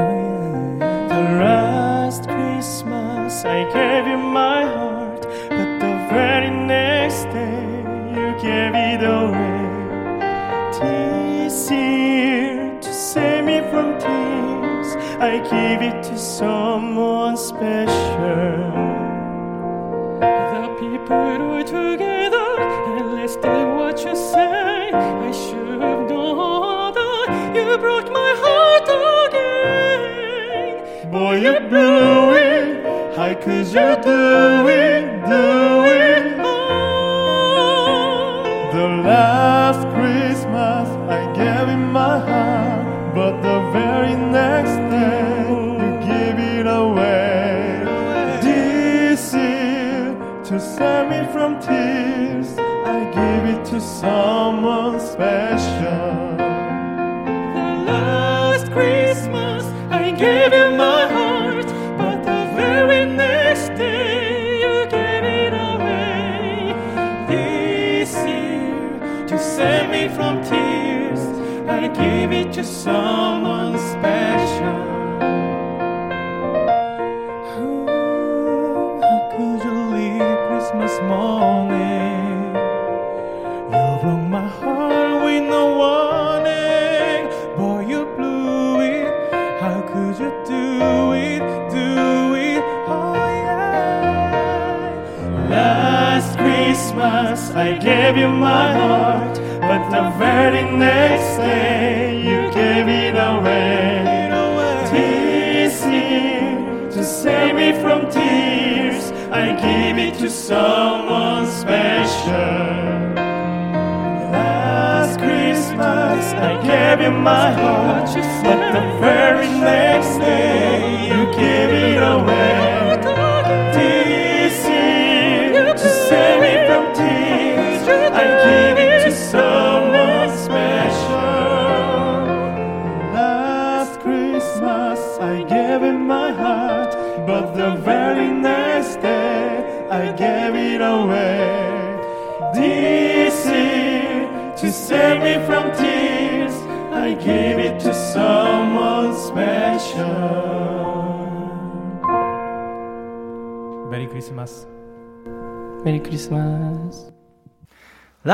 The 1.08 1.22
last 1.44 2.28
Christmas 2.28 3.44
I 3.44 3.64
gave 3.72 4.06
you 4.06 4.16
my 4.16 4.64
heart, 4.64 5.22
but 5.50 5.70
the 5.84 5.94
very 6.10 6.50
next 6.50 7.24
day 7.24 7.84
you 8.16 8.32
gave 8.40 8.74
it 8.74 9.02
away. 9.04 9.54
This 10.80 11.70
year, 11.70 12.80
to 12.80 12.92
save 12.92 13.44
me 13.44 13.60
from 13.70 13.98
tears, 13.98 14.96
I 15.20 15.38
give 15.38 15.82
it 15.82 16.02
to 16.04 16.18
someone 16.18 17.36
special. 17.36 18.72
The 20.20 20.68
people 20.80 21.38
were 21.50 21.62
together, 21.62 22.48
and 22.96 23.14
listened 23.14 23.76
what 23.76 24.02
you 24.04 24.16
say. 24.16 24.45
Again. 31.46 31.62
You 31.62 31.68
blew 31.68 32.34
it. 32.34 33.16
How 33.16 33.34
could 33.34 33.66
you 33.66 33.96
do 34.02 34.68
it? 34.68 35.04
Do 35.26 35.84
it? 35.84 36.40
Oh. 36.40 37.62
The 38.72 38.86
last 39.08 39.82
Christmas 39.94 40.88
I 41.08 41.32
gave 41.34 41.68
in 41.68 41.84
my 41.92 42.18
heart, 42.18 43.14
but 43.14 43.40
the 43.42 43.58
very 43.72 44.14
next 44.14 44.76
day 44.90 45.46
you 45.48 45.98
gave 46.06 46.38
it 46.38 46.66
away. 46.66 47.82
This 48.42 49.32
year, 49.34 50.14
to 50.44 50.60
save 50.60 51.08
me 51.08 51.20
from 51.32 51.58
tears, 51.60 52.58
I 52.58 53.04
give 53.18 53.44
it 53.54 53.64
to 53.70 53.80
someone 53.80 55.00
special. 55.00 56.36
The 57.56 57.68
last 57.90 58.66
Christmas 58.72 59.64
I 59.90 60.10
gave 60.10 60.52
sun. 72.86 73.25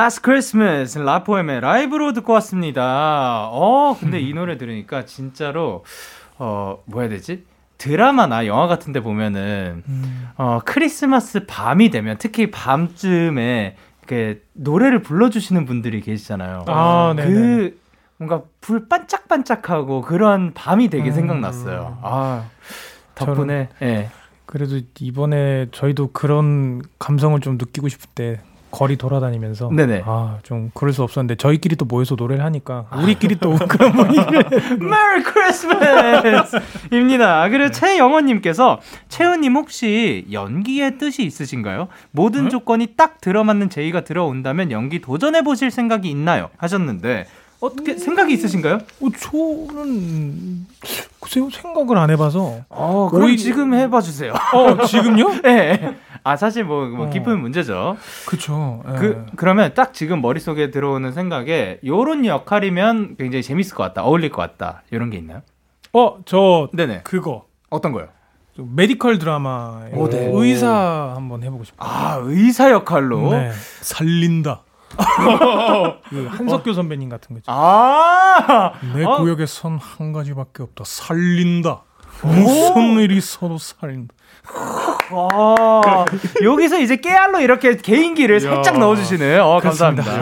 Last 0.03 0.21
Christmas 0.25 0.99
라포엠의 0.99 1.61
라이브로 1.61 2.13
듣고 2.13 2.33
왔습니다. 2.35 3.49
어, 3.53 3.97
근데 4.01 4.19
이 4.19 4.35
노래 4.35 4.59
들으니까 4.59 5.05
진짜로 5.05 5.85
어, 6.39 6.83
뭐 6.87 7.03
해야 7.03 7.09
되지? 7.09 7.45
드라마나 7.79 8.47
영화 8.47 8.67
같은 8.67 8.93
데 8.93 8.99
보면은 8.99 9.85
어, 10.37 10.59
크리스마스 10.65 11.47
밤이 11.47 11.91
되면 11.91 12.17
특히 12.19 12.51
밤쯤에 12.51 13.77
이렇게 14.01 14.43
노래를 14.55 15.03
불러 15.03 15.31
주시는 15.31 15.67
분들이 15.67 16.01
계시잖아요. 16.01 16.65
아, 16.67 17.15
네네. 17.17 17.31
그 17.31 17.81
뭔가 18.17 18.43
불 18.61 18.89
반짝반짝하고 18.89 20.01
그런 20.01 20.53
밤이 20.53 20.91
되게 20.91 21.11
음. 21.11 21.15
생각났어요. 21.15 21.99
아, 22.03 22.49
덕분에 23.15 23.69
예. 23.83 24.11
그래도 24.47 24.81
이번에 24.99 25.69
저희도 25.71 26.11
그런 26.13 26.83
감성을 26.99 27.39
좀 27.41 27.57
느끼고 27.57 27.89
싶을 27.89 28.11
때 28.17 28.41
거리 28.73 28.97
돌아다니면서 28.97 29.71
네네. 29.71 30.03
아 30.07 30.39
좀 30.43 30.71
그럴 30.75 30.93
수 30.93 31.05
없었는데 31.05 31.37
저희끼리 31.37 31.77
또 31.77 31.85
모여서 31.85 32.17
노래를 32.17 32.45
하니까 32.45 32.87
우리끼리 32.97 33.37
또 33.39 33.55
그런 33.69 33.93
분위기를 33.93 34.45
메리 34.81 35.23
크리스마스입니다. 35.23 37.49
그리고 37.49 37.71
최영원 37.71 38.27
님께서 38.27 38.81
채우님 39.09 39.55
혹시 39.57 40.27
연기의 40.33 40.99
뜻이 40.99 41.23
있으신가요? 41.25 41.89
모든 42.11 42.49
조건이 42.49 42.89
딱 42.97 43.21
들어맞는 43.21 43.71
제의가 43.71 44.03
들어온다면 44.05 44.71
연기 44.73 45.01
도전해 45.01 45.43
보실 45.43 45.71
생각이 45.71 46.09
있나요? 46.11 46.51
하셨는데 46.57 47.27
어떻게 47.61 47.97
생각이 47.97 48.33
있으신가요? 48.35 48.75
어, 48.75 49.09
저는 49.21 50.67
글쎄요 51.21 51.49
생각을 51.51 51.97
안 51.97 52.11
해봐서 52.11 52.57
어, 52.69 53.09
그럼 53.11 53.27
오히- 53.29 53.39
지금 53.39 53.73
해봐 53.75 54.01
주세요. 54.01 54.33
어 54.53 54.85
지금요? 54.85 55.31
네. 55.43 55.97
아 56.25 56.37
사실 56.37 56.65
뭐, 56.65 56.87
뭐 56.87 57.07
어. 57.07 57.11
깊은 57.11 57.41
문제죠. 57.41 57.97
그쵸 58.27 58.83
예. 58.89 58.93
그 58.99 59.27
그러면 59.37 59.75
딱 59.75 59.93
지금 59.95 60.21
머릿속에 60.23 60.71
들어오는 60.71 61.11
생각에 61.13 61.79
요런 61.85 62.27
역할이면 62.27 63.17
굉장히 63.19 63.43
재밌을 63.43 63.75
것 63.77 63.83
같다. 63.83 64.05
어울릴 64.05 64.31
것 64.31 64.43
같다. 64.43 64.83
이런 64.91 65.11
게 65.11 65.19
있나요? 65.19 65.43
어 65.93 66.19
저 66.25 66.69
네네. 66.73 67.03
그거 67.05 67.47
어떤 67.71 67.93
거요? 67.93 68.09
좀 68.55 68.71
메디컬 68.77 69.19
드라마에 69.19 69.93
오, 69.95 70.09
네. 70.11 70.31
의사 70.33 71.13
한번 71.17 71.43
해보고 71.43 71.65
싶어요. 71.65 71.89
아, 71.91 72.19
의사 72.23 72.71
역할로. 72.71 73.31
네. 73.31 73.51
살린다. 73.81 74.63
그 76.11 76.27
한석규 76.31 76.75
선배님 76.75 77.09
같은 77.09 77.35
거죠. 77.35 77.47
아! 77.51 78.73
내 78.95 79.05
어? 79.05 79.17
구역에 79.19 79.47
선 79.47 79.79
한 79.79 80.13
가지밖에 80.13 80.63
없다. 80.63 80.85
살린다. 80.85 81.83
무슨 82.23 82.99
일이 83.01 83.17
있어도 83.17 83.57
살린다. 83.59 84.15
와, 85.11 86.05
여기서 86.43 86.79
이제 86.81 86.97
깨알로 86.97 87.41
이렇게 87.41 87.77
개인기를 87.77 88.41
살짝 88.41 88.79
넣어주시네. 88.79 89.39
어, 89.39 89.61
감사합니다. 89.63 90.13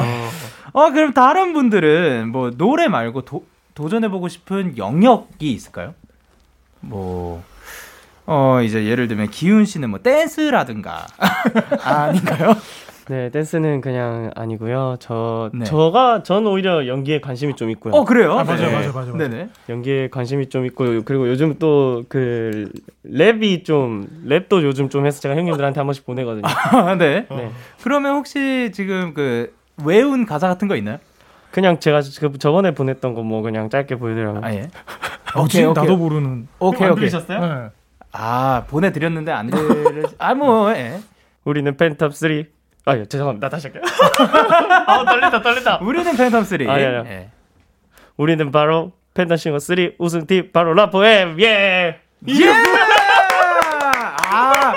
어, 0.73 0.91
그럼 0.91 1.13
다른 1.13 1.53
분들은 1.53 2.31
뭐 2.31 2.51
노래 2.51 2.89
말고 2.89 3.23
도, 3.23 3.45
도전해보고 3.75 4.29
싶은 4.29 4.77
영역이 4.77 5.51
있을까요? 5.53 5.95
뭐, 6.81 7.43
어, 8.27 8.61
이제 8.63 8.85
예를 8.85 9.09
들면 9.09 9.31
기훈 9.31 9.65
씨는 9.65 9.91
뭐 9.91 10.01
댄스라든가. 10.01 11.07
아닌가요? 11.83 12.55
네, 13.11 13.29
댄스는 13.31 13.81
그냥 13.81 14.31
아니고요. 14.37 14.95
저 15.01 15.51
네. 15.53 15.65
저가 15.65 16.23
전 16.23 16.47
오히려 16.47 16.87
연기에 16.87 17.21
관심이 17.21 17.57
좀 17.57 17.69
있고요. 17.71 17.93
어, 17.93 18.05
그래요? 18.05 18.35
아, 18.39 18.45
맞아요, 18.45 18.67
네. 18.67 18.73
맞아요, 18.73 18.93
맞아요, 18.93 19.15
맞아요. 19.15 19.17
네네. 19.17 19.49
연기에 19.69 20.09
관심이 20.11 20.49
좀 20.49 20.65
있고 20.67 20.85
그리고 21.05 21.29
요즘 21.29 21.59
또 21.59 22.05
그 22.09 22.71
랩이 23.05 23.65
좀 23.65 24.07
랩도 24.27 24.63
요즘 24.63 24.89
좀 24.89 25.07
해서 25.07 25.21
제가 25.21 25.35
형님들한테 25.35 25.81
한 25.81 25.87
번씩 25.89 26.07
보내거든요. 26.07 26.43
아, 26.73 26.95
네. 26.95 27.27
네. 27.29 27.51
그러면 27.83 28.15
혹시 28.15 28.71
지금 28.73 29.13
그 29.13 29.53
외운 29.85 30.25
가사 30.25 30.47
같은 30.47 30.69
거 30.69 30.77
있나요? 30.77 30.99
그냥 31.51 31.81
제가 31.81 32.01
그 32.21 32.39
저번에 32.39 32.75
보냈던 32.75 33.15
거 33.15 33.23
뭐 33.25 33.43
그냥 33.43 33.69
짧게 33.71 33.97
보여드려요. 33.97 34.41
아, 34.45 34.53
예. 34.55 34.69
오케이, 35.37 35.65
오케이. 35.65 35.83
나도 35.83 35.97
모르는. 35.97 36.47
오케이, 36.61 36.85
안 36.87 36.93
오케이. 36.93 37.09
들으셨어요? 37.09 37.41
네. 37.41 37.69
아, 38.13 38.65
보내드렸는데 38.69 39.33
안 39.33 39.49
들으, 39.49 40.03
아, 40.19 40.35
뭐, 40.35 40.73
예. 40.73 41.01
우리는 41.45 41.77
펜탑 41.77 42.15
3. 42.15 42.45
아, 42.87 42.97
예, 42.97 43.05
죄송합니다. 43.07 43.49
다시 43.49 43.69
할게요. 43.69 43.83
아, 44.87 45.05
떨린다, 45.05 45.43
떨린다. 45.43 45.79
우리는 45.83 46.13
팬텀 46.13 46.45
3. 46.45 46.69
아, 46.69 46.81
예, 46.81 47.03
예. 47.07 47.31
우리는 48.17 48.51
바로 48.51 48.93
펜타싱어 49.15 49.59
3 49.59 49.93
우승팀 49.99 50.51
바로 50.53 50.75
라포엠 50.75 51.41
예. 51.41 52.01
예! 52.29 52.53
아, 54.33 54.75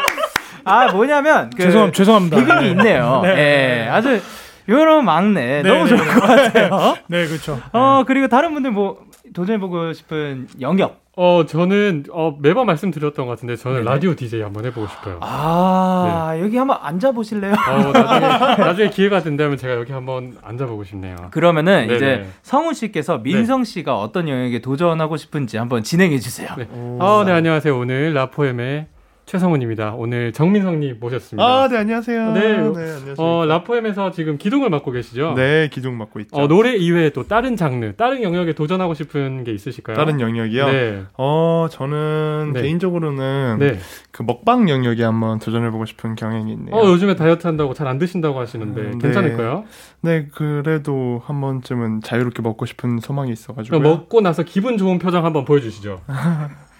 아 0.64 0.92
뭐냐면 0.92 1.50
그 1.50 1.64
죄송 1.64 1.92
죄송합니다. 1.92 2.38
리듬이 2.38 2.70
있네요. 2.72 3.22
예, 3.26 3.88
아주 3.92 4.22
요런 4.70 5.04
막내 5.06 5.62
네, 5.62 5.70
너무 5.70 5.84
네, 5.84 5.90
좋을 5.90 6.08
네. 6.08 6.14
것 6.14 6.22
같아요. 6.22 6.96
네, 7.08 7.28
그렇죠. 7.28 7.60
어 7.74 8.04
그리고 8.08 8.28
다른 8.28 8.54
분들 8.54 8.72
뭐 8.72 9.06
도전해보고 9.34 9.94
싶은 9.94 10.48
영역. 10.62 11.03
어, 11.16 11.46
저는 11.46 12.06
어, 12.12 12.36
매번 12.40 12.66
말씀드렸던 12.66 13.28
것 13.28 13.34
같은데 13.34 13.56
저는 13.56 13.84
네네. 13.84 13.90
라디오 13.90 14.16
DJ 14.16 14.42
한번 14.42 14.66
해보고 14.66 14.88
싶어요. 14.88 15.20
아 15.22 16.36
여기 16.40 16.58
한번 16.58 16.78
앉아 16.82 17.12
보실래요? 17.12 17.54
어, 17.54 17.92
나중에, 17.92 18.66
나중에 18.66 18.90
기회가 18.90 19.22
된다면 19.22 19.58
제가 19.58 19.76
여기 19.76 19.92
한번 19.92 20.36
앉아보고 20.42 20.84
싶네요. 20.84 21.16
그러면은 21.30 21.88
네네. 21.88 21.96
이제 21.96 22.26
성훈 22.42 22.74
씨께서 22.74 23.20
민성 23.20 23.64
씨가 23.64 23.96
어떤 24.00 24.28
영역에 24.28 24.60
도전하고 24.60 25.18
싶은지 25.18 25.58
한번 25.58 25.84
진행해 25.84 26.18
주세요. 26.18 26.50
네. 26.58 26.68
어, 26.72 27.24
네, 27.26 27.32
안녕하세요. 27.32 27.78
오늘 27.78 28.14
라포엠의 28.16 28.88
최성훈입니다. 29.26 29.94
오늘 29.96 30.32
정민성님 30.34 30.98
모셨습니다. 31.00 31.44
아, 31.44 31.68
네, 31.68 31.78
안녕하세요. 31.78 32.34
네. 32.34 32.56
안녕하세요. 32.58 33.16
어, 33.18 33.46
라포엠에서 33.48 34.12
지금 34.12 34.38
기둥을 34.38 34.70
맡고 34.70 34.92
계시죠? 34.92 35.34
네, 35.36 35.70
기둥 35.72 35.98
맡고 35.98 36.20
있죠. 36.22 36.36
어, 36.38 36.48
노래 36.48 36.76
이외에 36.76 37.10
또 37.12 37.24
다른 37.26 37.56
장르, 37.56 37.94
다른 37.96 38.22
영역에 38.22 38.54
도전하고 38.54 38.94
싶은 38.94 39.44
게 39.46 39.54
있으실까요? 39.54 39.96
다른 39.96 40.20
영역이요? 40.20 40.66
네. 40.68 41.04
어, 41.18 41.68
저는 41.72 42.52
네. 42.54 42.62
개인적으로는 42.64 43.58
네. 43.60 43.80
그 44.12 44.24
먹방 44.24 44.70
영역에 44.70 45.04
한번 45.04 45.40
도전해보고 45.40 45.86
싶은 45.86 46.16
경향이 46.16 46.52
있네요. 46.52 46.76
어, 46.76 46.86
요즘에 46.86 47.16
다이어트 47.16 47.48
한다고 47.48 47.74
잘 47.74 47.84
안 47.84 48.00
드신다고 48.00 48.40
하시는데 48.40 48.82
음, 48.82 48.92
네. 48.92 48.98
괜찮을까요? 49.08 49.66
네, 50.02 50.28
그래도 50.34 51.22
한 51.26 51.42
번쯤은 51.42 52.00
자유롭게 52.02 52.42
먹고 52.42 52.66
싶은 52.66 53.00
소망이 53.00 53.32
있어가지고. 53.32 53.78
먹고 53.80 54.22
나서 54.22 54.44
기분 54.44 54.78
좋은 54.78 55.00
표정 55.00 55.26
한번 55.26 55.44
보여주시죠. 55.46 56.00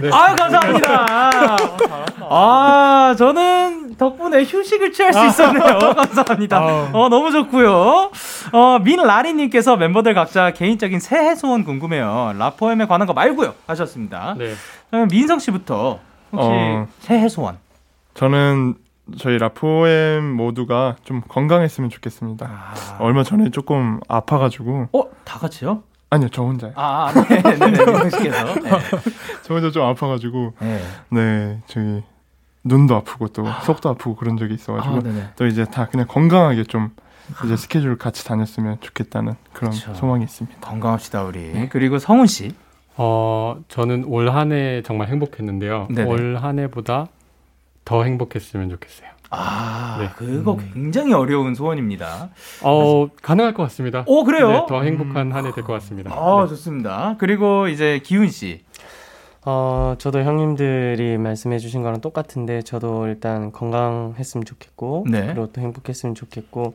네. 0.00 0.10
아유 0.12 0.36
감사합니다. 0.36 1.06
아 2.30 3.14
저는 3.18 3.96
덕분에 3.96 4.44
휴식을 4.44 4.92
취할 4.92 5.12
수 5.12 5.26
있었네요. 5.26 5.78
감사합니다. 5.94 6.58
아우. 6.58 6.88
어 6.92 7.08
너무 7.08 7.32
좋고요. 7.32 8.10
어 8.52 8.78
민라리님께서 8.80 9.76
멤버들 9.76 10.14
각자 10.14 10.52
개인적인 10.52 11.00
새해 11.00 11.34
소원 11.34 11.64
궁금해요. 11.64 12.34
라포엠에 12.38 12.86
관한 12.86 13.06
거 13.06 13.12
말고요 13.12 13.54
하셨습니다. 13.66 14.36
네. 14.38 14.54
민성 15.10 15.38
씨부터 15.40 15.98
혹시 16.32 16.48
어. 16.50 16.86
새해 17.00 17.28
소원? 17.28 17.58
저는 18.14 18.74
저희 19.18 19.36
라포엠 19.38 20.24
모두가 20.24 20.96
좀 21.02 21.22
건강했으면 21.28 21.90
좋겠습니다. 21.90 22.46
아. 22.46 22.96
얼마 23.00 23.24
전에 23.24 23.50
조금 23.50 23.98
아파가지고 24.08 24.88
어다 24.92 25.38
같이요? 25.40 25.82
아니요 26.12 26.28
저 26.30 26.42
혼자요. 26.42 26.72
아 26.76 27.08
아, 27.08 27.12
네, 27.12 27.42
네, 27.42 27.54
네, 27.56 27.70
민성 27.70 28.10
씨께서. 28.10 28.54
네. 28.60 28.70
저 29.42 29.54
혼자 29.54 29.70
좀 29.70 29.82
아파가지고 29.84 30.52
네. 30.60 30.80
네 31.10 31.62
저기 31.66 32.02
눈도 32.64 32.94
아프고 32.96 33.28
또 33.28 33.44
속도 33.64 33.88
아프고 33.88 34.14
그런 34.16 34.36
적이 34.36 34.54
있어가지고 34.54 34.94
아, 34.96 35.00
네네. 35.00 35.30
또 35.36 35.46
이제 35.46 35.64
다 35.64 35.88
그냥 35.88 36.06
건강하게 36.06 36.64
좀 36.64 36.90
이제 37.44 37.56
스케줄 37.56 37.96
같이 37.96 38.24
다녔으면 38.26 38.78
좋겠다는 38.80 39.34
그런 39.52 39.72
그쵸. 39.72 39.94
소망이 39.94 40.22
있습니다. 40.24 40.60
건강합시다 40.60 41.24
우리. 41.24 41.68
그리고 41.70 41.98
성훈 41.98 42.26
씨. 42.26 42.52
어, 42.96 43.56
저는 43.68 44.04
올 44.04 44.28
한 44.28 44.52
해 44.52 44.82
정말 44.84 45.08
행복했는데요. 45.08 45.88
네네. 45.90 46.10
올 46.10 46.36
한 46.36 46.58
해보다 46.58 47.06
더 47.86 48.04
행복했으면 48.04 48.68
좋겠어요. 48.68 49.08
아 49.34 49.96
네. 49.98 50.10
그거 50.14 50.58
굉장히 50.74 51.14
어려운 51.14 51.54
소원입니다. 51.54 52.28
어, 52.62 53.08
가능할 53.22 53.54
것 53.54 53.62
같습니다. 53.64 54.04
오 54.06 54.24
그래요? 54.24 54.48
네, 54.50 54.66
더 54.68 54.82
행복한 54.82 55.32
한해 55.32 55.52
될 55.52 55.64
것 55.64 55.72
같습니다. 55.74 56.12
아 56.14 56.42
네. 56.42 56.48
좋습니다. 56.48 57.16
그리고 57.18 57.66
이제 57.68 58.00
기훈 58.04 58.28
씨. 58.28 58.60
어, 59.44 59.94
저도 59.98 60.22
형님들이 60.22 61.18
말씀해 61.18 61.58
주신 61.58 61.82
거랑 61.82 62.00
똑같은데 62.00 62.62
저도 62.62 63.06
일단 63.08 63.50
건강했으면 63.50 64.44
좋겠고 64.44 65.06
네. 65.10 65.26
그리고 65.26 65.50
또 65.52 65.60
행복했으면 65.60 66.14
좋겠고 66.14 66.74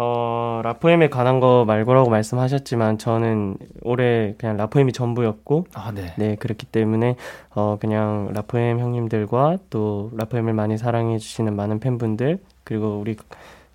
어, 0.00 0.60
라포엠에 0.62 1.08
관한 1.08 1.40
거 1.40 1.64
말고라고 1.66 2.08
말씀하셨지만 2.08 2.98
저는 2.98 3.56
올해 3.82 4.34
그냥 4.38 4.56
라포엠이 4.56 4.92
전부였고 4.92 5.66
아 5.74 5.90
네. 5.92 6.14
네, 6.16 6.36
그렇기 6.36 6.66
때문에 6.66 7.16
어 7.50 7.78
그냥 7.80 8.30
라포엠 8.32 8.78
형님들과 8.78 9.58
또 9.70 10.10
라포엠을 10.16 10.52
많이 10.52 10.78
사랑해 10.78 11.18
주시는 11.18 11.56
많은 11.56 11.80
팬분들 11.80 12.38
그리고 12.62 12.98
우리 13.00 13.16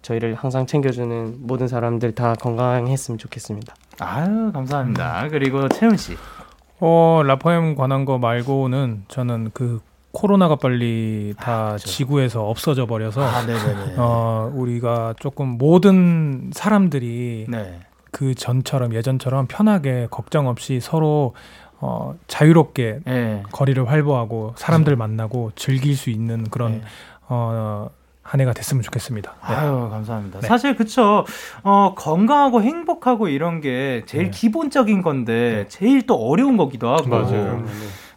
저희를 0.02 0.36
항상 0.36 0.66
챙겨주는 0.66 1.40
모든 1.40 1.68
사람들 1.68 2.16
다 2.16 2.36
건강했으면 2.36 3.18
좋겠습니다. 3.18 3.76
아유 4.00 4.52
감사합니다. 4.54 5.28
그리고 5.30 5.68
채훈 5.68 5.98
씨. 5.98 6.16
어, 6.80 7.22
라포엠 7.26 7.76
관한 7.76 8.06
거 8.06 8.18
말고는 8.18 9.04
저는 9.08 9.52
그 9.54 9.82
코로나가 10.14 10.56
빨리 10.56 11.34
다 11.40 11.70
그렇죠. 11.70 11.88
지구에서 11.88 12.48
없어져 12.48 12.86
버려서 12.86 13.22
아. 13.24 13.44
어, 13.98 14.52
우리가 14.54 15.16
조금 15.20 15.58
모든 15.58 16.52
사람들이 16.54 17.48
네. 17.50 17.80
그 18.12 18.36
전처럼 18.36 18.94
예전처럼 18.94 19.48
편하게 19.48 20.08
걱정 20.12 20.48
없이 20.48 20.80
서로 20.80 21.34
어, 21.80 22.16
자유롭게 22.28 23.00
네. 23.06 23.44
거리를 23.52 23.90
활보하고 23.90 24.54
사람들 24.56 24.96
만나고 24.96 25.52
즐길 25.56 25.98
수 25.98 26.12
있는 26.12 26.44
그런 26.50 26.74
네. 26.74 26.82
어, 27.28 27.90
한 28.22 28.40
해가 28.40 28.54
됐으면 28.54 28.84
좋겠습니다. 28.84 29.34
네. 29.50 29.54
아유 29.56 29.90
감사합니다. 29.92 30.40
네. 30.42 30.48
사실 30.48 30.76
그쵸. 30.76 31.26
어 31.64 31.94
건강하고 31.98 32.62
행복하고 32.62 33.28
이런 33.28 33.60
게 33.62 34.04
제일 34.06 34.26
네. 34.26 34.30
기본적인 34.30 35.02
건데 35.02 35.66
제일 35.68 36.06
또 36.06 36.16
어려운 36.16 36.56
거기도 36.56 36.90
하고. 36.90 37.10
맞아요. 37.10 37.66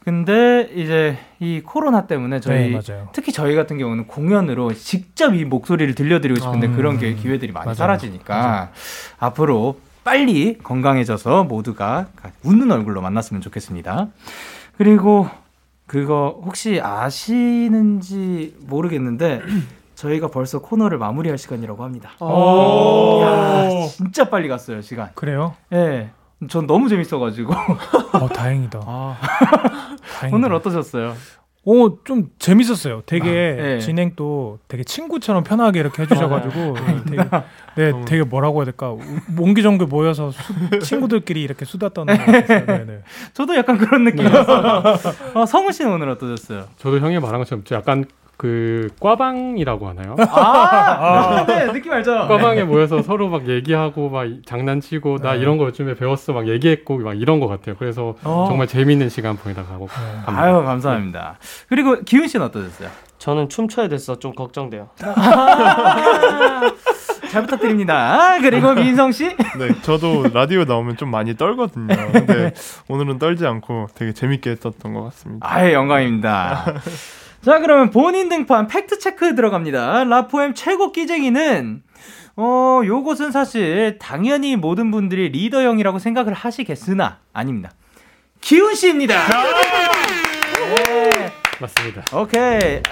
근데 0.07 0.71
이제 0.73 1.19
이 1.41 1.63
코로나 1.67 2.07
때문에 2.07 2.39
저희 2.39 2.71
네, 2.71 2.81
맞아요. 2.81 3.09
특히 3.13 3.33
저희 3.33 3.57
같은 3.57 3.77
경우는 3.77 4.07
공연으로 4.07 4.73
직접 4.73 5.35
이 5.35 5.45
목소리를 5.45 5.97
들려드리고 5.97 6.39
싶은데 6.39 6.69
아, 6.69 6.77
그런 6.77 6.97
게 7.01 7.09
음. 7.11 7.17
기회들이 7.17 7.51
많이 7.51 7.65
맞아요. 7.65 7.75
사라지니까 7.75 8.39
맞아요. 8.39 8.69
앞으로 9.19 9.81
빨리 10.05 10.59
건강해져서 10.59 11.43
모두가 11.43 12.07
웃는 12.45 12.71
얼굴로 12.71 13.01
만났으면 13.01 13.43
좋겠습니다. 13.43 14.07
그리고 14.79 15.29
그거 15.89 16.41
혹시 16.45 16.81
아시는지 16.81 18.55
모르겠는데 18.61 19.43
저희가 19.97 20.29
벌써 20.29 20.61
코너를 20.61 20.99
마무리할 20.99 21.37
시간이라고 21.37 21.83
합니다. 21.83 22.11
오. 22.21 23.23
야, 23.25 23.69
진짜 23.89 24.31
빨리 24.31 24.47
갔어요 24.47 24.83
시간. 24.83 25.11
그래요? 25.17 25.57
예. 25.73 26.11
전 26.51 26.67
너무 26.67 26.91
재밌어가지고 26.91 27.51
어, 28.13 28.29
다행이다. 28.29 28.81
아, 28.85 29.17
다행이다. 30.19 30.37
오늘 30.37 30.53
어떠셨어요? 30.55 31.15
오, 31.69 32.05
좀 32.05 32.31
재밌었어요. 32.39 33.03
되게 33.07 33.57
아, 33.59 33.63
네. 33.63 33.79
진행도 33.81 34.61
되게 34.69 34.85
친구처럼 34.85 35.43
편하게 35.43 35.81
이렇게 35.81 36.03
해주셔가지고 36.03 36.75
되게, 37.11 37.23
네, 37.77 38.05
되게 38.07 38.23
뭐라고 38.23 38.59
해야 38.61 38.67
될까? 38.67 38.93
우- 38.93 39.01
옹기종기 39.37 39.87
모여서 39.87 40.31
수- 40.31 40.79
친구들끼리 40.79 41.43
이렇게 41.43 41.65
수다 41.65 41.89
떠는 41.89 42.17
것 42.19 42.25
같았어요. 42.25 42.67
네, 42.67 42.85
네. 42.87 43.01
저도 43.35 43.57
약간 43.57 43.79
그런 43.79 44.05
느낌이었어요. 44.05 44.83
어, 45.35 45.45
성우 45.47 45.73
씨는 45.73 45.91
오늘 45.93 46.09
어떠셨어요? 46.11 46.67
저도 46.79 47.01
형이 47.01 47.19
말한 47.19 47.39
것처럼 47.41 47.65
좀 47.65 47.77
약간 47.77 48.05
그 48.37 48.89
꽈방이라고 49.01 49.89
하나요? 49.89 50.15
아, 50.29 51.45
네, 51.49 51.73
느낌 51.73 51.93
알죠? 51.93 52.29
꽈방에 52.29 52.65
모여서 52.65 53.03
서로 53.03 53.29
막 53.29 53.49
얘기하고 53.49 54.11
막 54.11 54.27
장난치고 54.45 55.19
나 55.19 55.33
네. 55.33 55.39
이런 55.41 55.57
거 55.57 55.65
요즘에 55.67 55.95
배웠어 55.95 56.33
막 56.33 56.47
얘기했고 56.47 56.99
막 56.99 57.15
이런 57.15 57.41
것 57.41 57.49
같아요. 57.49 57.77
그래서 57.79 58.15
어. 58.25 58.47
정말 58.49 58.67
재밌는 58.67 59.09
시간 59.09 59.37
보내다 59.37 59.65
가고 59.65 59.87
갑니다. 59.87 60.25
아유, 60.27 60.63
감사합니다. 60.65 61.39
그리고 61.69 62.01
기훈 62.03 62.29
씨는 62.29 62.47
어떠셨어요? 62.47 62.91
저는 63.19 63.49
춤춰야 63.49 63.89
됐어. 63.89 64.19
좀 64.19 64.35
걱정돼요. 64.35 64.91
잘 67.31 67.43
부탁드립니다. 67.43 68.39
그리고 68.41 68.75
민성 68.75 69.13
씨? 69.13 69.25
네, 69.59 69.81
저도 69.83 70.29
라디오 70.33 70.65
나오면 70.65 70.97
좀 70.97 71.11
많이 71.11 71.37
떨거든요. 71.37 71.87
네. 71.87 72.13
근데 72.13 72.53
오늘은 72.89 73.19
떨지 73.19 73.47
않고 73.47 73.89
되게 73.95 74.13
재밌게 74.13 74.51
했었던 74.51 74.93
것 74.95 75.05
같습니다. 75.05 75.47
아예 75.51 75.73
영광입니다. 75.73 76.65
자, 77.47 77.61
그러면 77.61 77.91
본인 77.91 78.29
등판 78.29 78.67
fact 78.67 78.99
check 78.99 79.37
들어갑니다. 79.37 80.03
LA 80.03 80.20
POEM 80.20 80.55
최고 80.55 80.91
끼쟁이는 80.91 81.81
어, 82.35 82.81
요것은 82.85 83.31
사실 83.31 83.99
당연히 84.01 84.57
모든 84.57 84.91
분들이 84.91 85.29
리더형이라고 85.29 86.01
생각을 86.01 86.33
하시겠으나 86.35 87.19
아닙니다. 87.33 87.71
기훈 88.41 88.75
씨입니다. 88.75 89.15
네. 90.75 91.33
맞습니다. 91.61 92.03
오케이. 92.19 92.83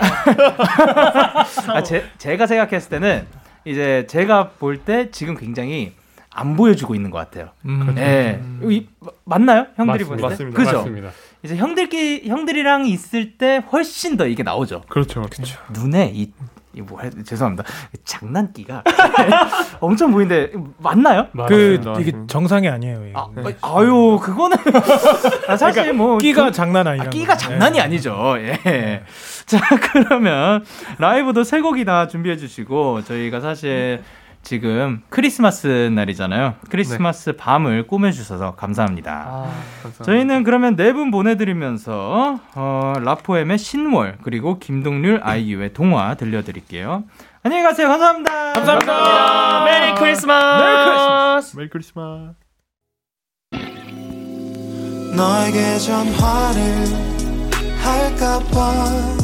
아, 1.68 1.82
제, 1.82 2.05
제가 2.16 2.46
생각했을 2.46 2.90
때는 2.90 3.26
이제 3.64 4.07
제가 4.09 4.50
볼 4.50 4.78
때 4.84 5.11
지금 5.11 5.36
굉장히 5.36 5.94
안 6.30 6.55
보여주고 6.57 6.94
있는 6.94 7.11
것 7.11 7.18
같아요. 7.18 7.48
음. 7.66 7.92
예. 7.98 8.40
이- 8.70 8.86
맞나요? 9.24 9.66
형들이 9.74 10.05
때? 10.05 10.11
맞습니다. 10.22 10.57
그죠? 10.59 10.76
맞습니다. 10.78 11.11
이제 11.45 11.57
형들끼 11.57 12.22
형들이랑 12.26 12.86
있을 12.86 13.36
때 13.36 13.62
훨씬 13.70 14.16
더 14.16 14.26
이게 14.26 14.42
나오죠. 14.42 14.82
그렇죠. 14.88 15.22
그렇죠. 15.22 15.59
눈에 15.72 16.11
이 16.14 16.32
이 16.76 16.80
뭐, 16.80 16.99
죄송합니다. 17.24 17.62
장난기가 18.05 18.82
엄청 19.78 20.11
보이는데, 20.11 20.51
맞나요? 20.78 21.28
그 21.30 21.36
맞습니다. 21.36 22.01
이게 22.01 22.12
정상이 22.26 22.68
아니에요. 22.68 23.01
이게. 23.07 23.12
아, 23.14 23.28
아유, 23.62 24.18
그거는. 24.20 24.57
아, 25.47 25.57
사실 25.57 25.92
뭐. 25.92 26.18
끼가 26.18 26.47
좀- 26.47 26.53
장난 26.53 26.88
아니라. 26.88 27.07
아, 27.07 27.11
끼가 27.11 27.36
장난이 27.36 27.80
아니죠. 27.80 28.34
예. 28.38 29.05
자, 29.47 29.61
그러면 29.92 30.64
라이브도 30.99 31.45
세 31.45 31.61
곡이나 31.61 32.09
준비해 32.09 32.36
주시고 32.36 33.05
저희가 33.05 33.38
사실 33.38 34.03
지금 34.45 35.03
크리스마스 35.09 35.66
날이잖아요. 35.95 36.55
크리스마스 36.68 37.32
밤을 37.34 37.86
꾸며 37.86 38.12
주셔서 38.12 38.55
감사합니다. 38.55 39.24
아, 39.26 39.51
저희는 40.05 40.45
그러면 40.45 40.76
네 40.76 40.92
분 40.92 41.11
보내드리면서 41.11 42.38
어, 42.55 42.92
라포엠의 43.03 43.59
신월 43.59 44.18
그리고 44.22 44.59
김동률 44.59 45.20
아이유의 45.24 45.72
동화 45.72 46.14
들려드릴게요. 46.14 47.05
안녕히 47.42 47.62
가세요. 47.64 47.88
감사합니다. 47.88 48.53
감사합니다. 48.53 49.64
Merry 49.64 49.95
Christmas. 49.97 51.57
Merry 51.57 51.68
Christmas. 51.70 52.35
너에게 55.16 55.78
전화를 55.78 56.86
할까봐 57.82 59.24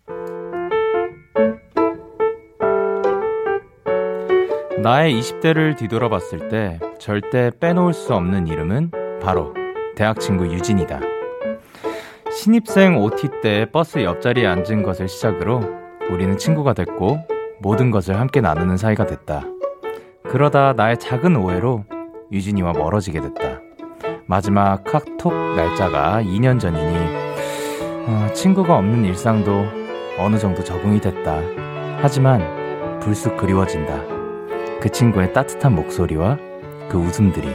나의 4.81 5.19
20대를 5.19 5.77
뒤돌아봤을 5.77 6.49
때 6.49 6.79
절대 6.97 7.51
빼놓을 7.59 7.93
수 7.93 8.15
없는 8.15 8.47
이름은 8.47 8.91
바로 9.21 9.53
대학 9.95 10.19
친구 10.19 10.47
유진이다. 10.47 10.99
신입생 12.31 12.97
OT 12.97 13.27
때 13.43 13.67
버스 13.71 14.03
옆자리에 14.03 14.47
앉은 14.47 14.81
것을 14.81 15.07
시작으로 15.07 15.61
우리는 16.09 16.35
친구가 16.35 16.73
됐고 16.73 17.19
모든 17.59 17.91
것을 17.91 18.19
함께 18.19 18.41
나누는 18.41 18.77
사이가 18.77 19.05
됐다. 19.05 19.43
그러다 20.23 20.73
나의 20.73 20.97
작은 20.97 21.35
오해로 21.35 21.85
유진이와 22.31 22.73
멀어지게 22.73 23.21
됐다. 23.21 23.59
마지막 24.25 24.83
카톡 24.83 25.31
날짜가 25.33 26.23
2년 26.23 26.59
전이니 26.59 26.95
어, 28.07 28.33
친구가 28.33 28.77
없는 28.77 29.05
일상도 29.05 29.63
어느 30.17 30.39
정도 30.39 30.63
적응이 30.63 30.99
됐다. 31.01 31.37
하지만 32.01 32.99
불쑥 32.99 33.37
그리워진다. 33.37 34.20
그 34.81 34.89
친구의 34.89 35.31
따뜻한 35.33 35.75
목소리와 35.75 36.37
그 36.89 36.97
웃음들이. 36.97 37.47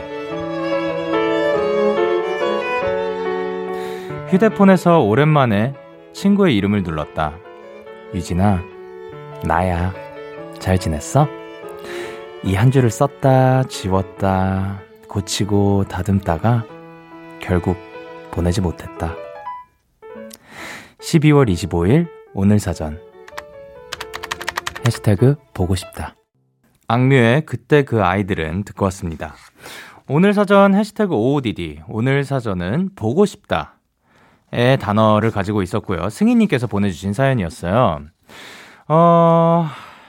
휴대폰에서 4.29 5.01
오랜만에 5.01 5.75
친구의 6.13 6.57
이름을 6.57 6.83
눌렀다. 6.83 7.37
유진아, 8.15 8.63
나야. 9.45 9.93
잘 10.59 10.79
지냈어? 10.79 11.29
이 12.45 12.55
한 12.55 12.71
줄을 12.71 12.91
썼다, 12.91 13.65
지웠다, 13.65 14.81
고치고 15.09 15.85
다듬다가 15.89 16.65
결국 17.41 17.77
보내지 18.31 18.61
못했다. 18.61 19.15
12월 21.01 21.49
25일 21.51 22.09
오늘 22.35 22.59
사전 22.59 23.01
해시태그 24.87 25.37
보고 25.55 25.75
싶다 25.77 26.16
악뮤의 26.89 27.47
그때 27.47 27.83
그 27.85 28.03
아이들은 28.03 28.65
듣고 28.65 28.85
왔습니다 28.87 29.35
오늘 30.09 30.35
사전 30.35 30.75
해시태그 30.75 31.15
OODD 31.15 31.83
오늘 31.89 32.25
사전은 32.25 32.91
보고 32.95 33.27
싶다의 33.27 34.79
단어를 34.81 35.31
가지고 35.31 35.63
있었고요 35.63 36.09
승희님께서 36.11 36.67
보내주신 36.67 37.13
사연이었어요 37.13 38.01
어 38.89 39.69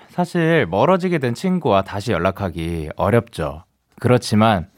사실 0.09 0.65
멀어지게 0.67 1.17
된 1.17 1.33
친구와 1.33 1.83
다시 1.83 2.11
연락하기 2.11 2.89
어렵죠 2.95 3.63
그렇지만 3.99 4.69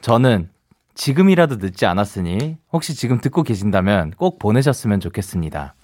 저는 0.00 0.48
지금이라도 0.94 1.56
늦지 1.56 1.86
않았으니 1.86 2.56
혹시 2.72 2.94
지금 2.94 3.20
듣고 3.20 3.42
계신다면 3.42 4.12
꼭 4.12 4.38
보내셨으면 4.38 5.00
좋겠습니다. 5.00 5.74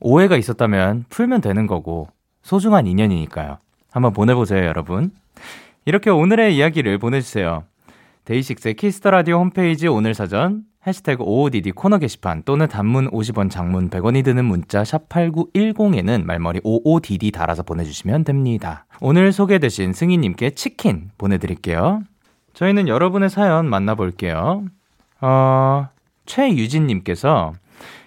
오해가 0.00 0.36
있었다면 0.36 1.06
풀면 1.08 1.40
되는 1.40 1.66
거고 1.66 2.08
소중한 2.42 2.86
인연이니까요. 2.86 3.58
한번 3.90 4.12
보내보세요, 4.12 4.64
여러분. 4.64 5.10
이렇게 5.84 6.10
오늘의 6.10 6.56
이야기를 6.56 6.98
보내주세요. 6.98 7.64
DAY6의 8.24 8.74
Kiss 8.74 8.95
the 8.95 9.10
Radio 9.10 9.38
홈페이지 9.38 9.88
오늘 9.88 10.12
사전 10.12 10.64
해시태그 10.86 11.22
OODD 11.22 11.72
코너 11.72 11.98
게시판 11.98 12.42
또는 12.44 12.68
단문 12.68 13.10
50원, 13.10 13.50
장문 13.50 13.90
100원이 13.90 14.24
드는 14.24 14.44
문자 14.44 14.84
샵 14.84 15.08
8910에는 15.08 16.24
말머리 16.24 16.60
OODD 16.62 17.30
달아서 17.30 17.62
보내주시면 17.62 18.24
됩니다. 18.24 18.86
오늘 19.00 19.32
소개되신 19.32 19.92
승희님께 19.92 20.50
치킨 20.50 21.10
보내드릴게요. 21.18 22.02
저희는 22.54 22.88
여러분의 22.88 23.30
사연 23.30 23.68
만나볼게요. 23.68 24.64
어, 25.20 25.88
최유진님께서 26.26 27.54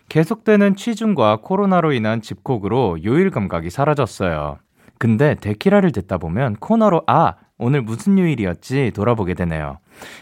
계속되는 0.10 0.76
취준과 0.76 1.38
코로나로 1.38 1.94
인한 1.94 2.22
집콕으로 2.22 3.04
요일 3.06 3.32
감각이 3.32 3.70
사라졌어요. 3.70 4.60
근데 5.02 5.34
데키라를 5.34 5.92
듣다 5.94 6.20
보면 6.20 6.58
코너로 6.58 7.02
아, 7.08 7.34
오늘 7.58 7.82
무슨 7.82 8.20
요일이었지 8.20 8.92
돌아보게 8.94 9.34
되네요. 9.34 9.80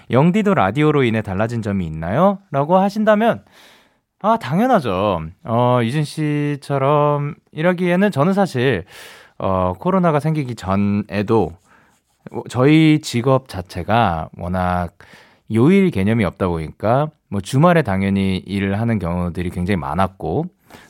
영디도 0.09 0.53
라디오로 0.53 1.03
인해 1.03 1.21
달라진 1.21 1.61
점이 1.61 1.85
있나요? 1.85 2.39
라고 2.49 2.77
하신다면 2.77 3.43
아, 4.21 4.37
당연하죠. 4.37 5.23
어, 5.43 5.79
유진 5.83 6.05
씨처럼 6.05 7.35
이러기에는 7.51 8.09
저는 8.09 8.31
사실 8.31 8.85
어, 9.37 9.73
코로나가 9.77 10.21
생기기 10.21 10.55
전에도 10.55 11.51
저희 12.47 13.01
직업 13.01 13.49
자체가 13.49 14.29
워낙 14.37 14.97
요일 15.53 15.91
개념이 15.91 16.23
없다 16.23 16.47
보니까 16.47 17.09
뭐 17.27 17.41
주말에 17.41 17.81
당연히 17.81 18.37
일을 18.37 18.79
하는 18.79 18.97
경우들이 18.97 19.49
굉장히 19.49 19.75
많았고 19.75 20.45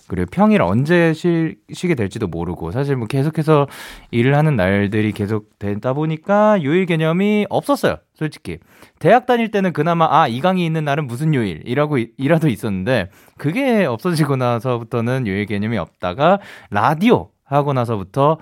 그리고 0.08 0.28
평일 0.32 0.62
언제 0.62 1.14
쉬, 1.14 1.56
쉬게 1.72 1.96
될지도 1.96 2.28
모르고 2.28 2.72
사실 2.72 2.96
뭐 2.96 3.08
계속해서 3.08 3.68
일을 4.12 4.36
하는 4.36 4.56
날들이 4.56 5.12
계속 5.12 5.58
되다 5.60 5.94
보니까 5.94 6.64
요일 6.64 6.86
개념이 6.86 7.46
없었어요. 7.50 7.98
솔직히. 8.14 8.58
대학 9.00 9.26
다닐 9.26 9.52
때는 9.52 9.72
그나마 9.74 10.08
아, 10.10 10.28
이 10.28 10.42
강의 10.42 10.66
있는 10.66 10.84
날은 10.84 11.08
무슨 11.08 11.34
요일이라고 11.34 11.98
이- 12.00 12.12
이라도 12.18 12.50
있었는데 12.50 13.10
그게 13.38 13.86
없어지고 13.86 14.36
나서부터는 14.36 15.28
요일 15.28 15.46
개념이 15.46 15.78
없다가 15.78 16.40
라디오 16.70 17.30
하고 17.46 17.74
나서부터 17.74 18.38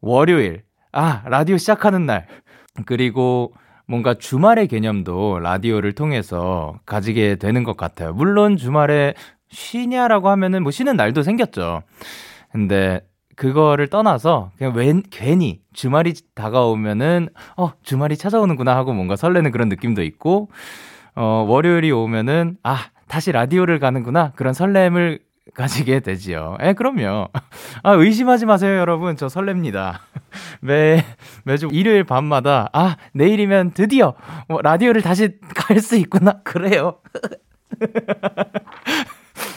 월요일 0.00 0.62
아, 0.92 1.22
라디오 1.26 1.56
시작하는 1.56 2.06
날. 2.06 2.26
그리고 2.86 3.52
뭔가 3.86 4.14
주말의 4.14 4.68
개념도 4.68 5.40
라디오를 5.40 5.92
통해서 5.92 6.78
가지게 6.86 7.36
되는 7.36 7.62
것 7.64 7.76
같아요. 7.76 8.12
물론 8.12 8.56
주말에 8.56 9.14
쉬냐라고 9.52 10.28
하면은 10.30 10.62
뭐 10.64 10.72
쉬는 10.72 10.96
날도 10.96 11.22
생겼죠. 11.22 11.82
근데 12.50 13.00
그거를 13.36 13.88
떠나서 13.88 14.50
그냥 14.58 14.74
웬, 14.74 15.02
괜히 15.10 15.60
주말이 15.72 16.14
다가오면은 16.34 17.28
어, 17.56 17.72
주말이 17.82 18.16
찾아오는구나 18.16 18.76
하고 18.76 18.92
뭔가 18.92 19.16
설레는 19.16 19.52
그런 19.52 19.68
느낌도 19.68 20.02
있고 20.02 20.48
어, 21.14 21.44
월요일이 21.48 21.90
오면은 21.92 22.56
아, 22.62 22.86
다시 23.08 23.32
라디오를 23.32 23.78
가는구나. 23.78 24.32
그런 24.36 24.54
설렘을 24.54 25.20
가지게 25.54 26.00
되지요. 26.00 26.56
에, 26.60 26.72
그럼요. 26.72 27.28
아, 27.82 27.90
의심하지 27.92 28.46
마세요, 28.46 28.78
여러분. 28.78 29.16
저 29.16 29.26
설렙니다. 29.26 29.98
매, 30.62 31.04
매주 31.44 31.68
일요일 31.72 32.04
밤마다, 32.04 32.70
아, 32.72 32.96
내일이면 33.12 33.72
드디어, 33.72 34.14
뭐, 34.48 34.62
라디오를 34.62 35.02
다시 35.02 35.38
갈 35.54 35.80
수 35.80 35.96
있구나. 35.96 36.40
그래요. 36.44 36.98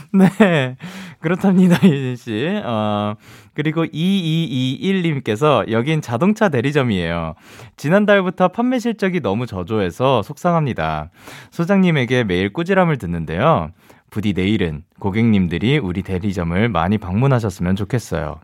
네. 0.13 0.77
그렇답니다, 1.19 1.75
유진씨. 1.83 2.61
어, 2.63 3.15
그리고 3.53 3.85
2221님께서 3.85 5.69
여긴 5.71 6.01
자동차 6.01 6.49
대리점이에요. 6.49 7.35
지난달부터 7.77 8.49
판매 8.49 8.79
실적이 8.79 9.21
너무 9.21 9.45
저조해서 9.45 10.21
속상합니다. 10.21 11.09
소장님에게 11.51 12.23
매일 12.25 12.53
꾸지람을 12.53 12.97
듣는데요. 12.97 13.71
부디 14.11 14.33
내일은 14.33 14.83
고객님들이 14.99 15.77
우리 15.77 16.01
대리점을 16.01 16.69
많이 16.69 16.97
방문하셨으면 16.97 17.75
좋겠어요. 17.75 18.39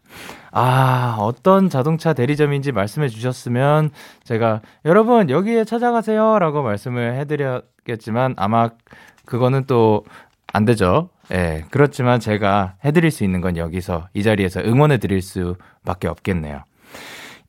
아, 0.52 1.16
어떤 1.20 1.70
자동차 1.70 2.14
대리점인지 2.14 2.74
말씀해 2.74 3.08
주셨으면 3.08 3.92
제가 4.24 4.62
여러분 4.84 5.30
여기에 5.30 5.64
찾아가세요 5.64 6.40
라고 6.40 6.62
말씀을 6.62 7.14
해드렸겠지만 7.16 8.34
아마 8.38 8.70
그거는 9.26 9.66
또 9.66 10.04
안 10.54 10.66
되죠. 10.66 11.10
예, 11.32 11.64
그렇지만 11.72 12.20
제가 12.20 12.76
해드릴 12.84 13.10
수 13.12 13.24
있는 13.24 13.40
건 13.42 13.56
여기서 13.58 14.10
이 14.14 14.22
자리에서 14.24 14.62
응원해 14.62 14.98
드릴 14.98 15.22
수밖에 15.22 16.08
없겠네요. 16.08 16.64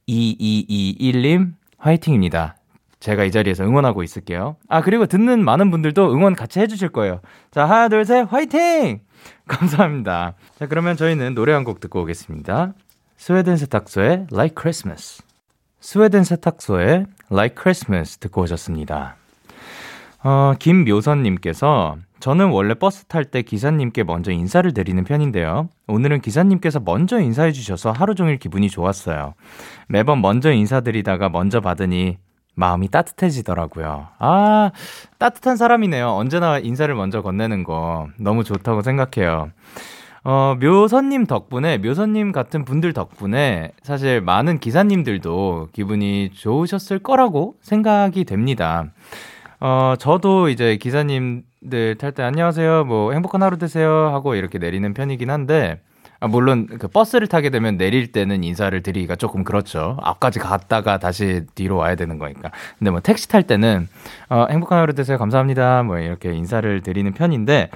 2221님, 0.08 1.52
화이팅입니다. 1.78 2.56
제가 3.00 3.24
이 3.24 3.32
자리에서 3.32 3.64
응원하고 3.64 4.04
있을게요. 4.04 4.56
아, 4.68 4.80
그리고 4.82 5.06
듣는 5.06 5.44
많은 5.44 5.70
분들도 5.72 6.12
응원 6.12 6.34
같이 6.36 6.60
해주실 6.60 6.90
거예요. 6.90 7.20
자, 7.50 7.64
하나, 7.64 7.88
둘, 7.88 8.04
셋, 8.04 8.22
화이팅! 8.30 9.00
감사합니다. 9.48 10.34
자, 10.58 10.66
그러면 10.66 10.96
저희는 10.96 11.34
노래 11.34 11.52
한 11.52 11.64
곡 11.64 11.80
듣고 11.80 12.02
오겠습니다. 12.02 12.74
스웨덴 13.16 13.56
세탁소의 13.56 14.26
Like 14.32 14.54
Christmas. 14.60 15.22
스웨덴 15.80 16.22
세탁소의 16.24 17.06
Like 17.32 17.56
Christmas 17.60 18.18
듣고 18.18 18.42
오셨습니다. 18.42 19.16
어, 20.24 20.54
김묘선님께서 20.58 21.96
저는 22.20 22.50
원래 22.50 22.74
버스 22.74 23.06
탈 23.06 23.24
때 23.24 23.42
기사님께 23.42 24.04
먼저 24.04 24.30
인사를 24.30 24.72
드리는 24.72 25.02
편인데요. 25.02 25.68
오늘은 25.88 26.20
기사님께서 26.20 26.78
먼저 26.78 27.18
인사해 27.20 27.50
주셔서 27.50 27.90
하루 27.90 28.14
종일 28.14 28.38
기분이 28.38 28.70
좋았어요. 28.70 29.34
매번 29.88 30.20
먼저 30.20 30.52
인사드리다가 30.52 31.28
먼저 31.28 31.60
받으니 31.60 32.18
마음이 32.54 32.88
따뜻해지더라고요. 32.88 34.08
아, 34.18 34.70
따뜻한 35.18 35.56
사람이네요. 35.56 36.08
언제나 36.10 36.58
인사를 36.58 36.94
먼저 36.94 37.22
건네는 37.22 37.64
거 37.64 38.06
너무 38.18 38.44
좋다고 38.44 38.82
생각해요. 38.82 39.50
어, 40.24 40.56
묘선님 40.60 41.26
덕분에, 41.26 41.78
묘선님 41.78 42.30
같은 42.30 42.64
분들 42.64 42.92
덕분에 42.92 43.72
사실 43.82 44.20
많은 44.20 44.60
기사님들도 44.60 45.70
기분이 45.72 46.30
좋으셨을 46.32 47.00
거라고 47.00 47.56
생각이 47.62 48.24
됩니다. 48.24 48.84
어, 49.64 49.94
저도 49.96 50.48
이제 50.48 50.76
기사님들 50.76 51.94
탈 51.96 52.10
때 52.10 52.24
안녕하세요, 52.24 52.84
뭐 52.84 53.12
행복한 53.12 53.44
하루 53.44 53.58
되세요 53.58 54.08
하고 54.12 54.34
이렇게 54.34 54.58
내리는 54.58 54.92
편이긴 54.92 55.30
한데, 55.30 55.80
아, 56.18 56.26
물론 56.26 56.66
그 56.66 56.88
버스를 56.88 57.28
타게 57.28 57.50
되면 57.50 57.76
내릴 57.76 58.10
때는 58.10 58.42
인사를 58.42 58.82
드리기가 58.82 59.14
조금 59.14 59.44
그렇죠. 59.44 59.98
앞까지 60.02 60.40
갔다가 60.40 60.98
다시 60.98 61.46
뒤로 61.54 61.76
와야 61.76 61.94
되는 61.94 62.18
거니까. 62.18 62.50
근데 62.76 62.90
뭐 62.90 62.98
택시 62.98 63.28
탈 63.28 63.44
때는 63.44 63.86
어, 64.30 64.46
행복한 64.50 64.80
하루 64.80 64.94
되세요, 64.94 65.16
감사합니다, 65.16 65.84
뭐 65.84 66.00
이렇게 66.00 66.32
인사를 66.32 66.80
드리는 66.82 67.12
편인데, 67.12 67.70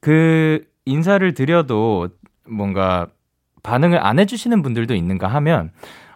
그 0.00 0.66
인사를 0.84 1.32
드려도 1.32 2.08
뭔가 2.46 3.06
반응을 3.62 4.04
안 4.04 4.18
해주시는 4.18 4.60
분들도 4.60 4.94
있는가 4.94 5.28
하면, 5.28 5.70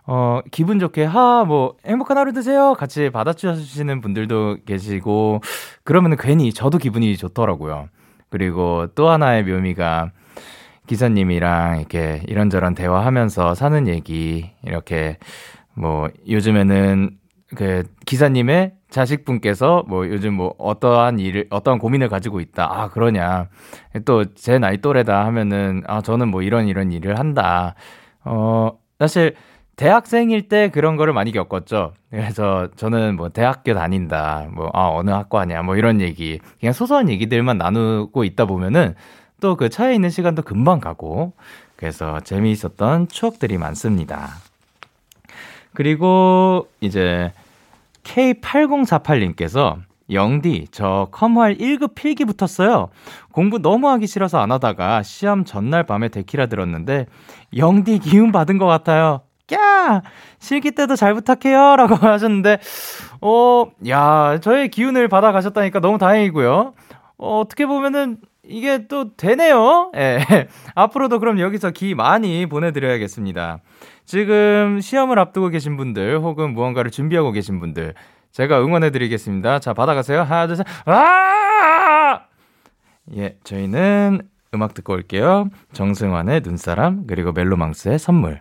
어, 0.06 0.40
기분 0.50 0.78
좋게, 0.78 1.04
하, 1.04 1.44
뭐, 1.44 1.76
행복한 1.86 2.18
하루 2.18 2.32
되세요. 2.32 2.74
같이 2.74 3.10
받아주시는 3.10 4.00
분들도 4.00 4.58
계시고, 4.66 5.40
그러면 5.84 6.16
괜히 6.18 6.52
저도 6.52 6.78
기분이 6.78 7.16
좋더라고요. 7.16 7.88
그리고 8.30 8.86
또 8.94 9.08
하나의 9.10 9.44
묘미가, 9.44 10.10
기사님이랑 10.86 11.78
이렇게 11.78 12.22
이런저런 12.26 12.74
대화하면서 12.74 13.54
사는 13.54 13.86
얘기, 13.88 14.50
이렇게, 14.64 15.18
뭐, 15.74 16.08
요즘에는 16.28 17.10
그 17.56 17.82
기사님의 18.06 18.74
자식분께서 18.90 19.84
뭐 19.88 20.06
요즘 20.08 20.34
뭐 20.34 20.54
어떠한 20.58 21.18
일을 21.18 21.46
어떠한 21.50 21.78
고민을 21.80 22.08
가지고 22.08 22.40
있다. 22.40 22.68
아, 22.70 22.88
그러냐. 22.88 23.48
또 24.04 24.24
제 24.36 24.58
나이 24.58 24.78
또래다 24.78 25.24
하면은 25.26 25.82
아, 25.86 26.00
저는 26.00 26.28
뭐 26.28 26.42
이런 26.42 26.68
이런 26.68 26.92
일을 26.92 27.18
한다. 27.18 27.74
어, 28.24 28.72
사실 29.00 29.34
대학생일 29.80 30.42
때 30.48 30.68
그런 30.68 30.96
거를 30.96 31.14
많이 31.14 31.32
겪었죠. 31.32 31.94
그래서 32.10 32.68
저는 32.76 33.16
뭐 33.16 33.30
대학교 33.30 33.72
다닌다. 33.72 34.46
뭐 34.52 34.70
아, 34.74 34.88
어느 34.88 35.08
학과냐. 35.08 35.62
뭐 35.62 35.74
이런 35.74 36.02
얘기. 36.02 36.38
그냥 36.60 36.74
소소한 36.74 37.08
얘기들만 37.08 37.56
나누고 37.56 38.24
있다 38.24 38.44
보면은 38.44 38.94
또 39.40 39.56
그 39.56 39.70
차에 39.70 39.94
있는 39.94 40.10
시간도 40.10 40.42
금방 40.42 40.80
가고 40.80 41.32
그래서 41.76 42.20
재미있었던 42.20 43.08
추억들이 43.08 43.56
많습니다. 43.56 44.28
그리고 45.72 46.68
이제 46.82 47.32
K8048님께서 48.02 49.78
영디, 50.12 50.66
저 50.72 51.08
컴활 51.10 51.56
1급 51.56 51.94
필기 51.94 52.26
붙었어요. 52.26 52.90
공부 53.32 53.58
너무 53.58 53.88
하기 53.88 54.06
싫어서 54.06 54.40
안 54.40 54.52
하다가 54.52 55.02
시험 55.04 55.46
전날 55.46 55.84
밤에 55.84 56.08
데키라 56.08 56.48
들었는데 56.48 57.06
영디 57.56 58.00
기운 58.00 58.30
받은 58.30 58.58
것 58.58 58.66
같아요. 58.66 59.22
꺄! 59.50 60.02
실기 60.38 60.70
때도 60.72 60.96
잘 60.96 61.14
부탁해요. 61.14 61.76
라고 61.76 61.94
하셨는데, 62.06 62.58
어, 63.20 63.66
야, 63.88 64.38
저의 64.40 64.68
기운을 64.68 65.08
받아 65.08 65.32
가셨다니까 65.32 65.80
너무 65.80 65.98
다행이고요. 65.98 66.74
어, 67.18 67.40
어떻게 67.40 67.66
보면은 67.66 68.18
이게 68.42 68.86
또 68.88 69.14
되네요. 69.16 69.92
예. 69.96 70.18
앞으로도 70.74 71.20
그럼 71.20 71.38
여기서 71.38 71.70
기 71.70 71.94
많이 71.94 72.46
보내드려야겠습니다. 72.46 73.58
지금 74.04 74.80
시험을 74.80 75.18
앞두고 75.18 75.50
계신 75.50 75.76
분들 75.76 76.18
혹은 76.18 76.52
무언가를 76.52 76.90
준비하고 76.90 77.30
계신 77.30 77.60
분들 77.60 77.94
제가 78.32 78.60
응원해드리겠습니다. 78.60 79.60
자, 79.60 79.72
받아가세요. 79.74 80.22
하나, 80.22 80.46
둘, 80.46 80.56
셋. 80.56 80.66
아! 80.86 82.22
예, 83.16 83.36
저희는 83.44 84.22
음악 84.54 84.74
듣고 84.74 84.94
올게요. 84.94 85.48
정승환의 85.72 86.40
눈사람, 86.42 87.06
그리고 87.06 87.32
멜로망스의 87.32 87.98
선물. 87.98 88.40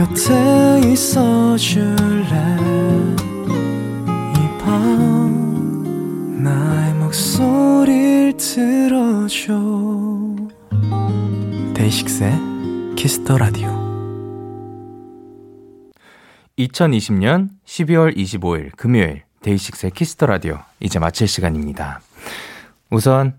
곁에 0.00 0.80
있어 0.92 1.58
줄래 1.58 2.56
이 4.34 4.58
밤 4.58 6.42
나의 6.42 6.94
목소리를 6.94 8.34
들어줘 8.38 9.60
DAY6의 11.74 12.32
Kiss 12.96 13.19
the 13.19 13.36
Radio 13.36 13.68
2020년 16.58 17.50
12월 17.66 18.16
25일 18.16 18.74
금요일 18.78 19.24
DAY6의 19.42 19.90
Kiss 19.90 20.09
the 20.09 20.24
Radio 20.24 20.60
이제 20.80 20.98
마칠 20.98 21.28
시간입니다. 21.28 22.00
우선 22.90 23.38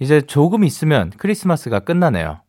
이제 0.00 0.22
조금 0.22 0.64
있으면 0.64 1.12
크리스마스가 1.16 1.78
끝나네요. 1.78 2.40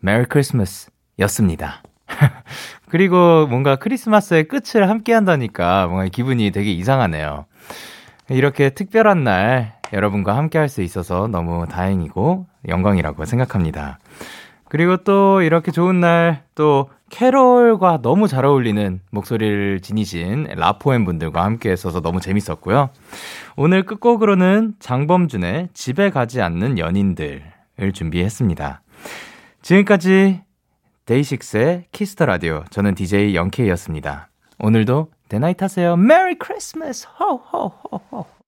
Merry 0.00 0.26
Christmas 0.26 0.90
였습니다. 1.20 1.82
그리고 2.90 3.46
뭔가 3.46 3.76
크리스마스의 3.76 4.44
끝을 4.44 4.88
함께 4.88 5.12
한다니까 5.12 5.86
뭔가 5.86 6.08
기분이 6.08 6.50
되게 6.50 6.72
이상하네요. 6.72 7.46
이렇게 8.28 8.70
특별한 8.70 9.24
날 9.24 9.74
여러분과 9.92 10.36
함께 10.36 10.58
할 10.58 10.68
수 10.68 10.82
있어서 10.82 11.26
너무 11.28 11.66
다행이고 11.68 12.46
영광이라고 12.68 13.24
생각합니다. 13.24 13.98
그리고 14.68 14.98
또 14.98 15.42
이렇게 15.42 15.72
좋은 15.72 16.00
날 16.00 16.42
또 16.54 16.90
캐롤과 17.08 18.02
너무 18.02 18.28
잘 18.28 18.44
어울리는 18.44 19.00
목소리를 19.10 19.80
지니신 19.80 20.48
LA 20.56 20.72
POEM 20.72 21.04
분들과 21.06 21.42
함께 21.42 21.70
했어서 21.70 22.00
너무 22.00 22.20
재밌었고요. 22.20 22.90
오늘 23.56 23.84
끝곡으로는 23.84 24.74
장범준의 24.78 25.70
집에 25.74 26.10
가지 26.10 26.40
않는 26.42 26.78
연인들을 26.78 27.42
준비했습니다. 27.94 28.82
지금까지 29.62 30.42
DAY6의 31.10 31.86
Kiss 31.90 32.09
the 32.09 32.24
Radio. 32.24 32.62
저는 32.70 32.94
DJ 32.94 33.34
Young 33.34 33.57
K였습니다. 33.57 34.28
오늘도 34.60 35.10
대나잇 35.28 35.60
하세요. 35.60 35.96
Merry 35.96 36.38
Christmas! 36.38 37.08
호호호호. 37.18 38.39